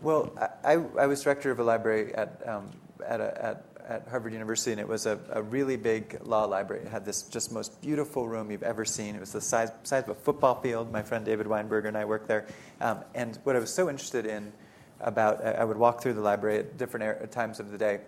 Well, 0.00 0.32
I, 0.64 0.74
I 0.98 1.06
was 1.06 1.22
director 1.22 1.50
of 1.50 1.58
a 1.58 1.64
library 1.64 2.14
at, 2.14 2.40
um, 2.48 2.70
at, 3.06 3.20
a, 3.20 3.44
at, 3.44 3.64
at, 3.90 4.08
Harvard 4.08 4.32
University, 4.32 4.70
and 4.70 4.80
it 4.80 4.88
was 4.88 5.06
a, 5.06 5.18
a, 5.30 5.42
really 5.42 5.76
big 5.76 6.18
law 6.24 6.44
library. 6.44 6.82
It 6.82 6.88
had 6.88 7.04
this 7.04 7.22
just 7.22 7.52
most 7.52 7.80
beautiful 7.82 8.28
room 8.28 8.50
you've 8.50 8.62
ever 8.62 8.84
seen. 8.84 9.14
It 9.14 9.20
was 9.20 9.32
the 9.32 9.40
size, 9.40 9.70
size 9.82 10.04
of 10.04 10.10
a 10.10 10.14
football 10.14 10.60
field. 10.60 10.90
My 10.90 11.02
friend 11.02 11.24
David 11.24 11.46
Weinberger 11.46 11.88
and 11.88 11.96
I 11.96 12.04
worked 12.04 12.28
there. 12.28 12.46
Um, 12.80 13.00
and 13.14 13.38
what 13.44 13.56
I 13.56 13.58
was 13.58 13.72
so 13.72 13.90
interested 13.90 14.26
in 14.26 14.52
about, 15.00 15.44
I 15.44 15.64
would 15.64 15.76
walk 15.76 16.02
through 16.02 16.14
the 16.14 16.20
library 16.20 16.58
at 16.58 16.78
different 16.78 17.30
times 17.32 17.60
of 17.60 17.70
the 17.70 17.78
day, 17.78 18.00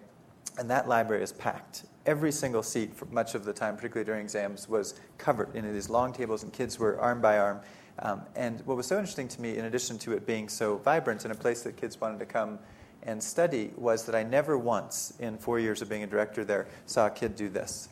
and 0.58 0.70
that 0.70 0.88
library 0.88 1.22
is 1.22 1.32
packed. 1.32 1.84
Every 2.06 2.32
single 2.32 2.62
seat, 2.62 2.94
for 2.94 3.06
much 3.06 3.34
of 3.34 3.44
the 3.44 3.52
time, 3.52 3.76
particularly 3.76 4.04
during 4.06 4.22
exams, 4.22 4.68
was 4.68 4.94
covered 5.18 5.54
in 5.54 5.70
these 5.72 5.90
long 5.90 6.12
tables, 6.12 6.42
and 6.42 6.52
kids 6.52 6.78
were 6.78 6.98
arm 6.98 7.20
by 7.20 7.38
arm 7.38 7.60
um, 7.98 8.22
and 8.36 8.60
what 8.66 8.76
was 8.76 8.86
so 8.86 8.96
interesting 8.96 9.28
to 9.28 9.40
me, 9.40 9.56
in 9.56 9.66
addition 9.66 9.98
to 10.00 10.12
it 10.12 10.26
being 10.26 10.48
so 10.48 10.78
vibrant 10.78 11.24
and 11.24 11.32
a 11.32 11.36
place 11.36 11.62
that 11.62 11.76
kids 11.76 12.00
wanted 12.00 12.18
to 12.20 12.26
come 12.26 12.58
and 13.02 13.22
study, 13.22 13.72
was 13.76 14.04
that 14.06 14.14
I 14.14 14.22
never 14.22 14.56
once, 14.56 15.12
in 15.18 15.38
four 15.38 15.58
years 15.58 15.82
of 15.82 15.88
being 15.88 16.02
a 16.02 16.06
director 16.06 16.44
there, 16.44 16.66
saw 16.86 17.06
a 17.06 17.10
kid 17.10 17.36
do 17.36 17.48
this. 17.48 17.88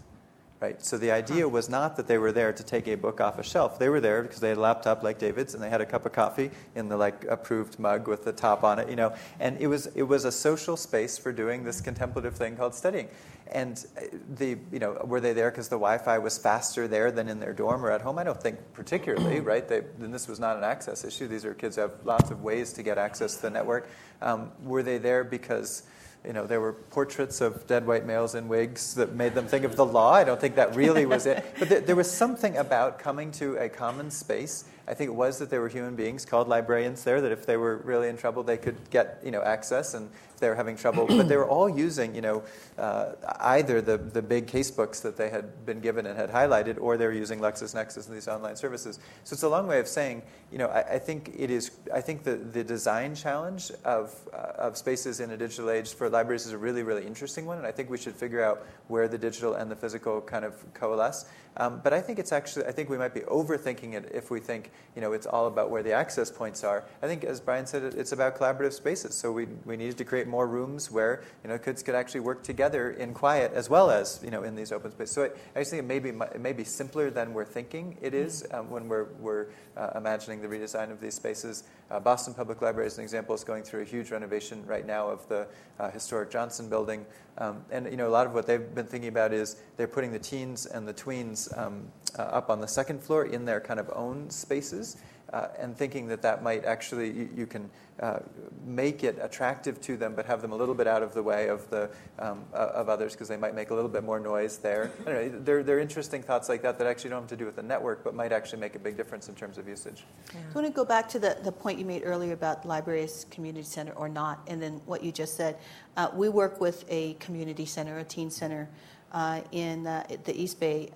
Right? 0.60 0.84
So 0.84 0.98
the 0.98 1.10
idea 1.10 1.48
was 1.48 1.70
not 1.70 1.96
that 1.96 2.06
they 2.06 2.18
were 2.18 2.32
there 2.32 2.52
to 2.52 2.62
take 2.62 2.86
a 2.86 2.94
book 2.94 3.18
off 3.18 3.38
a 3.38 3.42
shelf. 3.42 3.78
They 3.78 3.88
were 3.88 3.98
there 4.00 4.22
because 4.22 4.40
they 4.40 4.50
had 4.50 4.58
a 4.58 4.60
laptop 4.60 5.02
like 5.02 5.18
David's 5.18 5.54
and 5.54 5.62
they 5.62 5.70
had 5.70 5.80
a 5.80 5.86
cup 5.86 6.04
of 6.04 6.12
coffee 6.12 6.50
in 6.74 6.90
the 6.90 6.98
like 6.98 7.24
approved 7.24 7.78
mug 7.78 8.06
with 8.06 8.24
the 8.24 8.32
top 8.32 8.62
on 8.62 8.78
it, 8.78 8.90
you 8.90 8.96
know. 8.96 9.14
And 9.38 9.56
it 9.56 9.68
was 9.68 9.86
it 9.94 10.02
was 10.02 10.26
a 10.26 10.32
social 10.32 10.76
space 10.76 11.16
for 11.16 11.32
doing 11.32 11.64
this 11.64 11.80
contemplative 11.80 12.36
thing 12.36 12.56
called 12.56 12.74
studying. 12.74 13.08
And 13.52 13.82
uh, 13.96 14.02
the, 14.36 14.58
you 14.70 14.78
know, 14.78 14.92
were 15.04 15.20
they 15.20 15.32
there 15.32 15.50
because 15.50 15.70
the 15.70 15.76
Wi-Fi 15.76 16.18
was 16.18 16.36
faster 16.36 16.86
there 16.86 17.10
than 17.10 17.28
in 17.28 17.40
their 17.40 17.54
dorm 17.54 17.82
or 17.82 17.90
at 17.90 18.02
home? 18.02 18.18
I 18.18 18.24
don't 18.24 18.40
think 18.40 18.58
particularly, 18.74 19.40
right? 19.52 19.66
They, 19.66 19.80
then 19.98 20.10
this 20.10 20.28
was 20.28 20.38
not 20.38 20.58
an 20.58 20.64
access 20.64 21.04
issue. 21.04 21.26
These 21.26 21.46
are 21.46 21.54
kids 21.54 21.76
who 21.76 21.82
have 21.82 21.94
lots 22.04 22.30
of 22.30 22.42
ways 22.42 22.74
to 22.74 22.82
get 22.82 22.98
access 22.98 23.36
to 23.36 23.42
the 23.42 23.50
network. 23.50 23.88
Um, 24.20 24.52
were 24.62 24.82
they 24.82 24.98
there 24.98 25.24
because 25.24 25.84
you 26.26 26.34
know, 26.34 26.46
there 26.46 26.60
were 26.60 26.74
portraits 26.74 27.40
of 27.40 27.66
dead 27.66 27.86
white 27.86 28.04
males 28.04 28.34
in 28.34 28.46
wigs 28.46 28.94
that 28.94 29.14
made 29.14 29.34
them 29.34 29.46
think 29.46 29.64
of 29.64 29.76
the 29.76 29.86
law. 29.86 30.12
I 30.12 30.24
don't 30.24 30.40
think 30.40 30.56
that 30.56 30.76
really 30.76 31.06
was 31.06 31.24
it. 31.26 31.44
But 31.58 31.68
there, 31.68 31.80
there 31.80 31.96
was 31.96 32.10
something 32.10 32.58
about 32.58 32.98
coming 32.98 33.30
to 33.32 33.56
a 33.56 33.68
common 33.68 34.10
space. 34.10 34.64
I 34.86 34.94
think 34.94 35.08
it 35.08 35.14
was 35.14 35.38
that 35.38 35.48
there 35.48 35.60
were 35.60 35.68
human 35.68 35.96
beings 35.96 36.24
called 36.26 36.48
librarians 36.48 37.04
there, 37.04 37.20
that 37.22 37.32
if 37.32 37.46
they 37.46 37.56
were 37.56 37.76
really 37.78 38.08
in 38.08 38.16
trouble, 38.16 38.42
they 38.42 38.58
could 38.58 38.76
get, 38.90 39.20
you 39.24 39.30
know, 39.30 39.42
access 39.42 39.94
and 39.94 40.10
they 40.40 40.48
were 40.48 40.54
having 40.54 40.76
trouble. 40.76 41.06
but 41.06 41.28
they 41.28 41.36
were 41.36 41.48
all 41.48 41.68
using, 41.68 42.14
you 42.14 42.20
know, 42.20 42.42
uh, 42.78 43.12
either 43.40 43.80
the, 43.80 43.98
the 43.98 44.22
big 44.22 44.46
case 44.46 44.70
books 44.70 45.00
that 45.00 45.16
they 45.16 45.30
had 45.30 45.64
been 45.64 45.80
given 45.80 46.06
and 46.06 46.18
had 46.18 46.30
highlighted, 46.30 46.78
or 46.80 46.96
they 46.96 47.06
were 47.06 47.12
using 47.12 47.38
LexisNexis 47.38 48.06
and 48.08 48.16
these 48.16 48.28
online 48.28 48.56
services. 48.56 48.98
So 49.24 49.34
it's 49.34 49.42
a 49.42 49.48
long 49.48 49.66
way 49.66 49.78
of 49.78 49.86
saying, 49.86 50.22
you 50.50 50.58
know, 50.58 50.68
I, 50.68 50.94
I 50.94 50.98
think 50.98 51.32
it 51.36 51.50
is. 51.50 51.70
I 51.94 52.00
think 52.00 52.24
the, 52.24 52.36
the 52.36 52.64
design 52.64 53.14
challenge 53.14 53.70
of 53.84 54.14
uh, 54.32 54.66
of 54.66 54.76
spaces 54.76 55.20
in 55.20 55.30
a 55.30 55.36
digital 55.36 55.70
age 55.70 55.94
for 55.94 56.08
libraries 56.08 56.46
is 56.46 56.52
a 56.52 56.58
really 56.58 56.82
really 56.82 57.06
interesting 57.06 57.46
one, 57.46 57.58
and 57.58 57.66
I 57.66 57.72
think 57.72 57.90
we 57.90 57.98
should 57.98 58.14
figure 58.14 58.42
out 58.42 58.66
where 58.88 59.06
the 59.08 59.18
digital 59.18 59.54
and 59.54 59.70
the 59.70 59.76
physical 59.76 60.20
kind 60.20 60.44
of 60.44 60.54
coalesce. 60.74 61.26
Um, 61.56 61.80
but 61.82 61.92
I 61.92 62.00
think 62.00 62.18
it's 62.18 62.32
actually, 62.32 62.66
I 62.66 62.72
think 62.72 62.88
we 62.88 62.96
might 62.96 63.12
be 63.12 63.20
overthinking 63.20 63.94
it 63.94 64.10
if 64.14 64.30
we 64.30 64.38
think, 64.40 64.70
you 64.94 65.02
know, 65.02 65.12
it's 65.12 65.26
all 65.26 65.46
about 65.46 65.70
where 65.70 65.82
the 65.82 65.92
access 65.92 66.30
points 66.30 66.62
are. 66.62 66.84
I 67.02 67.06
think, 67.06 67.24
as 67.24 67.40
Brian 67.40 67.66
said, 67.66 67.82
it's 67.82 68.12
about 68.12 68.36
collaborative 68.36 68.72
spaces. 68.72 69.14
So 69.14 69.32
we, 69.32 69.46
we 69.64 69.76
needed 69.76 69.98
to 69.98 70.04
create 70.04 70.28
more 70.30 70.46
rooms 70.46 70.90
where, 70.90 71.22
you 71.42 71.50
know, 71.50 71.58
kids 71.58 71.82
could 71.82 71.94
actually 71.94 72.20
work 72.20 72.42
together 72.42 72.92
in 72.92 73.12
quiet 73.12 73.52
as 73.52 73.68
well 73.68 73.90
as, 73.90 74.20
you 74.24 74.30
know, 74.30 74.42
in 74.42 74.54
these 74.54 74.72
open 74.72 74.92
spaces. 74.92 75.14
So 75.14 75.24
I, 75.24 75.60
I 75.60 75.64
think 75.64 75.80
it 75.80 75.86
may, 75.86 75.98
be, 75.98 76.10
it 76.10 76.40
may 76.40 76.52
be 76.52 76.64
simpler 76.64 77.10
than 77.10 77.34
we're 77.34 77.44
thinking 77.44 77.96
it 78.00 78.14
is 78.14 78.46
um, 78.52 78.70
when 78.70 78.88
we're, 78.88 79.08
we're 79.18 79.46
uh, 79.76 79.90
imagining 79.96 80.40
the 80.40 80.48
redesign 80.48 80.90
of 80.90 81.00
these 81.00 81.14
spaces. 81.14 81.64
Uh, 81.90 81.98
Boston 81.98 82.34
Public 82.34 82.62
Library, 82.62 82.86
as 82.86 82.98
an 82.98 83.04
example, 83.04 83.34
is 83.34 83.42
going 83.42 83.64
through 83.64 83.82
a 83.82 83.84
huge 83.84 84.10
renovation 84.10 84.64
right 84.66 84.86
now 84.86 85.08
of 85.08 85.26
the 85.28 85.46
uh, 85.78 85.90
historic 85.90 86.30
Johnson 86.30 86.68
building. 86.68 87.04
Um, 87.38 87.64
and 87.70 87.90
you 87.90 87.96
know, 87.96 88.08
a 88.08 88.10
lot 88.10 88.26
of 88.26 88.34
what 88.34 88.46
they've 88.46 88.74
been 88.74 88.86
thinking 88.86 89.08
about 89.08 89.32
is 89.32 89.56
they're 89.76 89.88
putting 89.88 90.12
the 90.12 90.18
teens 90.18 90.66
and 90.66 90.86
the 90.86 90.94
tweens 90.94 91.56
um, 91.58 91.88
uh, 92.18 92.22
up 92.22 92.50
on 92.50 92.60
the 92.60 92.68
second 92.68 93.02
floor 93.02 93.24
in 93.24 93.44
their 93.44 93.60
kind 93.60 93.80
of 93.80 93.90
own 93.94 94.30
spaces 94.30 94.98
uh, 95.32 95.48
and 95.58 95.76
thinking 95.76 96.08
that 96.08 96.22
that 96.22 96.42
might 96.42 96.64
actually, 96.64 97.10
you, 97.10 97.28
you 97.36 97.46
can 97.46 97.70
uh, 98.00 98.18
make 98.64 99.04
it 99.04 99.18
attractive 99.20 99.80
to 99.80 99.96
them, 99.96 100.14
but 100.14 100.26
have 100.26 100.42
them 100.42 100.52
a 100.52 100.56
little 100.56 100.74
bit 100.74 100.86
out 100.86 101.02
of 101.02 101.14
the 101.14 101.22
way 101.22 101.48
of, 101.48 101.68
the, 101.70 101.90
um, 102.18 102.42
uh, 102.52 102.70
of 102.74 102.88
others 102.88 103.12
because 103.12 103.28
they 103.28 103.36
might 103.36 103.54
make 103.54 103.70
a 103.70 103.74
little 103.74 103.90
bit 103.90 104.02
more 104.02 104.18
noise 104.18 104.58
there. 104.58 104.90
Know, 105.10 105.28
they're, 105.28 105.64
they're 105.64 105.80
interesting 105.80 106.22
thoughts 106.22 106.48
like 106.48 106.62
that 106.62 106.78
that 106.78 106.86
actually 106.86 107.10
don't 107.10 107.22
have 107.22 107.30
to 107.30 107.36
do 107.36 107.44
with 107.44 107.56
the 107.56 107.62
network, 107.62 108.04
but 108.04 108.14
might 108.14 108.30
actually 108.32 108.60
make 108.60 108.76
a 108.76 108.78
big 108.78 108.96
difference 108.96 109.28
in 109.28 109.34
terms 109.34 109.58
of 109.58 109.66
usage. 109.66 110.04
Yeah. 110.32 110.40
I 110.48 110.54
want 110.54 110.66
to 110.68 110.72
go 110.72 110.84
back 110.84 111.08
to 111.10 111.18
the, 111.18 111.36
the 111.42 111.50
point 111.50 111.78
you 111.80 111.84
made 111.84 112.02
earlier 112.04 112.32
about 112.32 112.64
libraries, 112.64 113.26
community 113.30 113.64
center 113.64 113.92
or 113.92 114.08
not, 114.08 114.40
and 114.46 114.62
then 114.62 114.80
what 114.86 115.02
you 115.02 115.10
just 115.10 115.36
said. 115.36 115.56
Uh, 115.96 116.10
we 116.14 116.28
work 116.28 116.60
with 116.60 116.84
a 116.88 117.14
community 117.14 117.66
center, 117.66 117.98
a 117.98 118.04
teen 118.04 118.30
center. 118.30 118.68
Uh, 119.12 119.40
in 119.50 119.88
uh, 119.88 120.06
the 120.22 120.40
East 120.40 120.60
Bay, 120.60 120.88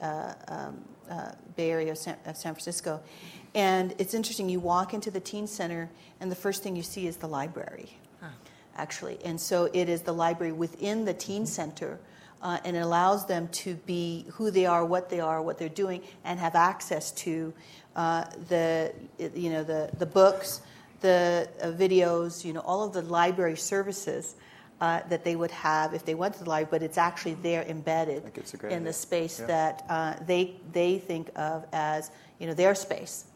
um, 0.47 0.85
Bay 1.57 1.71
Area 1.71 1.93
of 1.93 1.99
San, 1.99 2.17
of 2.27 2.37
San 2.37 2.55
Francisco, 2.55 3.01
and 3.55 3.95
it's 3.99 4.15
interesting, 4.15 4.49
you 4.49 4.59
walk 4.59 4.95
into 4.95 5.11
the 5.11 5.21
teen 5.21 5.47
center, 5.47 5.89
and 6.21 6.31
the 6.31 6.37
first 6.37 6.63
thing 6.63 6.75
you 6.75 6.83
see 6.83 7.07
is 7.07 7.17
the 7.19 7.29
library, 7.29 7.97
huh. 8.21 8.29
actually. 8.77 9.19
And 9.25 9.41
so 9.41 9.71
it 9.73 9.89
is 9.89 10.03
the 10.03 10.13
library 10.13 10.53
within 10.53 11.05
the 11.05 11.15
teen 11.15 11.47
center, 11.47 12.01
uh, 12.43 12.59
and 12.65 12.77
it 12.77 12.81
allows 12.81 13.27
them 13.27 13.49
to 13.49 13.75
be 13.87 14.27
who 14.33 14.51
they 14.51 14.67
are, 14.67 14.85
what 14.85 15.09
they 15.09 15.21
are, 15.21 15.41
what 15.41 15.59
they're 15.59 15.69
doing, 15.69 16.03
and 16.25 16.41
have 16.41 16.57
access 16.57 17.13
to 17.13 17.55
uh, 17.95 18.25
the, 18.49 18.93
you 19.35 19.51
know, 19.51 19.63
the, 19.63 19.89
the 19.99 20.07
books, 20.07 20.61
the 21.01 21.49
uh, 21.63 21.67
videos, 21.69 22.45
you 22.45 22.53
know, 22.53 22.61
all 22.61 22.83
of 22.83 22.93
the 22.93 23.03
library 23.03 23.57
services. 23.57 24.35
Uh, 24.81 25.01
that 25.09 25.23
they 25.25 25.37
would 25.37 25.53
have 25.53 25.95
if 25.95 26.05
they 26.05 26.17
went 26.17 26.35
to 26.35 26.43
the 26.43 26.51
library, 26.51 26.69
but 26.71 26.83
it's 26.83 26.99
actually 26.99 27.35
there 27.43 27.63
embedded 27.69 28.23
in 28.25 28.67
idea. 28.67 28.81
the 28.81 28.93
space 28.93 29.39
yeah. 29.39 29.47
that 29.47 29.85
uh, 29.89 30.15
they 30.27 30.57
they 30.73 30.99
think 30.99 31.31
of 31.37 31.65
as 31.73 32.11
you 32.39 32.47
know 32.49 32.55
their 32.55 32.75
space. 32.75 33.27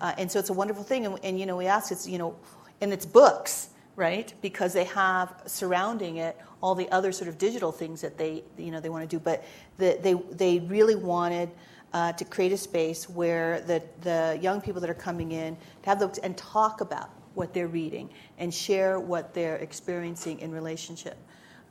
Uh, 0.00 0.12
and 0.18 0.30
so 0.30 0.38
it's 0.38 0.50
a 0.50 0.52
wonderful 0.52 0.84
thing. 0.84 1.06
And, 1.06 1.18
and, 1.22 1.38
you 1.38 1.46
know, 1.46 1.56
we 1.56 1.66
ask, 1.66 1.92
it's, 1.92 2.06
you 2.06 2.18
know, 2.18 2.36
and 2.80 2.92
it's 2.92 3.06
books, 3.06 3.70
right? 3.96 4.32
Because 4.42 4.72
they 4.72 4.84
have 4.84 5.42
surrounding 5.46 6.18
it 6.18 6.36
all 6.62 6.74
the 6.74 6.88
other 6.90 7.12
sort 7.12 7.28
of 7.28 7.38
digital 7.38 7.72
things 7.72 8.00
that 8.00 8.18
they, 8.18 8.42
you 8.58 8.70
know, 8.70 8.80
they 8.80 8.88
want 8.88 9.08
to 9.08 9.16
do. 9.16 9.20
But 9.20 9.44
the, 9.78 9.98
they, 10.02 10.14
they 10.34 10.58
really 10.66 10.96
wanted 10.96 11.50
uh, 11.92 12.12
to 12.12 12.24
create 12.24 12.52
a 12.52 12.56
space 12.56 13.08
where 13.08 13.60
the, 13.62 13.82
the 14.02 14.38
young 14.42 14.60
people 14.60 14.80
that 14.80 14.90
are 14.90 14.94
coming 14.94 15.32
in 15.32 15.56
to 15.82 15.88
have 15.88 16.00
the, 16.00 16.18
and 16.22 16.36
talk 16.36 16.80
about 16.80 17.10
what 17.34 17.52
they're 17.54 17.68
reading 17.68 18.10
and 18.38 18.52
share 18.52 19.00
what 19.00 19.34
they're 19.34 19.56
experiencing 19.56 20.40
in 20.40 20.52
relationship 20.52 21.16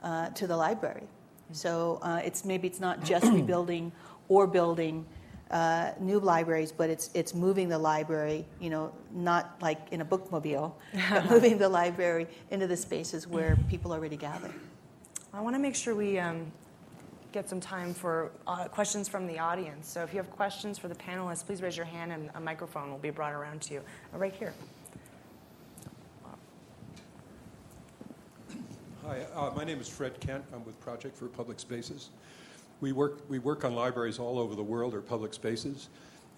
uh, 0.03 0.29
to 0.29 0.47
the 0.47 0.55
library. 0.55 1.03
So 1.51 1.99
uh, 2.01 2.21
it's 2.23 2.45
maybe 2.45 2.67
it's 2.67 2.79
not 2.79 3.03
just 3.03 3.25
rebuilding 3.33 3.91
or 4.27 4.47
building 4.47 5.05
uh, 5.51 5.91
new 5.99 6.19
libraries, 6.19 6.71
but 6.71 6.89
it's 6.89 7.09
it's 7.13 7.35
moving 7.35 7.69
the 7.69 7.77
library, 7.77 8.45
you 8.59 8.69
know, 8.69 8.91
not 9.11 9.55
like 9.61 9.79
in 9.91 10.01
a 10.01 10.05
bookmobile, 10.05 10.73
but 11.09 11.29
moving 11.29 11.57
the 11.57 11.69
library 11.69 12.27
into 12.49 12.65
the 12.65 12.77
spaces 12.77 13.27
where 13.27 13.57
people 13.69 13.93
already 13.93 14.17
gather. 14.17 14.51
I 15.31 15.41
want 15.41 15.55
to 15.55 15.59
make 15.59 15.75
sure 15.75 15.95
we 15.95 16.19
um, 16.19 16.51
get 17.31 17.49
some 17.49 17.59
time 17.59 17.93
for 17.93 18.31
uh, 18.47 18.67
questions 18.67 19.09
from 19.09 19.27
the 19.27 19.39
audience. 19.39 19.87
So 19.87 20.03
if 20.03 20.13
you 20.13 20.17
have 20.17 20.29
questions 20.31 20.77
for 20.77 20.87
the 20.87 20.95
panelists, 20.95 21.45
please 21.45 21.61
raise 21.61 21.75
your 21.75 21.85
hand, 21.85 22.11
and 22.11 22.29
a 22.35 22.39
microphone 22.39 22.91
will 22.91 22.99
be 22.99 23.09
brought 23.09 23.33
around 23.33 23.61
to 23.63 23.73
you. 23.73 23.81
Uh, 24.13 24.17
right 24.17 24.33
here. 24.33 24.53
Hi, 29.13 29.25
uh, 29.35 29.51
my 29.55 29.63
name 29.63 29.79
is 29.79 29.87
Fred 29.87 30.19
Kent. 30.19 30.43
I'm 30.51 30.65
with 30.65 30.79
Project 30.79 31.15
for 31.15 31.27
Public 31.27 31.59
Spaces. 31.59 32.09
We 32.81 32.93
work, 32.93 33.19
we 33.29 33.37
work 33.37 33.63
on 33.63 33.75
libraries 33.75 34.17
all 34.17 34.39
over 34.39 34.55
the 34.55 34.63
world 34.63 34.95
or 34.95 35.01
public 35.01 35.35
spaces. 35.35 35.89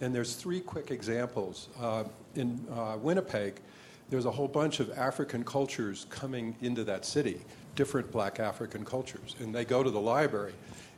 And 0.02 0.14
there's 0.14 0.34
three 0.34 0.60
quick 0.60 0.90
examples. 0.90 1.70
Uh, 1.80 2.04
in 2.34 2.62
uh, 2.70 2.98
Winnipeg, 3.00 3.62
there's 4.10 4.26
a 4.26 4.30
whole 4.30 4.46
bunch 4.46 4.80
of 4.80 4.90
African 4.98 5.42
cultures 5.42 6.04
coming 6.10 6.54
into 6.60 6.84
that 6.84 7.06
city, 7.06 7.40
different 7.76 8.12
black 8.12 8.40
African 8.40 8.84
cultures. 8.84 9.36
And 9.40 9.54
they 9.54 9.64
go 9.64 9.82
to 9.82 9.90
the 9.90 10.00
library. 10.00 10.52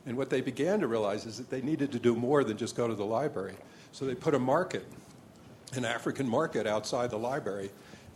And 0.05 0.17
what 0.17 0.29
they 0.29 0.41
began 0.41 0.81
to 0.81 0.87
realize 0.87 1.25
is 1.25 1.37
that 1.37 1.49
they 1.49 1.61
needed 1.61 1.93
to 1.93 1.99
do 1.99 2.13
more 2.13 2.43
than 2.43 2.57
just 2.57 2.75
go 2.75 2.89
to 2.89 2.95
the 2.95 3.05
library. 3.05 3.55
So 3.93 4.03
they 4.03 4.15
put 4.15 4.35
a 4.35 4.39
market, 4.39 4.85
an 5.75 5.85
African 5.85 6.27
market 6.27 6.67
outside 6.67 7.09
the 7.09 7.19
library. 7.19 7.69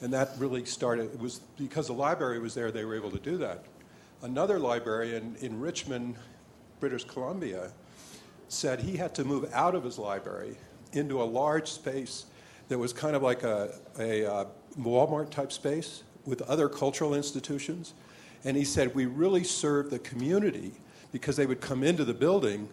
And 0.04 0.12
that 0.12 0.32
really 0.38 0.66
started, 0.66 1.14
it 1.14 1.20
was 1.20 1.40
because 1.58 1.88
the 1.88 1.94
library 1.94 2.38
was 2.38 2.54
there, 2.54 2.72
they 2.72 2.84
were 2.84 2.94
able 2.94 3.10
to 3.10 3.20
do 3.20 3.38
that. 3.38 3.64
Another 4.22 4.60
librarian 4.60 5.38
in 5.40 5.62
Richmond, 5.62 6.16
British 6.82 7.06
Columbia, 7.06 7.72
said 8.50 8.82
he 8.82 8.98
had 8.98 9.16
to 9.16 9.24
move 9.24 9.50
out 9.54 9.76
of 9.76 9.86
his 9.86 9.98
library 9.98 10.58
into 10.92 11.22
a 11.22 11.24
large 11.24 11.70
space 11.70 12.26
that 12.68 12.78
was 12.78 12.92
kind 12.92 13.16
of 13.16 13.24
like 13.24 13.44
a, 13.44 13.76
a 13.98 14.30
uh, 14.30 14.46
Walmart 14.78 15.30
type 15.30 15.54
space 15.54 16.04
with 16.26 16.42
other 16.44 16.68
cultural 16.68 17.14
institutions. 17.14 17.94
And 18.44 18.58
he 18.58 18.66
said, 18.66 18.94
We 18.94 19.06
really 19.06 19.46
served 19.46 19.90
the 19.90 20.00
community 20.00 20.74
because 21.14 21.38
they 21.38 21.46
would 21.46 21.62
come 21.62 21.82
into 21.82 22.04
the 22.04 22.14
building 22.14 22.68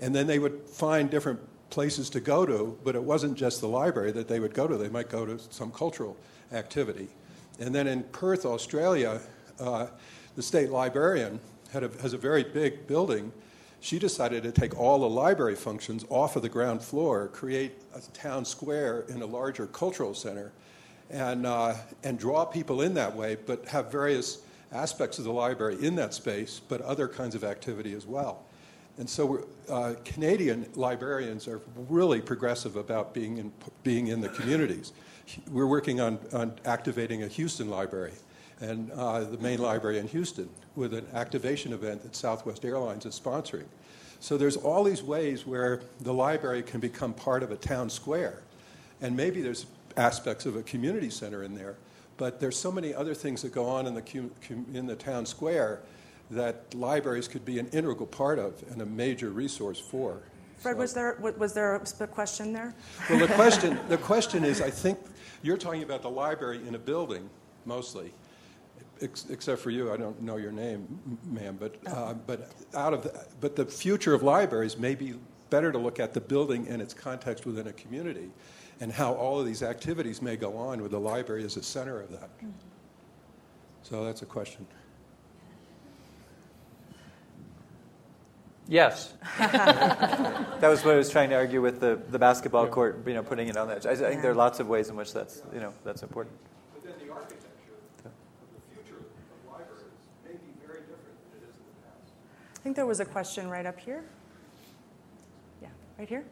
and 0.00 0.14
then 0.14 0.26
they 0.26 0.38
would 0.38 0.68
find 0.68 1.08
different 1.08 1.40
places 1.70 2.10
to 2.10 2.20
go 2.20 2.44
to, 2.44 2.78
but 2.84 2.94
it 2.94 3.02
wasn't 3.02 3.38
just 3.38 3.62
the 3.62 3.68
library 3.68 4.12
that 4.12 4.28
they 4.28 4.38
would 4.38 4.52
go 4.52 4.66
to. 4.66 4.76
They 4.76 4.90
might 4.90 5.08
go 5.08 5.24
to 5.24 5.38
some 5.50 5.70
cultural 5.70 6.14
activity. 6.52 7.08
And 7.58 7.74
then 7.74 7.86
in 7.86 8.02
Perth, 8.04 8.46
Australia, 8.46 9.20
uh, 9.58 9.88
the 10.36 10.42
state 10.42 10.70
librarian 10.70 11.40
a, 11.74 11.80
has 12.00 12.12
a 12.12 12.18
very 12.18 12.44
big 12.44 12.86
building 12.86 13.32
she 13.80 13.98
decided 13.98 14.42
to 14.42 14.52
take 14.52 14.78
all 14.78 14.98
the 14.98 15.08
library 15.08 15.54
functions 15.54 16.04
off 16.08 16.36
of 16.36 16.42
the 16.42 16.48
ground 16.48 16.82
floor, 16.82 17.28
create 17.28 17.72
a 17.94 18.00
town 18.12 18.44
square 18.44 19.04
in 19.08 19.22
a 19.22 19.26
larger 19.26 19.66
cultural 19.66 20.14
center, 20.14 20.52
and, 21.10 21.46
uh, 21.46 21.74
and 22.02 22.18
draw 22.18 22.44
people 22.44 22.82
in 22.82 22.94
that 22.94 23.14
way, 23.14 23.36
but 23.46 23.66
have 23.66 23.90
various 23.90 24.42
aspects 24.72 25.18
of 25.18 25.24
the 25.24 25.32
library 25.32 25.76
in 25.80 25.94
that 25.94 26.12
space, 26.12 26.60
but 26.68 26.80
other 26.82 27.08
kinds 27.08 27.34
of 27.34 27.44
activity 27.44 27.94
as 27.94 28.04
well. 28.04 28.44
And 28.98 29.08
so 29.08 29.46
uh, 29.70 29.94
Canadian 30.04 30.66
librarians 30.74 31.46
are 31.46 31.60
really 31.88 32.20
progressive 32.20 32.74
about 32.74 33.14
being 33.14 33.38
in, 33.38 33.52
being 33.84 34.08
in 34.08 34.20
the 34.20 34.28
communities. 34.30 34.92
We're 35.50 35.66
working 35.66 36.00
on, 36.00 36.18
on 36.32 36.54
activating 36.64 37.22
a 37.22 37.28
Houston 37.28 37.68
library 37.68 38.12
and 38.60 38.90
uh, 38.92 39.20
the 39.20 39.38
main 39.38 39.60
library 39.60 39.98
in 39.98 40.08
Houston 40.08 40.48
with 40.74 40.94
an 40.94 41.06
activation 41.14 41.72
event 41.72 42.02
that 42.02 42.16
Southwest 42.16 42.64
Airlines 42.64 43.06
is 43.06 43.18
sponsoring. 43.18 43.66
So 44.20 44.36
there's 44.36 44.56
all 44.56 44.82
these 44.82 45.02
ways 45.02 45.46
where 45.46 45.80
the 46.00 46.12
library 46.12 46.62
can 46.62 46.80
become 46.80 47.12
part 47.12 47.42
of 47.42 47.52
a 47.52 47.56
town 47.56 47.88
square. 47.88 48.42
And 49.00 49.16
maybe 49.16 49.42
there's 49.42 49.66
aspects 49.96 50.44
of 50.46 50.56
a 50.56 50.62
community 50.62 51.10
center 51.10 51.44
in 51.44 51.54
there, 51.54 51.76
but 52.16 52.40
there's 52.40 52.56
so 52.56 52.72
many 52.72 52.94
other 52.94 53.14
things 53.14 53.42
that 53.42 53.52
go 53.52 53.66
on 53.66 53.86
in 53.86 53.94
the, 53.94 54.02
com- 54.02 54.66
in 54.74 54.86
the 54.86 54.96
town 54.96 55.24
square 55.24 55.80
that 56.30 56.74
libraries 56.74 57.28
could 57.28 57.44
be 57.44 57.58
an 57.58 57.68
integral 57.68 58.06
part 58.06 58.38
of 58.38 58.62
and 58.70 58.82
a 58.82 58.86
major 58.86 59.30
resource 59.30 59.78
for. 59.78 60.20
Fred, 60.58 60.74
so, 60.74 60.78
was 60.80 60.92
there 60.92 61.16
was 61.38 61.52
there 61.54 61.76
a 61.76 62.06
question 62.06 62.52
there? 62.52 62.74
Well, 63.08 63.20
the 63.20 63.32
question 63.34 63.78
the 63.88 63.96
question 63.96 64.44
is, 64.44 64.60
I 64.60 64.70
think 64.70 64.98
you're 65.42 65.56
talking 65.56 65.82
about 65.82 66.02
the 66.02 66.10
library 66.10 66.60
in 66.66 66.74
a 66.74 66.78
building 66.78 67.28
mostly, 67.64 68.12
ex- 69.00 69.26
except 69.30 69.60
for 69.60 69.70
you, 69.70 69.92
I 69.92 69.96
don't 69.96 70.20
know 70.22 70.36
your 70.36 70.52
name, 70.52 70.98
ma'am, 71.30 71.56
but, 71.58 71.76
uh, 71.86 72.14
but, 72.14 72.52
out 72.74 72.94
of 72.94 73.02
the, 73.02 73.26
but 73.40 73.56
the 73.56 73.64
future 73.64 74.14
of 74.14 74.22
libraries 74.22 74.76
may 74.76 74.94
be 74.94 75.14
better 75.50 75.72
to 75.72 75.78
look 75.78 76.00
at 76.00 76.14
the 76.14 76.20
building 76.20 76.68
and 76.68 76.82
its 76.82 76.94
context 76.94 77.46
within 77.46 77.68
a 77.68 77.72
community 77.72 78.30
and 78.80 78.92
how 78.92 79.14
all 79.14 79.40
of 79.40 79.46
these 79.46 79.62
activities 79.62 80.22
may 80.22 80.36
go 80.36 80.56
on 80.56 80.82
with 80.82 80.92
the 80.92 81.00
library 81.00 81.44
as 81.44 81.56
a 81.56 81.62
center 81.62 82.00
of 82.00 82.10
that. 82.10 82.36
Mm-hmm. 82.38 82.50
So 83.82 84.04
that's 84.04 84.22
a 84.22 84.26
question. 84.26 84.66
Yes. 88.68 89.14
that 89.38 90.60
was 90.62 90.84
what 90.84 90.94
I 90.94 90.98
was 90.98 91.08
trying 91.08 91.30
to 91.30 91.36
argue 91.36 91.62
with 91.62 91.80
the, 91.80 91.98
the 92.10 92.18
basketball 92.18 92.66
yeah. 92.66 92.70
court, 92.70 93.02
you 93.06 93.14
know, 93.14 93.22
putting 93.22 93.48
it 93.48 93.56
on 93.56 93.66
the 93.66 93.76
edge. 93.76 93.86
I, 93.86 93.92
I 93.92 93.96
think 93.96 94.20
there 94.20 94.30
are 94.30 94.34
lots 94.34 94.60
of 94.60 94.68
ways 94.68 94.90
in 94.90 94.96
which 94.96 95.14
that's, 95.14 95.42
you 95.54 95.60
know, 95.60 95.72
that's 95.84 96.02
important. 96.02 96.36
But 96.74 96.84
then 96.84 97.08
the 97.08 97.12
architecture 97.12 97.46
of 98.04 98.12
the 98.52 98.74
future 98.74 98.98
of 98.98 99.50
libraries 99.50 99.84
may 100.22 100.32
be 100.32 100.52
very 100.66 100.80
different 100.80 101.16
than 101.32 101.40
it 101.40 101.48
is 101.48 101.56
in 101.56 101.64
the 101.64 101.88
past. 101.88 102.12
I 102.56 102.60
think 102.60 102.76
there 102.76 102.84
was 102.84 103.00
a 103.00 103.06
question 103.06 103.48
right 103.48 103.64
up 103.64 103.80
here. 103.80 104.04
Yeah, 105.62 105.68
right 105.98 106.08
here. 106.08 106.26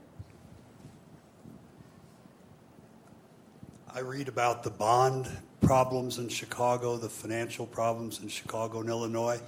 I 3.95 4.01
read 4.01 4.29
about 4.29 4.63
the 4.63 4.71
bond 4.71 5.27
problems 5.63 6.19
in 6.19 6.29
Chicago, 6.29 6.99
the 6.99 7.09
financial 7.09 7.67
problems 7.67 8.21
in 8.21 8.29
Chicago 8.29 8.81
and 8.81 8.91
Illinois, 8.91 9.41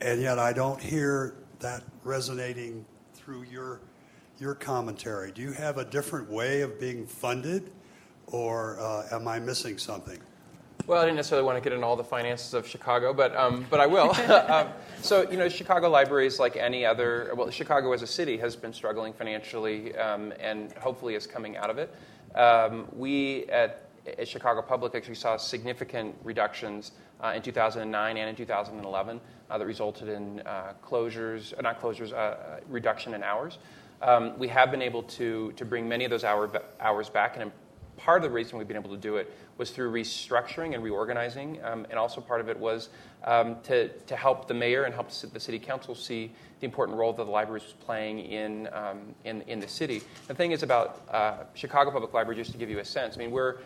and 0.00 0.22
yet 0.22 0.38
I 0.38 0.52
don't 0.52 0.80
hear 0.80 1.34
that 1.64 1.82
resonating 2.02 2.84
through 3.14 3.42
your 3.44 3.80
your 4.38 4.54
commentary. 4.54 5.32
Do 5.32 5.40
you 5.40 5.52
have 5.52 5.78
a 5.78 5.84
different 5.84 6.28
way 6.28 6.60
of 6.60 6.78
being 6.78 7.06
funded, 7.06 7.70
or 8.26 8.78
uh, 8.78 9.06
am 9.12 9.26
I 9.26 9.38
missing 9.38 9.78
something? 9.78 10.20
Well, 10.86 11.00
I 11.00 11.04
didn't 11.06 11.16
necessarily 11.16 11.46
want 11.46 11.56
to 11.56 11.62
get 11.62 11.72
into 11.72 11.86
all 11.86 11.96
the 11.96 12.04
finances 12.04 12.52
of 12.52 12.66
Chicago, 12.66 13.14
but 13.14 13.34
um, 13.34 13.64
but 13.70 13.80
I 13.80 13.86
will. 13.86 14.14
um, 14.52 14.68
so 15.00 15.28
you 15.30 15.38
know, 15.38 15.48
Chicago 15.48 15.88
libraries, 15.88 16.38
like 16.38 16.56
any 16.56 16.84
other, 16.84 17.32
well, 17.34 17.48
Chicago 17.50 17.92
as 17.94 18.02
a 18.02 18.06
city 18.06 18.36
has 18.36 18.56
been 18.56 18.74
struggling 18.74 19.14
financially, 19.14 19.96
um, 19.96 20.34
and 20.38 20.70
hopefully 20.74 21.14
is 21.14 21.26
coming 21.26 21.56
out 21.56 21.70
of 21.70 21.78
it. 21.78 21.94
Um, 22.34 22.88
we 22.92 23.46
at, 23.46 23.83
at, 24.06 24.28
Chicago 24.28 24.62
Public 24.62 24.94
actually 24.94 25.14
saw 25.14 25.36
significant 25.36 26.14
reductions 26.24 26.92
uh, 27.22 27.32
in 27.34 27.42
2009 27.42 28.16
and 28.16 28.28
in 28.28 28.36
2011 28.36 29.20
uh, 29.50 29.58
that 29.58 29.66
resulted 29.66 30.08
in 30.08 30.40
uh, 30.40 30.74
closures, 30.84 31.56
uh, 31.58 31.62
not 31.62 31.80
closures, 31.80 32.12
uh, 32.12 32.60
reduction 32.68 33.14
in 33.14 33.22
hours. 33.22 33.58
Um, 34.02 34.38
we 34.38 34.48
have 34.48 34.70
been 34.70 34.82
able 34.82 35.02
to 35.04 35.52
to 35.52 35.64
bring 35.64 35.88
many 35.88 36.04
of 36.04 36.10
those 36.10 36.24
hour, 36.24 36.50
hours 36.80 37.08
back, 37.08 37.36
and 37.36 37.50
part 37.96 38.22
of 38.22 38.28
the 38.28 38.34
reason 38.34 38.58
we've 38.58 38.68
been 38.68 38.76
able 38.76 38.90
to 38.90 38.96
do 38.96 39.16
it 39.16 39.32
was 39.56 39.70
through 39.70 39.92
restructuring 39.92 40.74
and 40.74 40.82
reorganizing, 40.82 41.62
um, 41.64 41.86
and 41.90 41.98
also 41.98 42.20
part 42.20 42.40
of 42.40 42.48
it 42.48 42.58
was 42.58 42.88
um, 43.24 43.56
to, 43.62 43.88
to 43.88 44.16
help 44.16 44.46
the 44.46 44.54
mayor 44.54 44.84
and 44.84 44.94
help 44.94 45.10
the 45.10 45.40
city 45.40 45.58
council 45.58 45.94
see 45.94 46.30
the 46.60 46.66
important 46.66 46.96
role 46.96 47.12
that 47.12 47.24
the 47.24 47.30
library 47.30 47.60
was 47.60 47.72
playing 47.72 48.20
in, 48.20 48.68
um, 48.72 49.14
in, 49.24 49.42
in 49.42 49.60
the 49.60 49.68
city. 49.68 50.02
The 50.28 50.34
thing 50.34 50.52
is 50.52 50.62
about 50.62 51.02
uh, 51.10 51.44
Chicago 51.54 51.90
Public 51.90 52.12
Library, 52.12 52.36
just 52.36 52.52
to 52.52 52.58
give 52.58 52.70
you 52.70 52.78
a 52.78 52.84
sense, 52.84 53.16
I 53.16 53.18
mean, 53.18 53.30
we're, 53.30 53.56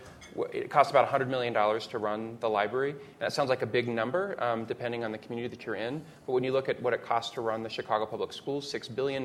it 0.52 0.70
costs 0.70 0.90
about 0.90 1.08
$100 1.08 1.28
million 1.28 1.54
to 1.54 1.98
run 1.98 2.36
the 2.40 2.48
library. 2.48 2.90
And 2.90 3.00
that 3.20 3.32
sounds 3.32 3.50
like 3.50 3.62
a 3.62 3.66
big 3.66 3.88
number, 3.88 4.42
um, 4.42 4.64
depending 4.64 5.04
on 5.04 5.12
the 5.12 5.18
community 5.18 5.54
that 5.54 5.66
you're 5.66 5.74
in. 5.74 6.02
But 6.26 6.32
when 6.32 6.44
you 6.44 6.52
look 6.52 6.68
at 6.68 6.80
what 6.82 6.92
it 6.92 7.04
costs 7.04 7.34
to 7.34 7.40
run 7.40 7.62
the 7.62 7.68
Chicago 7.68 8.06
Public 8.06 8.32
Schools, 8.32 8.72
$6 8.72 8.94
billion, 8.94 9.24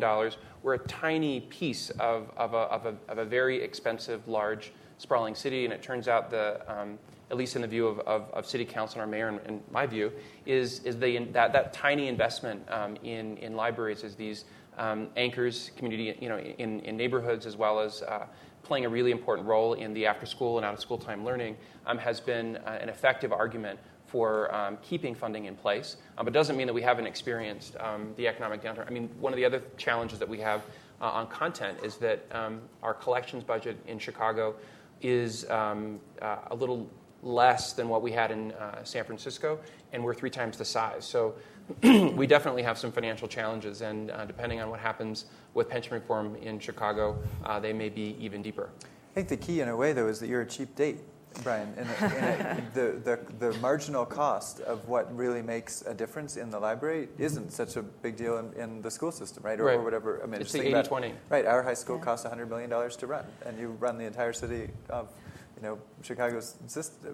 we're 0.61 0.75
a 0.75 0.87
tiny 0.87 1.41
piece 1.41 1.89
of, 1.91 2.31
of, 2.37 2.53
a, 2.53 2.57
of, 2.57 2.85
a, 2.85 2.95
of 3.07 3.17
a 3.19 3.25
very 3.25 3.61
expensive, 3.61 4.27
large 4.27 4.71
sprawling 4.97 5.35
city, 5.35 5.65
and 5.65 5.73
it 5.73 5.81
turns 5.81 6.07
out 6.07 6.29
the 6.29 6.61
um, 6.67 6.97
at 7.33 7.37
least 7.37 7.55
in 7.55 7.63
the 7.63 7.67
view 7.67 7.87
of, 7.87 7.97
of, 8.01 8.29
of, 8.31 8.45
city 8.45 8.63
council 8.63 9.01
and 9.01 9.01
our 9.01 9.07
mayor, 9.07 9.27
in, 9.27 9.39
in 9.55 9.59
my 9.71 9.87
view, 9.87 10.11
is, 10.45 10.83
is 10.83 10.99
the, 10.99 11.17
that, 11.31 11.51
that 11.51 11.73
tiny 11.73 12.07
investment 12.07 12.61
um, 12.69 12.95
in, 13.03 13.37
in 13.37 13.55
libraries 13.55 14.03
as 14.03 14.13
these 14.15 14.45
um, 14.77 15.07
anchors, 15.17 15.71
community, 15.75 16.15
you 16.21 16.29
know, 16.29 16.37
in, 16.37 16.79
in 16.81 16.95
neighborhoods 16.95 17.47
as 17.47 17.57
well 17.57 17.79
as 17.79 18.03
uh, 18.03 18.27
playing 18.61 18.85
a 18.85 18.89
really 18.89 19.09
important 19.09 19.47
role 19.47 19.73
in 19.73 19.95
the 19.95 20.05
after 20.05 20.27
school 20.27 20.57
and 20.57 20.65
out 20.65 20.75
of 20.75 20.79
school 20.79 20.97
time 20.99 21.25
learning 21.25 21.57
um, 21.87 21.97
has 21.97 22.19
been 22.19 22.57
uh, 22.57 22.77
an 22.79 22.87
effective 22.87 23.33
argument 23.33 23.79
for 24.05 24.53
um, 24.53 24.77
keeping 24.83 25.15
funding 25.15 25.45
in 25.45 25.55
place. 25.55 25.97
Um, 26.19 26.25
but 26.25 26.35
doesn't 26.35 26.55
mean 26.55 26.67
that 26.67 26.73
we 26.73 26.83
haven't 26.83 27.07
experienced 27.07 27.75
um, 27.79 28.13
the 28.15 28.27
economic 28.27 28.61
downturn. 28.61 28.85
I 28.85 28.91
mean, 28.91 29.09
one 29.19 29.33
of 29.33 29.37
the 29.37 29.45
other 29.45 29.63
challenges 29.75 30.19
that 30.19 30.29
we 30.29 30.39
have 30.41 30.61
uh, 31.01 31.05
on 31.05 31.25
content 31.29 31.79
is 31.83 31.97
that 31.97 32.27
um, 32.31 32.61
our 32.83 32.93
collections 32.93 33.43
budget 33.43 33.75
in 33.87 33.97
Chicago 33.97 34.53
is 35.01 35.49
um, 35.49 35.99
uh, 36.21 36.37
a 36.51 36.55
little 36.55 36.89
less 37.23 37.73
than 37.73 37.89
what 37.89 38.01
we 38.01 38.11
had 38.11 38.31
in 38.31 38.51
uh, 38.53 38.83
San 38.83 39.03
Francisco, 39.03 39.59
and 39.91 40.03
we're 40.03 40.13
three 40.13 40.29
times 40.29 40.57
the 40.57 40.65
size. 40.65 41.05
So 41.05 41.35
we 41.83 42.27
definitely 42.27 42.63
have 42.63 42.77
some 42.77 42.91
financial 42.91 43.27
challenges, 43.27 43.81
and 43.81 44.11
uh, 44.11 44.25
depending 44.25 44.61
on 44.61 44.69
what 44.69 44.79
happens 44.79 45.25
with 45.53 45.69
pension 45.69 45.93
reform 45.93 46.35
in 46.35 46.59
Chicago, 46.59 47.17
uh, 47.45 47.59
they 47.59 47.73
may 47.73 47.89
be 47.89 48.17
even 48.19 48.41
deeper. 48.41 48.69
I 49.11 49.13
think 49.13 49.29
the 49.29 49.37
key, 49.37 49.61
in 49.61 49.69
a 49.69 49.75
way, 49.75 49.93
though, 49.93 50.07
is 50.07 50.19
that 50.19 50.27
you're 50.27 50.41
a 50.41 50.45
cheap 50.45 50.75
date. 50.75 50.99
Brian, 51.41 51.73
and, 51.77 51.89
and 52.13 52.63
the, 52.75 53.01
the, 53.03 53.19
the 53.39 53.57
marginal 53.59 54.05
cost 54.05 54.59
of 54.61 54.87
what 54.87 55.15
really 55.15 55.41
makes 55.41 55.81
a 55.81 55.93
difference 55.93 56.37
in 56.37 56.51
the 56.51 56.59
library 56.59 57.09
isn't 57.17 57.51
such 57.51 57.75
a 57.75 57.81
big 57.81 58.15
deal 58.15 58.37
in, 58.37 58.53
in 58.53 58.81
the 58.83 58.91
school 58.91 59.11
system, 59.11 59.41
right? 59.41 59.59
Or, 59.59 59.65
right. 59.65 59.77
or 59.77 59.83
whatever. 59.83 60.21
I 60.21 60.27
mean, 60.27 60.41
it's 60.41 60.51
the 60.51 60.61
80 60.61 60.87
20. 60.87 61.13
Right, 61.29 61.47
our 61.47 61.63
high 61.63 61.73
school 61.73 61.97
yeah. 61.97 62.03
costs 62.03 62.27
$100 62.27 62.47
million 62.49 62.69
to 62.69 63.07
run, 63.07 63.25
and 63.47 63.57
you 63.57 63.69
run 63.79 63.97
the 63.97 64.05
entire 64.05 64.33
city 64.33 64.69
of 64.89 65.09
you 65.57 65.63
know, 65.63 65.79
Chicago's 66.01 66.55
system, 66.67 67.13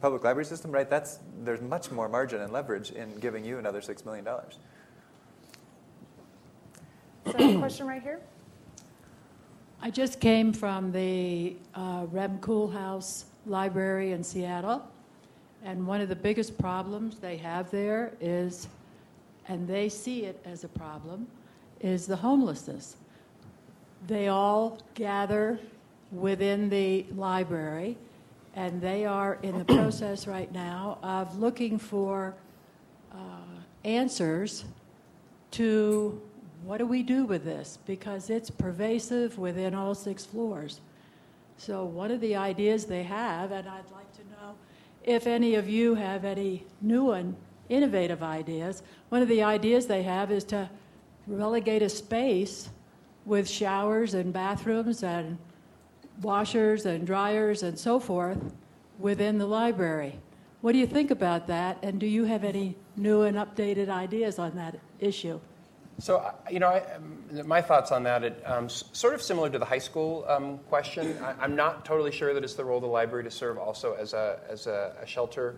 public 0.00 0.24
library 0.24 0.44
system, 0.44 0.70
right? 0.70 0.88
That's 0.88 1.18
there's 1.44 1.60
much 1.60 1.90
more 1.90 2.08
margin 2.08 2.40
and 2.40 2.52
leverage 2.52 2.90
in 2.90 3.18
giving 3.20 3.44
you 3.44 3.58
another 3.58 3.80
six 3.82 4.04
million 4.04 4.24
dollars. 4.24 4.58
Is 7.26 7.32
there 7.34 7.56
a 7.56 7.58
question 7.58 7.86
right 7.86 8.02
here? 8.02 8.20
I 9.82 9.90
just 9.90 10.20
came 10.20 10.52
from 10.52 10.92
the 10.92 11.56
uh, 11.74 12.06
Rem 12.10 12.38
Koolhaas 12.38 13.24
Library 13.46 14.12
in 14.12 14.22
Seattle, 14.22 14.86
and 15.64 15.86
one 15.86 16.00
of 16.00 16.08
the 16.08 16.16
biggest 16.16 16.58
problems 16.58 17.18
they 17.18 17.36
have 17.38 17.70
there 17.70 18.12
is, 18.20 18.68
and 19.48 19.66
they 19.66 19.88
see 19.88 20.24
it 20.24 20.40
as 20.44 20.64
a 20.64 20.68
problem, 20.68 21.26
is 21.80 22.06
the 22.06 22.16
homelessness. 22.16 22.96
They 24.06 24.28
all 24.28 24.78
gather 24.94 25.58
within 26.12 26.68
the 26.68 27.06
library, 27.14 27.96
and 28.54 28.80
they 28.80 29.04
are 29.04 29.38
in 29.42 29.58
the 29.58 29.64
process 29.64 30.26
right 30.26 30.52
now 30.52 30.98
of 31.02 31.38
looking 31.38 31.78
for 31.78 32.34
uh, 33.12 33.16
answers 33.84 34.64
to 35.52 36.20
what 36.64 36.78
do 36.78 36.86
we 36.86 37.02
do 37.02 37.24
with 37.24 37.44
this? 37.44 37.78
Because 37.86 38.28
it's 38.28 38.50
pervasive 38.50 39.38
within 39.38 39.74
all 39.74 39.94
six 39.94 40.26
floors. 40.26 40.80
So, 41.56 41.84
one 41.84 42.10
of 42.10 42.20
the 42.20 42.36
ideas 42.36 42.84
they 42.84 43.02
have, 43.02 43.52
and 43.52 43.68
I'd 43.68 43.90
like 43.92 44.12
to 44.16 44.22
know 44.30 44.54
if 45.04 45.26
any 45.26 45.54
of 45.54 45.68
you 45.68 45.94
have 45.94 46.24
any 46.24 46.66
new 46.80 47.12
and 47.12 47.34
innovative 47.68 48.22
ideas, 48.22 48.82
one 49.08 49.22
of 49.22 49.28
the 49.28 49.42
ideas 49.42 49.86
they 49.86 50.02
have 50.02 50.30
is 50.30 50.44
to 50.44 50.68
relegate 51.26 51.82
a 51.82 51.88
space 51.88 52.68
with 53.24 53.48
showers 53.48 54.14
and 54.14 54.32
bathrooms 54.32 55.02
and 55.02 55.38
washers 56.22 56.86
and 56.86 57.06
dryers 57.06 57.62
and 57.62 57.78
so 57.78 57.98
forth 57.98 58.38
within 58.98 59.38
the 59.38 59.46
library. 59.46 60.18
What 60.60 60.72
do 60.72 60.78
you 60.78 60.86
think 60.86 61.10
about 61.10 61.46
that? 61.46 61.78
And 61.82 61.98
do 61.98 62.06
you 62.06 62.24
have 62.24 62.44
any 62.44 62.76
new 62.96 63.22
and 63.22 63.36
updated 63.36 63.88
ideas 63.88 64.38
on 64.38 64.56
that 64.56 64.78
issue? 64.98 65.40
So, 65.98 66.32
you 66.50 66.60
know, 66.60 66.68
I, 66.68 66.80
um, 66.94 67.46
my 67.46 67.60
thoughts 67.60 67.92
on 67.92 68.02
that, 68.04 68.24
it, 68.24 68.42
um, 68.46 68.68
sort 68.68 69.14
of 69.14 69.20
similar 69.20 69.50
to 69.50 69.58
the 69.58 69.64
high 69.64 69.78
school 69.78 70.24
um, 70.28 70.58
question. 70.68 71.16
I, 71.22 71.44
am 71.44 71.54
not 71.54 71.84
totally 71.84 72.10
sure 72.10 72.32
that 72.32 72.42
it's 72.42 72.54
the 72.54 72.64
role 72.64 72.78
of 72.78 72.82
the 72.82 72.88
library 72.88 73.24
to 73.24 73.30
serve 73.30 73.58
also 73.58 73.94
as 73.94 74.14
a, 74.14 74.40
as 74.48 74.66
a, 74.66 74.96
a 75.02 75.06
shelter 75.06 75.56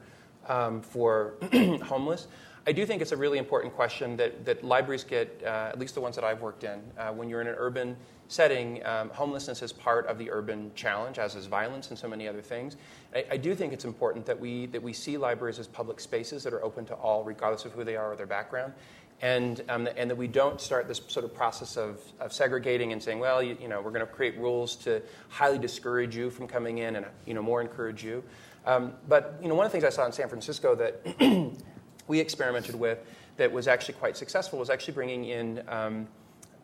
um, 0.48 0.82
for 0.82 1.34
homeless. 1.84 2.26
I 2.66 2.72
do 2.72 2.86
think 2.86 3.02
it's 3.02 3.12
a 3.12 3.16
really 3.16 3.38
important 3.38 3.74
question 3.74 4.16
that, 4.16 4.44
that 4.44 4.62
libraries 4.62 5.04
get, 5.04 5.42
uh, 5.44 5.70
at 5.72 5.78
least 5.78 5.94
the 5.94 6.00
ones 6.00 6.14
that 6.16 6.24
I've 6.24 6.42
worked 6.42 6.64
in. 6.64 6.80
Uh, 6.96 7.12
when 7.12 7.28
you're 7.28 7.40
in 7.40 7.48
an 7.48 7.56
urban 7.58 7.96
setting, 8.32 8.84
um, 8.86 9.10
homelessness 9.10 9.60
is 9.60 9.72
part 9.72 10.06
of 10.06 10.16
the 10.16 10.30
urban 10.30 10.70
challenge, 10.74 11.18
as 11.18 11.34
is 11.34 11.46
violence 11.46 11.90
and 11.90 11.98
so 11.98 12.08
many 12.08 12.26
other 12.26 12.40
things. 12.40 12.76
I, 13.14 13.24
I, 13.32 13.36
do 13.36 13.54
think 13.54 13.74
it's 13.74 13.84
important 13.84 14.24
that 14.24 14.40
we, 14.40 14.66
that 14.66 14.82
we 14.82 14.94
see 14.94 15.18
libraries 15.18 15.58
as 15.58 15.66
public 15.66 16.00
spaces 16.00 16.42
that 16.44 16.54
are 16.54 16.64
open 16.64 16.86
to 16.86 16.94
all, 16.94 17.24
regardless 17.24 17.66
of 17.66 17.72
who 17.72 17.84
they 17.84 17.94
are 17.94 18.12
or 18.12 18.16
their 18.16 18.26
background 18.26 18.72
and, 19.20 19.62
um, 19.68 19.86
and 19.96 20.08
that 20.08 20.16
we 20.16 20.26
don't 20.26 20.60
start 20.60 20.88
this 20.88 21.00
sort 21.08 21.24
of 21.24 21.34
process 21.34 21.76
of, 21.76 22.00
of 22.20 22.32
segregating 22.32 22.92
and 22.92 23.02
saying, 23.02 23.18
well, 23.18 23.42
you, 23.42 23.56
you 23.60 23.68
know, 23.68 23.82
we're 23.82 23.90
going 23.92 24.04
to 24.04 24.12
create 24.12 24.36
rules 24.38 24.76
to 24.76 25.02
highly 25.28 25.58
discourage 25.58 26.16
you 26.16 26.30
from 26.30 26.48
coming 26.48 26.78
in 26.78 26.96
and 26.96 27.06
you 27.26 27.34
know, 27.34 27.42
more 27.42 27.60
encourage 27.60 28.02
you. 28.02 28.24
Um, 28.64 28.94
but 29.08 29.38
you 29.42 29.48
know, 29.48 29.54
one 29.54 29.66
of 29.66 29.72
the 29.72 29.78
things 29.78 29.84
I 29.84 29.94
saw 29.94 30.06
in 30.06 30.12
San 30.12 30.28
Francisco 30.28 30.74
that 30.74 31.52
we 32.08 32.18
experimented 32.18 32.74
with 32.74 32.98
that 33.36 33.52
was 33.52 33.68
actually 33.68 33.94
quite 33.94 34.16
successful 34.16 34.58
was 34.58 34.70
actually 34.70 34.94
bringing 34.94 35.24
in 35.26 35.62
um, 35.68 36.08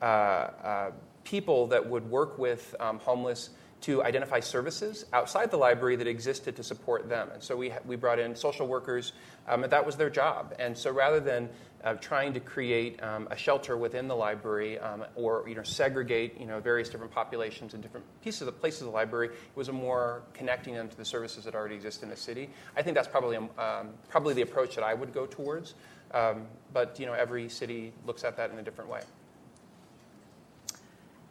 uh, 0.01 0.05
uh, 0.05 0.91
people 1.29 1.67
that 1.67 1.87
would 1.87 2.09
work 2.11 2.39
with 2.39 2.75
um, 2.81 2.99
homeless 3.01 3.51
to 3.83 4.03
identify 4.03 4.41
services 4.41 5.05
outside 5.13 5.51
the 5.51 5.57
library 5.57 5.95
that 5.95 6.07
existed 6.07 6.57
to 6.57 6.63
support 6.63 7.09
them. 7.09 7.29
And 7.33 7.43
so 7.43 7.55
we, 7.55 7.71
we 7.87 7.97
brought 7.97 8.19
in 8.19 8.35
social 8.35 8.67
workers, 8.67 9.13
um, 9.47 9.63
and 9.63 9.71
that 9.71 9.85
was 9.85 9.95
their 9.95 10.09
job. 10.09 10.55
And 10.59 10.77
so 10.77 10.91
rather 10.91 11.21
than 11.21 11.51
uh, 11.85 11.95
trying 11.95 12.33
to 12.33 12.41
create 12.41 13.01
um, 13.03 13.29
a 13.31 13.37
shelter 13.37 13.77
within 13.77 14.09
the 14.09 14.17
library 14.17 14.79
um, 14.79 15.05
or 15.15 15.45
you 15.47 15.55
know, 15.55 15.63
segregate 15.63 16.41
you 16.41 16.47
know, 16.47 16.61
various 16.61 16.89
different 16.89 17.13
populations 17.13 17.75
and 17.75 17.83
different 17.83 18.07
pieces 18.23 18.41
of 18.41 18.47
the 18.47 18.53
places 18.53 18.81
of 18.81 18.87
the 18.87 18.93
library, 18.93 19.29
it 19.29 19.35
was 19.55 19.69
a 19.69 19.73
more 19.73 20.23
connecting 20.33 20.75
them 20.75 20.89
to 20.89 20.97
the 20.97 21.05
services 21.05 21.45
that 21.45 21.55
already 21.55 21.75
exist 21.75 22.03
in 22.03 22.09
the 22.09 22.17
city. 22.17 22.49
I 22.75 22.83
think 22.83 22.97
that's 22.97 23.07
probably, 23.07 23.37
um, 23.37 23.91
probably 24.09 24.33
the 24.33 24.43
approach 24.43 24.75
that 24.77 24.83
I 24.83 24.95
would 24.95 25.13
go 25.13 25.27
towards. 25.27 25.75
Um, 26.13 26.47
but 26.73 26.99
you 26.99 27.05
know, 27.05 27.13
every 27.13 27.51
city 27.51 27.93
looks 28.07 28.25
at 28.25 28.37
that 28.39 28.51
in 28.51 28.59
a 28.59 28.63
different 28.63 28.91
way. 28.91 29.03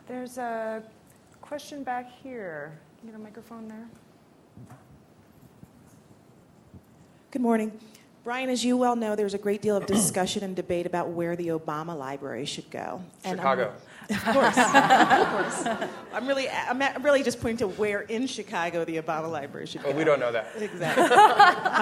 There's 0.08 0.38
a 0.38 0.82
question 1.42 1.84
back 1.84 2.10
here. 2.24 2.72
Can 2.98 3.08
you 3.08 3.14
get 3.14 3.20
a 3.20 3.24
microphone 3.24 3.68
there? 3.68 3.86
Good 7.32 7.42
morning. 7.42 7.78
Brian, 8.24 8.50
as 8.50 8.64
you 8.64 8.78
well 8.78 8.96
know, 8.96 9.18
there's 9.18 9.34
a 9.34 9.38
great 9.38 9.62
deal 9.62 9.76
of 9.76 9.86
discussion 9.86 10.46
and 10.46 10.56
debate 10.56 10.86
about 10.86 11.10
where 11.10 11.36
the 11.36 11.48
Obama 11.48 11.98
Library 11.98 12.46
should 12.46 12.70
go. 12.72 13.02
And 13.26 13.38
Chicago. 13.38 13.74
I'm, 14.10 14.16
of 14.16 14.24
course, 14.24 14.58
of 14.58 15.28
course. 15.30 15.88
I'm 16.14 16.26
really, 16.26 16.50
I'm 16.50 17.04
really 17.04 17.24
just 17.24 17.42
pointing 17.42 17.58
to 17.58 17.76
where 17.76 18.02
in 18.02 18.28
Chicago 18.28 18.86
the 18.86 19.02
Obama 19.02 19.30
Library 19.30 19.66
should 19.66 19.84
well, 19.84 19.92
go. 19.92 19.98
we 19.98 20.06
don't 20.06 20.22
know 20.22 20.32
that 20.32 20.52
exactly. 20.58 21.04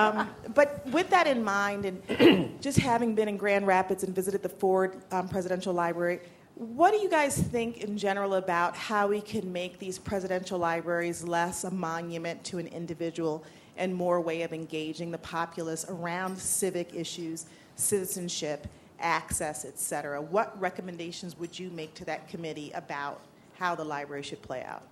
um, 0.02 0.30
but 0.56 0.84
with 0.88 1.12
that 1.12 1.28
in 1.28 1.44
mind, 1.44 1.86
and 1.86 2.60
just 2.62 2.80
having 2.80 3.14
been 3.14 3.28
in 3.28 3.38
Grand 3.38 3.68
Rapids 3.68 4.04
and 4.04 4.16
visited 4.16 4.42
the 4.42 4.50
Ford 4.50 4.98
um, 5.12 5.28
Presidential 5.28 5.74
Library, 5.74 6.22
what 6.56 6.92
do 6.92 6.98
you 6.98 7.10
guys 7.10 7.38
think 7.38 7.84
in 7.84 7.98
general 7.98 8.36
about 8.36 8.78
how 8.78 9.08
we 9.08 9.20
can 9.20 9.52
make 9.52 9.78
these 9.78 10.00
presidential 10.00 10.58
libraries 10.58 11.24
less 11.24 11.66
a 11.66 11.72
monument 11.72 12.44
to 12.46 12.58
an 12.60 12.68
individual 12.68 13.44
and 13.76 13.94
more 13.94 14.22
way 14.22 14.42
of 14.44 14.54
engaging 14.54 15.12
the 15.12 15.18
populace 15.18 15.86
around 15.90 16.38
civic 16.38 16.96
issues, 16.96 17.46
citizenship, 17.76 18.68
access, 19.02 19.66
et 19.66 19.78
cetera? 19.78 20.22
What 20.22 20.58
recommendations 20.60 21.38
would 21.38 21.60
you 21.60 21.70
make 21.72 21.94
to 21.96 22.06
that 22.06 22.30
committee 22.30 22.72
about 22.74 23.20
how 23.60 23.76
the 23.76 23.84
library 23.84 24.24
should 24.24 24.42
play 24.42 24.64
out? 24.64 24.84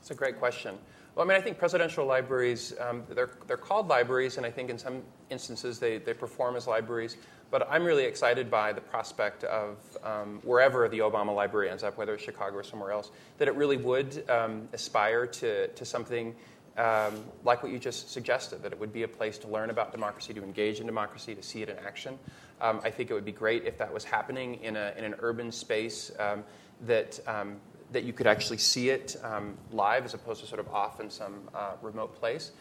It's 0.00 0.10
a 0.10 0.14
great 0.14 0.40
question. 0.40 0.76
Well, 1.14 1.24
I 1.24 1.28
mean, 1.28 1.38
I 1.38 1.40
think 1.40 1.56
presidential 1.56 2.04
libraries, 2.04 2.74
um, 2.80 3.04
they're, 3.10 3.30
they're 3.46 3.56
called 3.56 3.86
libraries, 3.86 4.38
and 4.38 4.46
I 4.46 4.50
think 4.50 4.70
in 4.70 4.78
some 4.78 5.02
instances 5.30 5.78
they, 5.78 5.98
they 5.98 6.14
perform 6.14 6.56
as 6.56 6.66
libraries. 6.66 7.16
But 7.52 7.68
I'm 7.70 7.84
really 7.84 8.04
excited 8.04 8.50
by 8.50 8.72
the 8.72 8.80
prospect 8.80 9.44
of 9.44 9.76
um, 10.02 10.40
wherever 10.42 10.88
the 10.88 11.00
Obama 11.00 11.36
Library 11.36 11.68
ends 11.68 11.84
up, 11.84 11.98
whether 11.98 12.14
it's 12.14 12.24
Chicago 12.24 12.56
or 12.56 12.62
somewhere 12.62 12.92
else, 12.92 13.10
that 13.36 13.46
it 13.46 13.54
really 13.54 13.76
would 13.76 14.24
um, 14.30 14.66
aspire 14.72 15.26
to, 15.26 15.68
to 15.68 15.84
something 15.84 16.34
um, 16.78 17.22
like 17.44 17.62
what 17.62 17.70
you 17.70 17.78
just 17.78 18.10
suggested, 18.10 18.62
that 18.62 18.72
it 18.72 18.80
would 18.80 18.90
be 18.90 19.02
a 19.02 19.08
place 19.08 19.36
to 19.36 19.48
learn 19.48 19.68
about 19.68 19.92
democracy, 19.92 20.32
to 20.32 20.42
engage 20.42 20.80
in 20.80 20.86
democracy, 20.86 21.34
to 21.34 21.42
see 21.42 21.60
it 21.60 21.68
in 21.68 21.76
action. 21.80 22.18
Um, 22.62 22.80
I 22.82 22.90
think 22.90 23.10
it 23.10 23.14
would 23.14 23.26
be 23.26 23.32
great 23.32 23.66
if 23.66 23.76
that 23.76 23.92
was 23.92 24.02
happening 24.02 24.54
in, 24.62 24.76
a, 24.76 24.94
in 24.96 25.04
an 25.04 25.14
urban 25.18 25.52
space 25.52 26.10
um, 26.18 26.44
that, 26.86 27.20
um, 27.26 27.56
that 27.92 28.04
you 28.04 28.14
could 28.14 28.26
actually 28.26 28.56
see 28.56 28.88
it 28.88 29.14
um, 29.22 29.58
live 29.70 30.06
as 30.06 30.14
opposed 30.14 30.40
to 30.40 30.46
sort 30.46 30.60
of 30.60 30.72
off 30.72 31.00
in 31.00 31.10
some 31.10 31.34
uh, 31.54 31.72
remote 31.82 32.18
place. 32.18 32.52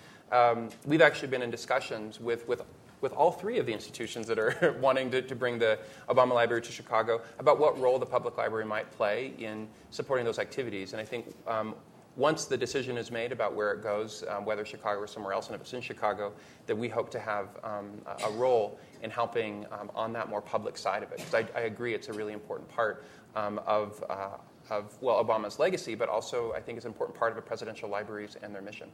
we've 0.85 1.01
actually 1.01 1.29
been 1.29 1.41
in 1.41 1.49
discussions 1.49 2.19
with, 2.19 2.45
with 2.45 2.61
with 3.01 3.13
all 3.13 3.31
three 3.31 3.57
of 3.57 3.65
the 3.65 3.73
institutions 3.73 4.27
that 4.27 4.39
are 4.39 4.77
wanting 4.81 5.11
to, 5.11 5.21
to 5.21 5.35
bring 5.35 5.59
the 5.59 5.77
Obama 6.07 6.33
Library 6.33 6.61
to 6.61 6.71
Chicago 6.71 7.21
about 7.39 7.59
what 7.59 7.79
role 7.79 7.99
the 7.99 8.05
public 8.05 8.37
library 8.37 8.65
might 8.65 8.89
play 8.91 9.33
in 9.37 9.67
supporting 9.89 10.25
those 10.25 10.39
activities. 10.39 10.93
And 10.93 11.01
I 11.01 11.05
think 11.05 11.25
um, 11.47 11.75
once 12.15 12.45
the 12.45 12.57
decision 12.57 12.97
is 12.97 13.09
made 13.09 13.31
about 13.31 13.55
where 13.55 13.71
it 13.71 13.81
goes, 13.81 14.23
um, 14.27 14.45
whether 14.45 14.65
Chicago 14.65 14.99
or 14.99 15.07
somewhere 15.07 15.33
else, 15.33 15.47
and 15.47 15.55
if 15.55 15.61
it's 15.61 15.73
in 15.73 15.81
Chicago, 15.81 16.33
that 16.67 16.77
we 16.77 16.89
hope 16.89 17.09
to 17.11 17.19
have 17.19 17.47
um, 17.63 17.89
a, 18.25 18.31
role 18.31 18.77
in 19.01 19.09
helping 19.09 19.65
um, 19.71 19.89
on 19.95 20.11
that 20.13 20.29
more 20.29 20.41
public 20.41 20.77
side 20.77 21.03
of 21.03 21.11
it. 21.11 21.17
Because 21.17 21.33
I, 21.33 21.45
I, 21.57 21.61
agree 21.61 21.93
it's 21.93 22.09
a 22.09 22.13
really 22.13 22.33
important 22.33 22.69
part 22.69 23.05
um, 23.35 23.59
of, 23.65 24.03
uh, 24.09 24.29
of, 24.71 24.97
well, 25.01 25.23
Obama's 25.23 25.59
legacy, 25.59 25.95
but 25.95 26.07
also 26.09 26.53
I 26.53 26.61
think 26.61 26.77
it's 26.77 26.85
an 26.85 26.91
important 26.91 27.19
part 27.19 27.31
of 27.31 27.35
the 27.35 27.41
presidential 27.41 27.89
libraries 27.89 28.37
and 28.41 28.55
their 28.55 28.61
mission. 28.61 28.87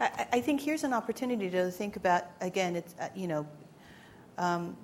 I, 0.00 0.26
I 0.32 0.40
think 0.40 0.60
here's 0.60 0.84
an 0.84 0.92
opportunity 0.92 1.48
to 1.50 1.70
think 1.70 1.96
about, 1.96 2.24
again, 2.40 2.76
it's, 2.76 2.94
uh, 3.00 3.08
you 3.14 3.28
know, 3.28 3.46
um, 4.36 4.76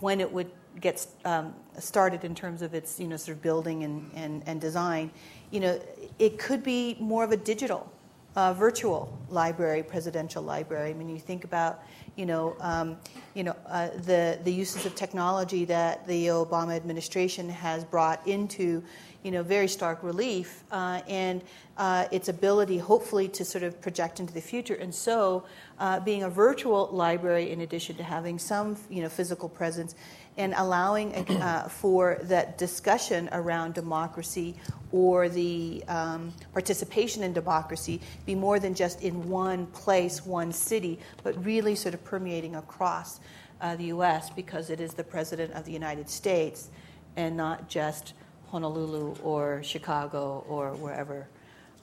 when 0.00 0.20
it 0.20 0.30
would 0.30 0.50
get 0.80 1.06
um, 1.24 1.54
started 1.78 2.24
in 2.24 2.34
terms 2.34 2.62
of 2.62 2.74
its, 2.74 2.98
you 3.00 3.06
know, 3.06 3.16
sort 3.16 3.36
of 3.36 3.42
building 3.42 3.84
and, 3.84 4.10
and, 4.14 4.42
and 4.46 4.60
design, 4.60 5.10
you 5.50 5.60
know, 5.60 5.80
it 6.18 6.38
could 6.38 6.62
be 6.62 6.96
more 6.98 7.24
of 7.24 7.30
a 7.30 7.36
digital, 7.36 7.90
uh, 8.36 8.52
virtual 8.52 9.16
library, 9.30 9.82
presidential 9.82 10.42
library. 10.42 10.90
I 10.90 10.94
mean, 10.94 11.08
you 11.08 11.18
think 11.18 11.44
about, 11.44 11.82
you 12.16 12.26
know, 12.26 12.56
um, 12.60 12.96
you 13.34 13.44
know, 13.44 13.56
uh, 13.66 13.88
the 14.04 14.38
the 14.42 14.52
uses 14.52 14.84
of 14.86 14.94
technology 14.94 15.64
that 15.64 16.06
the 16.06 16.26
Obama 16.26 16.74
administration 16.74 17.48
has 17.48 17.84
brought 17.84 18.26
into, 18.26 18.82
you 19.22 19.30
know, 19.30 19.42
very 19.42 19.68
stark 19.68 20.02
relief, 20.02 20.62
uh, 20.70 21.00
and 21.08 21.42
uh, 21.76 22.06
its 22.10 22.28
ability, 22.28 22.78
hopefully, 22.78 23.28
to 23.28 23.44
sort 23.44 23.64
of 23.64 23.80
project 23.80 24.20
into 24.20 24.32
the 24.32 24.40
future. 24.40 24.74
And 24.74 24.94
so, 24.94 25.44
uh, 25.78 26.00
being 26.00 26.22
a 26.22 26.30
virtual 26.30 26.88
library, 26.92 27.50
in 27.50 27.60
addition 27.62 27.96
to 27.96 28.02
having 28.02 28.38
some, 28.38 28.76
you 28.88 29.02
know, 29.02 29.08
physical 29.08 29.48
presence, 29.48 29.94
and 30.36 30.54
allowing 30.56 31.14
uh, 31.14 31.68
for 31.68 32.18
that 32.22 32.56
discussion 32.56 33.28
around 33.32 33.74
democracy 33.74 34.54
or 34.92 35.28
the 35.28 35.84
um, 35.88 36.32
participation 36.52 37.22
in 37.24 37.32
democracy 37.32 38.00
be 38.24 38.34
more 38.34 38.58
than 38.58 38.72
just 38.72 39.02
in 39.02 39.28
one 39.28 39.66
place, 39.66 40.24
one 40.24 40.52
city, 40.52 40.98
but 41.22 41.44
really 41.44 41.74
sort 41.74 41.92
of 41.92 42.02
permeating 42.04 42.54
across 42.54 43.20
uh, 43.60 43.74
the 43.76 43.86
U.S. 43.86 44.30
because 44.30 44.70
it 44.70 44.80
is 44.80 44.94
the 44.94 45.04
President 45.04 45.52
of 45.54 45.64
the 45.64 45.72
United 45.72 46.08
States 46.08 46.70
and 47.16 47.36
not 47.36 47.68
just 47.68 48.14
Honolulu 48.50 49.14
or 49.22 49.62
Chicago 49.62 50.44
or 50.48 50.74
wherever 50.74 51.28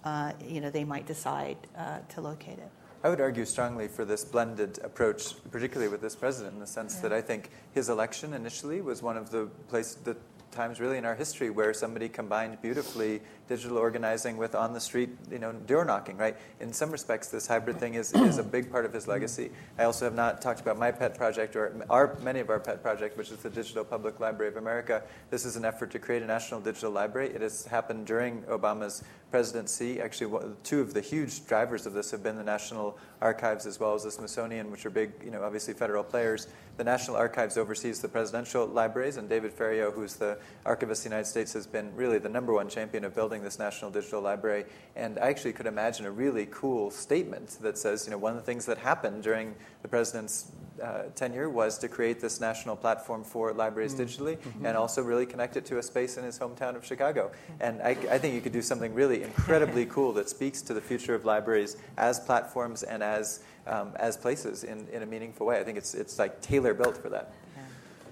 uh, 0.03 0.31
you 0.45 0.61
know 0.61 0.69
they 0.69 0.83
might 0.83 1.05
decide 1.05 1.57
uh, 1.77 1.99
to 2.09 2.21
locate 2.21 2.59
it. 2.59 2.69
I 3.03 3.09
would 3.09 3.21
argue 3.21 3.45
strongly 3.45 3.87
for 3.87 4.03
this 4.03 4.25
blended 4.25 4.79
approach, 4.83 5.35
particularly 5.51 5.91
with 5.91 6.01
this 6.01 6.15
president, 6.15 6.55
in 6.55 6.59
the 6.59 6.67
sense 6.67 6.95
yeah. 6.95 7.01
that 7.03 7.13
I 7.13 7.21
think 7.21 7.51
his 7.73 7.89
election 7.89 8.33
initially 8.33 8.81
was 8.81 9.03
one 9.03 9.15
of 9.15 9.29
the 9.29 9.45
places, 9.67 9.95
the 9.97 10.17
times 10.51 10.79
really 10.79 10.97
in 10.97 11.05
our 11.05 11.13
history 11.13 11.49
where 11.49 11.73
somebody 11.73 12.09
combined 12.09 12.59
beautifully 12.61 13.21
digital 13.47 13.77
organizing 13.77 14.37
with 14.37 14.55
on 14.55 14.73
the 14.73 14.79
street, 14.79 15.09
you 15.31 15.39
know, 15.39 15.51
door 15.51 15.85
knocking, 15.85 16.17
right? 16.17 16.35
In 16.59 16.73
some 16.73 16.91
respects, 16.91 17.27
this 17.27 17.47
hybrid 17.47 17.79
thing 17.79 17.95
is, 17.95 18.13
is 18.13 18.37
a 18.37 18.43
big 18.55 18.71
part 18.71 18.85
of 18.85 18.93
his 18.93 19.07
legacy. 19.07 19.51
I 19.77 19.83
also 19.83 20.05
have 20.05 20.15
not 20.15 20.41
talked 20.41 20.61
about 20.61 20.77
my 20.77 20.91
pet 20.91 21.15
project 21.15 21.55
or 21.55 21.85
our, 21.89 22.17
many 22.21 22.39
of 22.39 22.49
our 22.49 22.59
pet 22.59 22.81
project, 22.81 23.17
which 23.17 23.31
is 23.31 23.37
the 23.37 23.49
Digital 23.49 23.83
Public 23.83 24.19
Library 24.19 24.51
of 24.51 24.57
America. 24.57 25.03
This 25.29 25.45
is 25.45 25.55
an 25.55 25.65
effort 25.65 25.91
to 25.91 25.99
create 25.99 26.23
a 26.23 26.25
national 26.25 26.61
digital 26.61 26.91
library. 26.91 27.29
It 27.29 27.41
has 27.41 27.65
happened 27.65 28.07
during 28.07 28.41
Obama's 28.43 29.03
presidency. 29.31 29.99
Actually, 29.99 30.39
two 30.63 30.79
of 30.79 30.93
the 30.93 31.01
huge 31.01 31.45
drivers 31.45 31.85
of 31.85 31.93
this 31.93 32.09
have 32.11 32.23
been 32.23 32.37
the 32.37 32.43
National 32.43 32.97
Archives 33.21 33.65
as 33.65 33.79
well 33.79 33.93
as 33.93 34.03
the 34.03 34.11
Smithsonian, 34.11 34.71
which 34.71 34.85
are 34.85 34.89
big, 34.89 35.11
you 35.23 35.31
know, 35.31 35.43
obviously 35.43 35.73
federal 35.73 36.03
players. 36.03 36.47
The 36.77 36.83
National 36.83 37.17
Archives 37.17 37.57
oversees 37.57 38.01
the 38.01 38.07
presidential 38.07 38.65
libraries, 38.65 39.17
and 39.17 39.27
David 39.27 39.51
Ferriero, 39.51 39.93
who's 39.93 40.15
the 40.15 40.37
archivist 40.65 41.01
of 41.01 41.09
the 41.11 41.15
United 41.15 41.29
States, 41.29 41.53
has 41.53 41.67
been 41.67 41.93
really 41.95 42.17
the 42.17 42.29
number 42.29 42.53
one 42.53 42.69
champion 42.69 43.03
of 43.03 43.13
building 43.13 43.34
this 43.43 43.59
National 43.59 43.91
Digital 43.91 44.21
Library. 44.21 44.65
And 44.95 45.19
I 45.19 45.29
actually 45.29 45.53
could 45.53 45.65
imagine 45.65 46.05
a 46.05 46.11
really 46.11 46.47
cool 46.51 46.91
statement 46.91 47.57
that 47.61 47.77
says, 47.77 48.05
you 48.05 48.11
know, 48.11 48.17
one 48.17 48.31
of 48.33 48.37
the 48.37 48.45
things 48.45 48.65
that 48.65 48.77
happened 48.77 49.23
during 49.23 49.55
the 49.81 49.87
president's 49.87 50.51
uh, 50.83 51.03
tenure 51.15 51.49
was 51.49 51.77
to 51.79 51.87
create 51.87 52.19
this 52.19 52.41
national 52.41 52.75
platform 52.75 53.23
for 53.23 53.53
libraries 53.53 53.93
mm-hmm. 53.93 54.03
digitally 54.03 54.37
mm-hmm. 54.37 54.65
and 54.65 54.77
also 54.77 55.01
really 55.01 55.25
connect 55.25 55.55
it 55.57 55.65
to 55.65 55.77
a 55.77 55.83
space 55.83 56.17
in 56.17 56.23
his 56.23 56.37
hometown 56.37 56.75
of 56.75 56.85
Chicago. 56.85 57.31
And 57.59 57.81
I, 57.81 57.91
I 58.09 58.17
think 58.17 58.33
you 58.33 58.41
could 58.41 58.53
do 58.53 58.61
something 58.61 58.93
really 58.93 59.23
incredibly 59.23 59.85
cool 59.95 60.11
that 60.13 60.29
speaks 60.29 60.61
to 60.63 60.73
the 60.73 60.81
future 60.81 61.15
of 61.15 61.25
libraries 61.25 61.77
as 61.97 62.19
platforms 62.19 62.83
and 62.83 63.01
as 63.01 63.41
um, 63.67 63.93
as 63.95 64.17
places 64.17 64.63
in, 64.63 64.87
in 64.89 65.03
a 65.03 65.05
meaningful 65.05 65.47
way. 65.47 65.59
I 65.59 65.63
think 65.63 65.77
it's, 65.77 65.93
it's 65.93 66.19
like 66.19 66.41
tailor 66.41 66.73
built 66.73 66.97
for 66.97 67.09
that. 67.09 67.33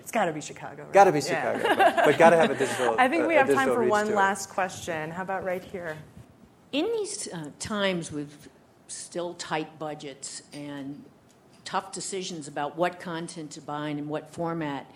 It's 0.04 0.12
got 0.12 0.26
to 0.26 0.34
be 0.34 0.41
Chicago. 0.41 0.84
Right? 0.84 0.93
Got 0.93 1.06
to 1.06 1.14
be 1.14 1.22
Chicago, 1.22 1.62
yeah. 1.64 1.76
but, 1.76 2.06
but 2.06 2.18
got 2.18 2.32
to 2.32 2.38
have 2.38 2.51
a 2.51 2.56
digital. 2.56 2.95
I 2.99 3.08
think 3.08 3.26
we 3.26 3.36
have 3.36 3.51
time 3.51 3.70
for 3.70 3.84
one 3.86 4.14
last 4.14 4.49
question. 4.49 5.10
How 5.10 5.24
about 5.24 5.45
right 5.45 5.64
here? 5.64 5.97
In 6.74 6.86
these 6.91 7.30
uh, 7.32 7.51
times 7.58 8.12
with 8.12 8.49
still 8.89 9.34
tight 9.36 9.80
budgets 9.80 10.43
and 10.51 11.04
tough 11.64 11.93
decisions 11.93 12.49
about 12.49 12.78
what 12.78 12.99
content 12.99 13.51
to 13.51 13.62
buy 13.62 13.88
and 13.88 13.97
in 13.97 14.10
what 14.10 14.30
format, 14.30 14.91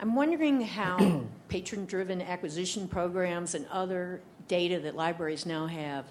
I'm 0.00 0.14
wondering 0.14 0.62
how 0.62 1.24
patron 1.48 1.84
driven 1.84 2.22
acquisition 2.22 2.88
programs 2.88 3.54
and 3.54 3.66
other 3.70 4.22
data 4.46 4.80
that 4.80 4.96
libraries 4.96 5.44
now 5.44 5.66
have 5.66 6.06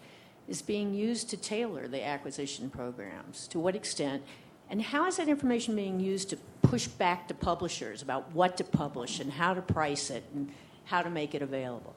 is 0.47 0.61
being 0.61 0.93
used 0.93 1.29
to 1.31 1.37
tailor 1.37 1.87
the 1.87 2.05
acquisition 2.05 2.69
programs? 2.69 3.47
To 3.47 3.59
what 3.59 3.75
extent? 3.75 4.23
And 4.69 4.81
how 4.81 5.07
is 5.07 5.17
that 5.17 5.29
information 5.29 5.75
being 5.75 5.99
used 5.99 6.29
to 6.29 6.37
push 6.61 6.87
back 6.87 7.27
to 7.29 7.33
publishers 7.33 8.01
about 8.01 8.31
what 8.33 8.57
to 8.57 8.63
publish 8.63 9.19
and 9.19 9.31
how 9.31 9.53
to 9.53 9.61
price 9.61 10.09
it 10.09 10.23
and 10.33 10.51
how 10.85 11.01
to 11.01 11.09
make 11.09 11.33
it 11.33 11.41
available? 11.41 11.95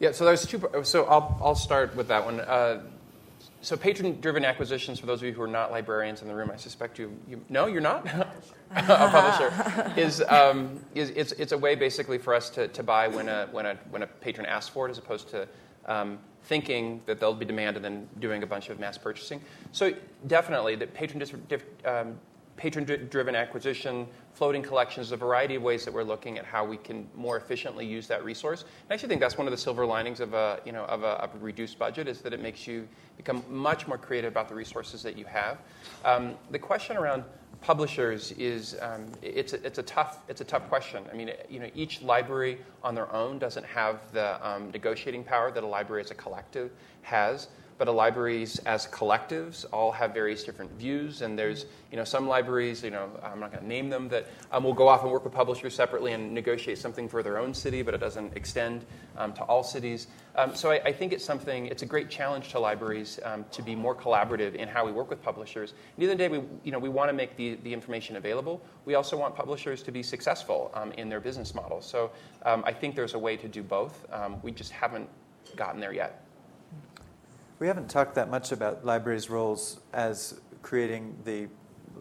Yeah, 0.00 0.12
so 0.12 0.24
there's 0.24 0.46
two. 0.46 0.62
So 0.84 1.04
I'll, 1.06 1.38
I'll 1.42 1.54
start 1.54 1.96
with 1.96 2.08
that 2.08 2.24
one. 2.24 2.40
Uh, 2.40 2.82
so 3.60 3.76
patron-driven 3.76 4.44
acquisitions, 4.44 5.00
for 5.00 5.06
those 5.06 5.20
of 5.20 5.26
you 5.26 5.32
who 5.32 5.42
are 5.42 5.48
not 5.48 5.72
librarians 5.72 6.22
in 6.22 6.28
the 6.28 6.34
room, 6.34 6.50
I 6.52 6.56
suspect 6.56 6.98
you, 6.98 7.12
you 7.28 7.44
no, 7.48 7.66
you're 7.66 7.80
not. 7.80 8.06
a 8.76 8.82
publisher 8.82 9.92
is, 10.00 10.22
um, 10.28 10.78
is 10.94 11.10
it's, 11.10 11.32
it's 11.32 11.52
a 11.52 11.58
way 11.58 11.74
basically 11.74 12.18
for 12.18 12.34
us 12.34 12.50
to, 12.50 12.68
to 12.68 12.82
buy 12.82 13.08
when 13.08 13.28
a, 13.28 13.48
when, 13.50 13.66
a, 13.66 13.74
when 13.90 14.02
a 14.02 14.06
patron 14.06 14.46
asks 14.46 14.68
for 14.68 14.86
it, 14.86 14.90
as 14.90 14.98
opposed 14.98 15.28
to 15.30 15.48
um, 15.86 16.18
thinking 16.44 17.00
that 17.06 17.18
there'll 17.18 17.34
be 17.34 17.44
demand 17.44 17.76
and 17.76 17.84
then 17.84 18.08
doing 18.20 18.42
a 18.42 18.46
bunch 18.46 18.70
of 18.70 18.80
mass 18.80 18.96
purchasing. 18.96 19.40
So 19.72 19.92
definitely, 20.26 20.76
the 20.76 20.86
patron 20.86 21.22
um, 21.84 22.18
patron-driven 22.58 23.36
acquisition, 23.36 24.06
floating 24.34 24.62
collections, 24.62 25.12
a 25.12 25.16
variety 25.16 25.54
of 25.54 25.62
ways 25.62 25.84
that 25.84 25.94
we're 25.94 26.02
looking 26.02 26.38
at 26.38 26.44
how 26.44 26.64
we 26.64 26.76
can 26.76 27.08
more 27.14 27.36
efficiently 27.36 27.86
use 27.86 28.08
that 28.08 28.22
resource. 28.24 28.62
And 28.62 28.90
I 28.90 28.94
actually 28.94 29.10
think 29.10 29.20
that's 29.20 29.38
one 29.38 29.46
of 29.46 29.52
the 29.52 29.56
silver 29.56 29.86
linings 29.86 30.20
of 30.20 30.34
a, 30.34 30.60
you 30.66 30.72
know, 30.72 30.84
of 30.86 31.04
a, 31.04 31.22
of 31.22 31.34
a 31.34 31.38
reduced 31.38 31.78
budget 31.78 32.08
is 32.08 32.20
that 32.22 32.32
it 32.32 32.42
makes 32.42 32.66
you 32.66 32.86
become 33.16 33.42
much 33.48 33.86
more 33.86 33.96
creative 33.96 34.32
about 34.32 34.48
the 34.48 34.54
resources 34.54 35.02
that 35.04 35.16
you 35.16 35.24
have. 35.24 35.58
Um, 36.04 36.34
the 36.50 36.58
question 36.58 36.96
around 36.96 37.22
publishers 37.60 38.32
is 38.32 38.76
um, 38.80 39.06
it's, 39.22 39.52
a, 39.52 39.64
it's, 39.66 39.78
a 39.78 39.82
tough, 39.82 40.18
it's 40.28 40.40
a 40.40 40.44
tough 40.44 40.68
question. 40.68 41.04
I 41.12 41.16
mean, 41.16 41.32
you 41.48 41.60
know, 41.60 41.68
each 41.74 42.02
library 42.02 42.58
on 42.82 42.94
their 42.94 43.12
own 43.12 43.38
doesn't 43.38 43.66
have 43.66 44.00
the 44.12 44.46
um, 44.46 44.70
negotiating 44.70 45.24
power 45.24 45.50
that 45.50 45.62
a 45.62 45.66
library 45.66 46.02
as 46.02 46.10
a 46.10 46.14
collective 46.14 46.70
has 47.02 47.48
but 47.78 47.88
libraries 47.88 48.58
as 48.60 48.86
collectives 48.88 49.64
all 49.72 49.92
have 49.92 50.12
various 50.12 50.42
different 50.42 50.70
views. 50.72 51.22
And 51.22 51.38
there's, 51.38 51.66
you 51.90 51.96
know, 51.96 52.04
some 52.04 52.26
libraries, 52.28 52.82
you 52.82 52.90
know, 52.90 53.08
I'm 53.22 53.38
not 53.38 53.52
going 53.52 53.62
to 53.62 53.68
name 53.68 53.88
them, 53.88 54.08
that 54.08 54.26
um, 54.50 54.64
will 54.64 54.74
go 54.74 54.88
off 54.88 55.04
and 55.04 55.12
work 55.12 55.24
with 55.24 55.32
publishers 55.32 55.74
separately 55.74 56.12
and 56.12 56.34
negotiate 56.34 56.78
something 56.78 57.08
for 57.08 57.22
their 57.22 57.38
own 57.38 57.54
city, 57.54 57.82
but 57.82 57.94
it 57.94 57.98
doesn't 57.98 58.36
extend 58.36 58.84
um, 59.16 59.32
to 59.34 59.42
all 59.44 59.62
cities. 59.62 60.08
Um, 60.34 60.54
so 60.54 60.72
I, 60.72 60.80
I, 60.86 60.92
think 60.92 61.12
it's 61.12 61.24
something, 61.24 61.66
it's 61.66 61.82
a 61.82 61.86
great 61.86 62.10
challenge 62.10 62.50
to 62.50 62.58
libraries 62.58 63.18
um, 63.24 63.44
to 63.52 63.62
be 63.62 63.74
more 63.74 63.94
collaborative 63.94 64.54
in 64.54 64.68
how 64.68 64.84
we 64.84 64.92
work 64.92 65.08
with 65.08 65.22
publishers. 65.22 65.72
At 65.72 66.00
the 66.00 66.06
the 66.06 66.14
day, 66.16 66.28
we, 66.28 66.42
you 66.64 66.72
know, 66.72 66.78
we 66.78 66.88
want 66.88 67.08
to 67.08 67.12
make 67.12 67.36
the, 67.36 67.54
the 67.62 67.72
information 67.72 68.16
available. 68.16 68.60
We 68.84 68.94
also 68.94 69.16
want 69.16 69.34
publishers 69.34 69.82
to 69.84 69.92
be 69.92 70.02
successful 70.02 70.70
um, 70.74 70.92
in 70.92 71.08
their 71.08 71.20
business 71.20 71.54
models. 71.54 71.86
So 71.86 72.10
um, 72.44 72.64
I 72.66 72.72
think 72.72 72.96
there's 72.96 73.14
a 73.14 73.18
way 73.18 73.36
to 73.36 73.48
do 73.48 73.62
both. 73.62 74.06
we 74.42 74.52
just 74.52 74.72
haven't 74.72 75.08
gotten 75.56 75.80
there 75.80 75.92
yet. 75.92 76.27
We 77.58 77.66
haven't 77.66 77.90
talked 77.90 78.14
that 78.14 78.30
much 78.30 78.52
about 78.52 78.84
libraries' 78.84 79.28
roles 79.28 79.80
as 79.92 80.40
creating 80.62 81.18
the 81.24 81.48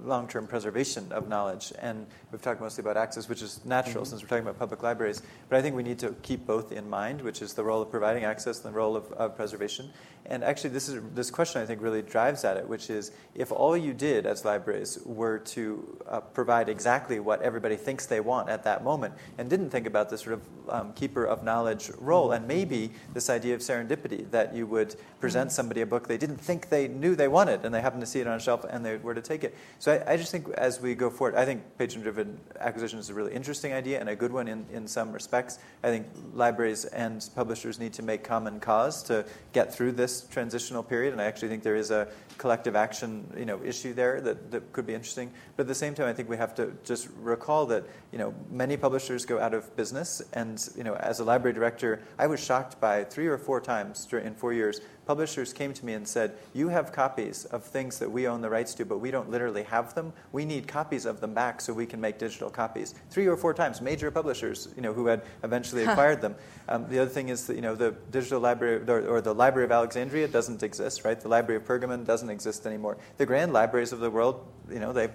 long 0.04 0.28
term 0.28 0.46
preservation 0.46 1.12
of 1.12 1.28
knowledge. 1.28 1.74
And 1.80 2.06
we've 2.32 2.42
talked 2.42 2.60
mostly 2.60 2.82
about 2.82 2.98
access, 2.98 3.30
which 3.30 3.42
is 3.42 3.64
natural 3.66 4.04
mm-hmm. 4.04 4.10
since 4.10 4.22
we're 4.22 4.28
talking 4.28 4.44
about 4.44 4.60
public 4.60 4.84
libraries. 4.84 5.22
But 5.50 5.58
I 5.58 5.62
think 5.62 5.76
we 5.76 5.84
need 5.84 6.00
to 6.00 6.16
keep 6.22 6.46
both 6.46 6.72
in 6.72 6.90
mind, 6.90 7.22
which 7.22 7.42
is 7.42 7.54
the 7.54 7.64
role 7.64 7.82
of 7.82 7.90
providing 7.90 8.26
access 8.26 8.64
and 8.64 8.74
the 8.74 8.78
role 8.78 8.96
of, 8.96 9.12
of 9.14 9.36
preservation. 9.36 9.90
And 10.26 10.44
actually, 10.44 10.72
this, 10.72 10.90
is, 10.90 11.02
this 11.16 11.32
question 11.32 11.62
I 11.62 11.66
think 11.66 11.82
really 11.82 12.02
drives 12.02 12.44
at 12.44 12.58
it, 12.58 12.68
which 12.68 12.90
is 12.90 13.12
if 13.34 13.52
all 13.52 13.78
you 13.78 13.94
did 13.94 14.26
as 14.26 14.44
libraries 14.44 15.00
were 15.06 15.40
to 15.40 15.98
uh, 16.06 16.20
provide 16.20 16.68
exactly 16.68 17.22
what 17.22 17.42
everybody 17.42 17.78
thinks 17.78 18.06
they 18.06 18.20
want 18.20 18.50
at 18.50 18.64
that 18.64 18.84
moment 18.84 19.14
and 19.38 19.50
didn't 19.50 19.70
think 19.70 19.88
about 19.88 20.10
this 20.10 20.22
sort 20.22 20.34
of 20.34 20.42
um, 20.70 20.92
keeper 20.94 21.24
of 21.24 21.44
knowledge 21.44 21.92
role, 21.98 22.34
and 22.34 22.46
maybe 22.46 22.92
this 23.14 23.30
idea 23.30 23.56
of 23.56 23.62
serendipity 23.62 24.30
that 24.32 24.54
you 24.54 24.68
would 24.68 24.98
present 25.22 25.50
somebody 25.50 25.80
a 25.80 25.86
book 25.86 26.08
they 26.08 26.18
didn't 26.18 26.38
think 26.38 26.68
they 26.68 26.90
knew 26.90 27.16
they 27.16 27.30
wanted 27.30 27.64
and 27.64 27.74
they 27.74 27.80
happened 27.80 28.02
to 28.02 28.08
see 28.08 28.20
it 28.20 28.28
on 28.28 28.36
a 28.36 28.40
shelf 28.40 28.66
and 28.70 28.86
they 28.86 28.98
were 28.98 29.16
to 29.16 29.22
take 29.22 29.46
it. 29.46 29.56
So 29.80 29.94
I, 29.94 30.14
I 30.14 30.18
just 30.18 30.32
think 30.32 30.50
as 30.50 30.82
we 30.82 30.94
go 30.94 31.10
forward, 31.10 31.36
I 31.36 31.46
think 31.46 31.64
patron 31.78 32.04
driven 32.04 32.17
acquisition 32.60 33.00
is 33.00 33.10
a 33.10 33.14
really 33.14 33.34
interesting 33.34 33.74
idea 33.74 34.00
and 34.00 34.10
a 34.10 34.16
good 34.16 34.32
one 34.32 34.48
in, 34.48 34.66
in 34.72 34.88
some 34.88 35.12
respects. 35.12 35.60
I 35.84 35.90
think 35.90 36.08
libraries 36.34 36.86
and 36.86 37.28
publishers 37.36 37.80
need 37.80 37.94
to 37.94 38.04
make 38.04 38.24
common 38.24 38.60
cause 38.60 39.04
to 39.04 39.26
get 39.54 39.74
through 39.74 39.94
this 39.94 40.22
transitional 40.22 40.84
period, 40.84 41.14
and 41.14 41.22
I 41.22 41.26
actually 41.26 41.50
think 41.50 41.64
there 41.64 41.76
is 41.76 41.92
a 41.92 42.08
collective 42.38 42.76
action 42.76 43.32
you 43.38 43.46
know, 43.46 43.60
issue 43.64 43.94
there 43.94 44.22
that, 44.22 44.52
that 44.52 44.72
could 44.72 44.86
be 44.86 44.94
interesting. 44.94 45.32
But 45.56 45.64
at 45.64 45.68
the 45.68 45.76
same 45.76 45.94
time, 45.94 46.08
I 46.08 46.14
think 46.14 46.30
we 46.30 46.38
have 46.38 46.56
to 46.56 46.74
just 46.84 47.10
recall 47.20 47.66
that 47.68 47.86
you 48.12 48.18
know, 48.18 48.34
many 48.50 48.78
publishers 48.78 49.26
go 49.26 49.40
out 49.40 49.54
of 49.54 49.76
business, 49.76 50.22
and 50.34 50.68
you 50.76 50.84
know, 50.84 50.96
as 50.96 51.20
a 51.20 51.24
library 51.24 51.54
director, 51.54 52.02
I 52.18 52.28
was 52.28 52.44
shocked 52.44 52.80
by 52.80 53.04
three 53.04 53.28
or 53.28 53.38
four 53.38 53.60
times 53.62 54.08
in 54.12 54.34
four 54.36 54.54
years 54.54 54.82
publishers 55.08 55.54
came 55.54 55.74
to 55.74 55.86
me 55.86 55.94
and 55.94 56.06
said, 56.06 56.36
You 56.54 56.68
have 56.68 56.92
copies 56.92 57.46
of 57.46 57.64
things 57.64 57.98
that 58.00 58.12
we 58.12 58.28
own 58.28 58.42
the 58.42 58.50
rights 58.50 58.74
to, 58.76 58.86
but 58.86 59.00
we 59.00 59.10
don't 59.10 59.32
literally 59.32 59.64
have 59.64 59.96
them. 59.96 60.12
We 60.34 60.44
need 60.44 60.68
copies 60.68 61.06
of 61.06 61.22
them 61.22 61.34
back 61.34 61.62
so 61.62 61.74
we 61.74 61.86
can 61.86 62.02
make 62.02 62.20
digital 62.20 62.50
copies. 62.50 62.94
Three 63.10 63.26
or 63.26 63.38
four 63.38 63.54
times, 63.54 63.82
major 63.82 64.12
publishers 64.12 64.68
you 64.76 64.82
know, 64.82 64.94
who 64.94 65.08
had 65.08 65.24
eventually 65.44 65.86
acquired 65.86 66.22
them. 66.22 66.36
Um, 66.68 66.88
the 66.90 67.00
other 67.00 67.10
thing 67.10 67.30
is 67.30 67.48
that 67.48 67.56
you 67.56 67.62
know, 67.62 67.74
the 67.74 67.96
digital 68.12 68.42
library 68.42 68.84
or, 68.88 69.08
or, 69.08 69.22
the 69.22 69.34
Library 69.34 69.64
of 69.64 69.72
Alexandria 69.72 70.28
doesn't 70.28 70.62
exist, 70.62 71.06
right? 71.06 71.20
The 71.20 71.30
Library 71.30 71.62
of 71.62 71.68
Pergamon 71.68 72.06
doesn't 72.06 72.30
exist 72.30 72.68
anymore. 72.68 72.98
The 73.16 73.26
grand 73.26 73.54
libraries 73.54 73.94
of 73.94 74.00
the 74.00 74.12
world, 74.12 74.46
you 74.70 74.80
know, 74.80 74.92
they 74.92 75.10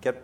get 0.00 0.22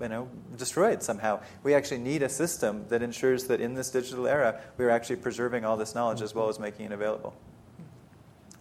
you 0.00 0.08
know, 0.08 0.28
destroyed 0.56 1.02
somehow. 1.02 1.40
We 1.62 1.74
actually 1.74 1.98
need 1.98 2.22
a 2.22 2.28
system 2.28 2.86
that 2.88 3.02
ensures 3.02 3.44
that 3.48 3.60
in 3.60 3.74
this 3.74 3.90
digital 3.90 4.26
era, 4.26 4.60
we're 4.78 4.88
actually 4.88 5.16
preserving 5.16 5.66
all 5.66 5.76
this 5.76 5.94
knowledge 5.94 6.22
as 6.22 6.34
well 6.34 6.48
as 6.48 6.58
making 6.58 6.86
it 6.86 6.92
available. 6.92 7.34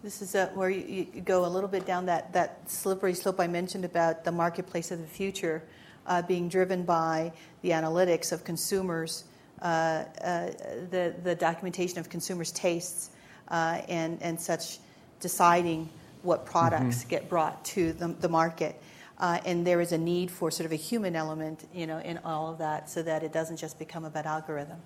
This 0.02 0.22
is 0.22 0.36
a, 0.36 0.48
where 0.54 0.70
you, 0.70 1.08
you, 1.14 1.22
go 1.22 1.46
a 1.46 1.48
little 1.48 1.70
bit 1.70 1.86
down 1.86 2.06
that, 2.06 2.32
that 2.34 2.70
slippery 2.70 3.14
slope 3.14 3.40
I 3.40 3.48
mentioned 3.48 3.84
about 3.84 4.24
the 4.24 4.32
marketplace 4.32 4.92
of 4.92 5.00
the 5.02 5.08
future. 5.08 5.62
uh, 6.10 6.22
being 6.24 6.50
driven 6.50 6.84
by 6.84 7.32
the 7.62 7.70
analytics 7.70 8.32
of 8.32 8.44
consumers, 8.44 9.26
uh, 9.62 9.66
uh, 9.66 10.48
the, 10.90 11.14
the 11.24 11.36
documentation 11.36 12.00
of 12.00 12.10
consumers' 12.10 12.52
tastes, 12.52 13.12
uh, 13.50 13.82
and, 13.88 14.22
and 14.22 14.40
such 14.40 14.80
deciding 15.20 15.90
what 16.24 16.46
products 16.46 17.00
Mm-hmm. 17.00 17.10
get 17.10 17.30
brought 17.30 17.64
to 17.64 17.94
the, 17.94 18.08
the 18.20 18.28
market. 18.30 18.82
Uh, 19.20 19.40
and 19.46 19.66
there 19.66 19.82
is 19.82 19.92
a 19.92 19.98
need 19.98 20.32
for 20.32 20.50
sort 20.50 20.66
of 20.66 20.72
a 20.72 20.78
human 20.78 21.16
element, 21.16 21.68
you 21.74 21.86
know, 21.86 22.00
in 22.00 22.18
all 22.20 22.52
of 22.52 22.58
that, 22.58 22.90
so 22.90 23.04
that 23.04 23.22
it 23.22 23.32
doesn't 23.32 23.58
just 23.58 23.78
become 23.78 24.06
about 24.06 24.26
algorithm. 24.26 24.80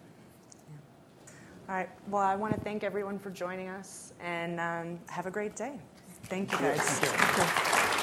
All 1.73 1.79
right. 1.79 1.89
Well, 2.07 2.21
I 2.21 2.35
want 2.35 2.53
to 2.53 2.59
thank 2.59 2.83
everyone 2.83 3.17
for 3.17 3.31
joining 3.31 3.67
us 3.67 4.13
and 4.21 4.59
um, 4.59 4.99
have 5.07 5.25
a 5.25 5.31
great 5.31 5.55
day. 5.55 5.79
Thank 6.25 6.51
you 6.51 6.59
guys. 6.59 7.99